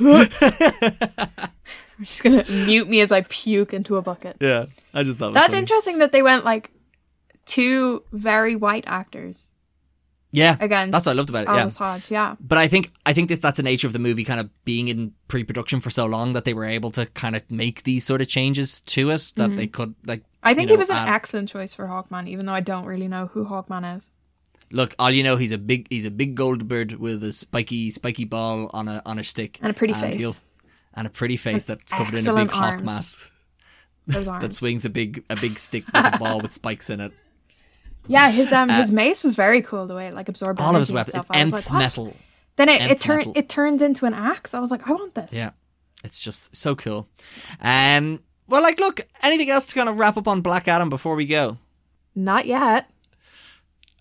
I'm 1.98 2.04
just 2.04 2.22
gonna 2.22 2.44
mute 2.66 2.88
me 2.88 3.00
as 3.00 3.12
I 3.12 3.22
puke 3.22 3.72
into 3.72 3.96
a 3.96 4.02
bucket. 4.02 4.36
Yeah, 4.40 4.66
I 4.92 5.02
just 5.02 5.18
thought 5.18 5.32
That's 5.34 5.48
funny. 5.54 5.60
interesting 5.60 5.98
that 5.98 6.12
they 6.12 6.22
went 6.22 6.44
like 6.44 6.70
two 7.46 8.02
very 8.12 8.54
white 8.56 8.84
actors 8.86 9.54
Yeah, 10.32 10.56
against. 10.60 10.92
that's 10.92 11.06
what 11.06 11.12
I 11.12 11.16
loved 11.16 11.30
about 11.30 11.44
it. 11.44 11.48
Yeah, 11.48 11.60
Aldis 11.60 11.76
Hodge. 11.76 12.10
Yeah. 12.10 12.36
but 12.40 12.58
I 12.58 12.68
think 12.68 12.92
I 13.06 13.12
think 13.14 13.28
this 13.28 13.38
that's 13.38 13.56
the 13.56 13.62
nature 13.62 13.86
of 13.86 13.92
the 13.94 13.98
movie 13.98 14.24
kind 14.24 14.40
of 14.40 14.50
being 14.64 14.88
in 14.88 15.12
pre-production 15.28 15.80
for 15.80 15.88
so 15.90 16.04
long 16.06 16.32
that 16.34 16.44
they 16.44 16.52
were 16.54 16.64
able 16.66 16.90
to 16.92 17.06
kind 17.06 17.34
of 17.36 17.48
make 17.50 17.84
these 17.84 18.04
sort 18.04 18.20
of 18.20 18.28
changes 18.28 18.80
to 18.82 19.10
it 19.10 19.32
that 19.36 19.56
they 19.56 19.66
could 19.66 19.94
like 20.06 20.20
Mm-hmm. 20.20 20.50
I 20.52 20.54
think 20.54 20.68
you 20.70 20.76
he 20.76 20.78
was 20.78 20.90
an 20.90 20.96
add- 20.96 21.08
excellent 21.12 21.48
choice 21.48 21.74
for 21.74 21.86
Hawkman, 21.86 22.28
even 22.28 22.46
though 22.46 22.52
I 22.52 22.60
don't 22.60 22.84
really 22.84 23.08
know 23.08 23.26
who 23.26 23.46
Hawkman 23.46 23.96
is. 23.96 24.12
Look 24.72 24.94
all 24.98 25.10
you 25.10 25.22
know 25.22 25.36
he's 25.36 25.52
a 25.52 25.58
big 25.58 25.86
he's 25.90 26.04
a 26.06 26.10
big 26.10 26.34
gold 26.34 26.66
bird 26.68 26.92
with 26.92 27.22
a 27.24 27.32
spiky 27.32 27.90
spiky 27.90 28.24
ball 28.24 28.70
on 28.74 28.88
a 28.88 29.00
on 29.06 29.18
a 29.18 29.24
stick 29.24 29.58
And 29.62 29.70
a 29.70 29.74
pretty 29.74 29.94
face. 29.94 30.40
and 30.94 31.06
a 31.06 31.10
pretty 31.10 31.36
face 31.36 31.64
that's 31.64 31.92
covered 31.92 32.18
in 32.18 32.28
a 32.28 32.34
big 32.34 32.50
hawk 32.50 32.82
mask 32.82 33.30
Those 34.06 34.26
arms. 34.32 34.42
that 34.42 34.52
swings 34.52 34.84
a 34.84 34.90
big 34.90 35.24
a 35.30 35.36
big 35.36 35.58
stick 35.58 35.84
with 35.92 36.14
a 36.14 36.18
ball 36.18 36.40
with 36.40 36.52
spikes 36.52 36.90
in 36.90 37.00
it 37.00 37.12
Yeah, 38.08 38.30
his 38.30 38.52
um 38.52 38.68
his 38.68 38.92
mace 38.92 39.24
was 39.24 39.34
very 39.34 39.62
cool 39.62 39.86
the 39.86 39.94
way 39.96 40.06
it 40.08 40.14
like 40.14 40.28
absorbed 40.28 40.60
Uh, 40.60 40.64
all 40.64 40.74
of 40.74 40.78
his 40.80 40.90
and 40.90 40.94
weapons. 40.96 41.26
I 41.30 41.38
nth 41.40 41.52
like, 41.52 41.72
metal 41.72 42.16
Then 42.56 42.68
it, 42.68 42.80
nth 42.80 42.90
it 42.92 43.00
turned 43.00 43.36
it 43.36 43.48
turns 43.48 43.82
into 43.82 44.06
an 44.06 44.14
axe. 44.14 44.54
I 44.54 44.60
was 44.60 44.70
like, 44.70 44.88
I 44.88 44.92
want 44.92 45.14
this. 45.14 45.32
Yeah, 45.34 45.50
it's 46.04 46.22
just 46.22 46.54
so 46.54 46.74
cool. 46.76 47.08
Um, 47.60 48.20
well, 48.48 48.62
like, 48.62 48.78
look, 48.78 49.00
anything 49.22 49.50
else 49.50 49.66
to 49.66 49.74
kind 49.74 49.88
of 49.88 49.98
wrap 49.98 50.16
up 50.16 50.28
on 50.28 50.40
Black 50.40 50.68
Adam 50.68 50.88
before 50.88 51.16
we 51.16 51.26
go? 51.26 51.56
Not 52.14 52.46
yet. 52.46 52.88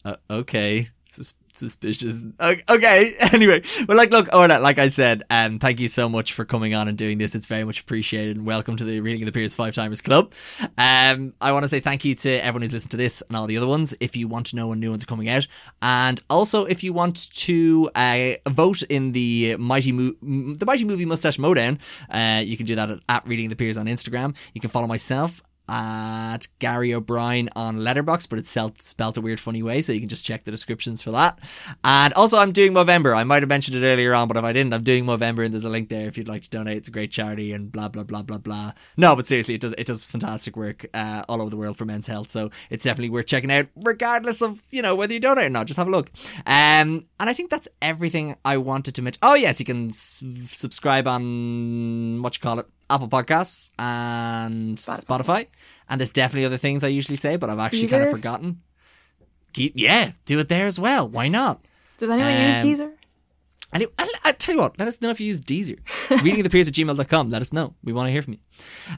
Uh, 0.05 0.15
okay, 0.29 0.87
Sus- 1.05 1.33
suspicious. 1.51 2.25
Okay, 2.39 3.15
anyway, 3.33 3.63
well, 3.87 3.97
like, 3.97 4.11
look, 4.11 4.31
like 4.31 4.77
I 4.77 4.87
said, 4.87 5.23
um, 5.31 5.57
thank 5.57 5.79
you 5.79 5.87
so 5.87 6.07
much 6.07 6.33
for 6.33 6.45
coming 6.45 6.75
on 6.75 6.87
and 6.87 6.95
doing 6.95 7.17
this. 7.17 7.33
It's 7.33 7.47
very 7.47 7.63
much 7.63 7.81
appreciated, 7.81 8.37
and 8.37 8.45
welcome 8.45 8.75
to 8.75 8.83
the 8.83 8.99
Reading 8.99 9.23
of 9.23 9.25
the 9.25 9.31
Peers 9.31 9.55
Five 9.55 9.73
Timers 9.73 10.01
Club. 10.01 10.31
Um, 10.77 11.33
I 11.41 11.51
want 11.53 11.63
to 11.63 11.67
say 11.67 11.79
thank 11.79 12.05
you 12.05 12.13
to 12.13 12.29
everyone 12.29 12.61
who's 12.61 12.73
listened 12.73 12.91
to 12.91 12.97
this 12.97 13.23
and 13.27 13.35
all 13.35 13.47
the 13.47 13.57
other 13.57 13.65
ones. 13.65 13.95
If 13.99 14.15
you 14.15 14.27
want 14.27 14.45
to 14.47 14.55
know 14.55 14.67
when 14.67 14.79
new 14.79 14.91
ones 14.91 15.03
are 15.05 15.07
coming 15.07 15.27
out, 15.27 15.47
and 15.81 16.21
also 16.29 16.65
if 16.65 16.83
you 16.83 16.93
want 16.93 17.31
to 17.37 17.89
uh, 17.95 18.33
vote 18.47 18.83
in 18.83 19.11
the 19.13 19.55
mighty 19.57 19.91
Mo- 19.91 20.13
the 20.21 20.65
mighty 20.67 20.85
movie 20.85 21.05
mustache 21.05 21.37
Modown, 21.37 21.79
uh, 22.11 22.41
you 22.41 22.57
can 22.57 22.67
do 22.67 22.75
that 22.75 22.91
at, 22.91 22.99
at 23.09 23.27
Reading 23.27 23.49
the 23.49 23.55
Peers 23.55 23.77
on 23.77 23.87
Instagram. 23.87 24.35
You 24.53 24.61
can 24.61 24.69
follow 24.69 24.85
myself 24.85 25.41
at 25.69 26.47
Gary 26.59 26.93
O'Brien 26.93 27.49
on 27.55 27.79
Letterboxd, 27.79 28.29
but 28.29 28.39
it's 28.39 28.49
spelled, 28.49 29.17
a 29.17 29.21
weird, 29.21 29.39
funny 29.39 29.63
way, 29.63 29.81
so 29.81 29.93
you 29.93 29.99
can 29.99 30.09
just 30.09 30.25
check 30.25 30.43
the 30.43 30.51
descriptions 30.51 31.01
for 31.01 31.11
that. 31.11 31.39
And 31.83 32.13
also, 32.13 32.37
I'm 32.37 32.51
doing 32.51 32.73
Movember. 32.73 33.15
I 33.15 33.23
might 33.23 33.41
have 33.41 33.49
mentioned 33.49 33.77
it 33.77 33.85
earlier 33.87 34.13
on, 34.13 34.27
but 34.27 34.37
if 34.37 34.43
I 34.43 34.53
didn't, 34.53 34.73
I'm 34.73 34.83
doing 34.83 35.05
Movember, 35.05 35.43
and 35.43 35.53
there's 35.53 35.65
a 35.65 35.69
link 35.69 35.89
there 35.89 36.07
if 36.07 36.17
you'd 36.17 36.27
like 36.27 36.41
to 36.43 36.49
donate. 36.49 36.77
It's 36.77 36.87
a 36.87 36.91
great 36.91 37.11
charity, 37.11 37.51
and 37.51 37.71
blah 37.71 37.89
blah 37.89 38.03
blah 38.03 38.21
blah 38.21 38.37
blah. 38.37 38.73
No, 38.97 39.15
but 39.15 39.27
seriously, 39.27 39.55
it 39.55 39.61
does 39.61 39.73
it 39.77 39.87
does 39.87 40.05
fantastic 40.05 40.55
work 40.55 40.85
uh, 40.93 41.23
all 41.29 41.41
over 41.41 41.49
the 41.49 41.57
world 41.57 41.77
for 41.77 41.85
men's 41.85 42.07
health, 42.07 42.29
so 42.29 42.49
it's 42.69 42.83
definitely 42.83 43.09
worth 43.09 43.27
checking 43.27 43.51
out, 43.51 43.67
regardless 43.75 44.41
of 44.41 44.61
you 44.71 44.81
know 44.81 44.95
whether 44.95 45.13
you 45.13 45.19
donate 45.19 45.45
or 45.45 45.49
not. 45.49 45.67
Just 45.67 45.77
have 45.77 45.87
a 45.87 45.91
look. 45.91 46.09
Um, 46.45 47.01
and 47.19 47.29
I 47.29 47.33
think 47.33 47.49
that's 47.49 47.67
everything 47.81 48.35
I 48.43 48.57
wanted 48.57 48.95
to 48.95 49.01
mention. 49.01 49.19
Oh 49.21 49.35
yes, 49.35 49.59
you 49.59 49.65
can 49.65 49.87
s- 49.89 50.23
subscribe 50.47 51.07
on 51.07 52.21
what 52.21 52.35
you 52.35 52.41
call 52.41 52.59
it. 52.59 52.67
Apple 52.89 53.07
Podcasts 53.07 53.71
and 53.79 54.77
Spotify. 54.77 55.47
And 55.89 55.99
there's 56.01 56.11
definitely 56.11 56.45
other 56.45 56.57
things 56.57 56.83
I 56.83 56.87
usually 56.87 57.15
say, 57.15 57.35
but 57.35 57.49
I've 57.49 57.59
actually 57.59 57.87
kind 57.87 58.03
of 58.03 58.11
forgotten. 58.11 58.61
Yeah, 59.55 60.11
do 60.25 60.39
it 60.39 60.49
there 60.49 60.65
as 60.65 60.79
well. 60.79 61.07
Why 61.07 61.27
not? 61.27 61.61
Does 61.97 62.09
anyone 62.09 62.31
Um, 62.33 62.41
use 62.43 62.79
Deezer? 62.79 62.91
I, 63.73 63.87
I 64.25 64.31
tell 64.33 64.55
you 64.55 64.61
what, 64.61 64.77
let 64.79 64.87
us 64.87 65.01
know 65.01 65.09
if 65.09 65.19
you 65.19 65.27
use 65.27 65.41
Deezer. 65.41 65.79
Readingthepeers 65.83 66.67
at 66.67 66.73
gmail.com. 66.73 67.29
Let 67.29 67.41
us 67.41 67.51
know. 67.53 67.73
We 67.83 67.93
want 67.93 68.07
to 68.07 68.11
hear 68.11 68.21
from 68.21 68.33
you. 68.33 68.39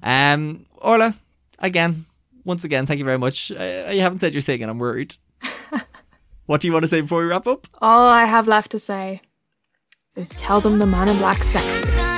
Um, 0.03 0.65
Orla, 0.77 1.15
again, 1.59 2.05
once 2.43 2.63
again, 2.63 2.85
thank 2.85 2.99
you 2.99 3.05
very 3.05 3.17
much. 3.17 3.51
Uh, 3.51 3.89
you 3.91 4.01
haven't 4.01 4.19
said 4.19 4.33
your 4.33 4.41
thing, 4.41 4.61
and 4.61 4.69
I'm 4.71 4.79
worried. 4.79 5.15
what 6.45 6.61
do 6.61 6.67
you 6.67 6.73
want 6.73 6.83
to 6.83 6.87
say 6.87 7.01
before 7.01 7.19
we 7.23 7.25
wrap 7.29 7.47
up? 7.47 7.67
All 7.81 8.07
I 8.07 8.25
have 8.25 8.47
left 8.47 8.71
to 8.71 8.79
say 8.79 9.21
is 10.15 10.29
tell 10.29 10.61
them 10.61 10.79
the 10.79 10.85
man 10.85 11.07
in 11.09 11.17
black 11.17 11.43
sent 11.43 11.85
you. 11.85 12.16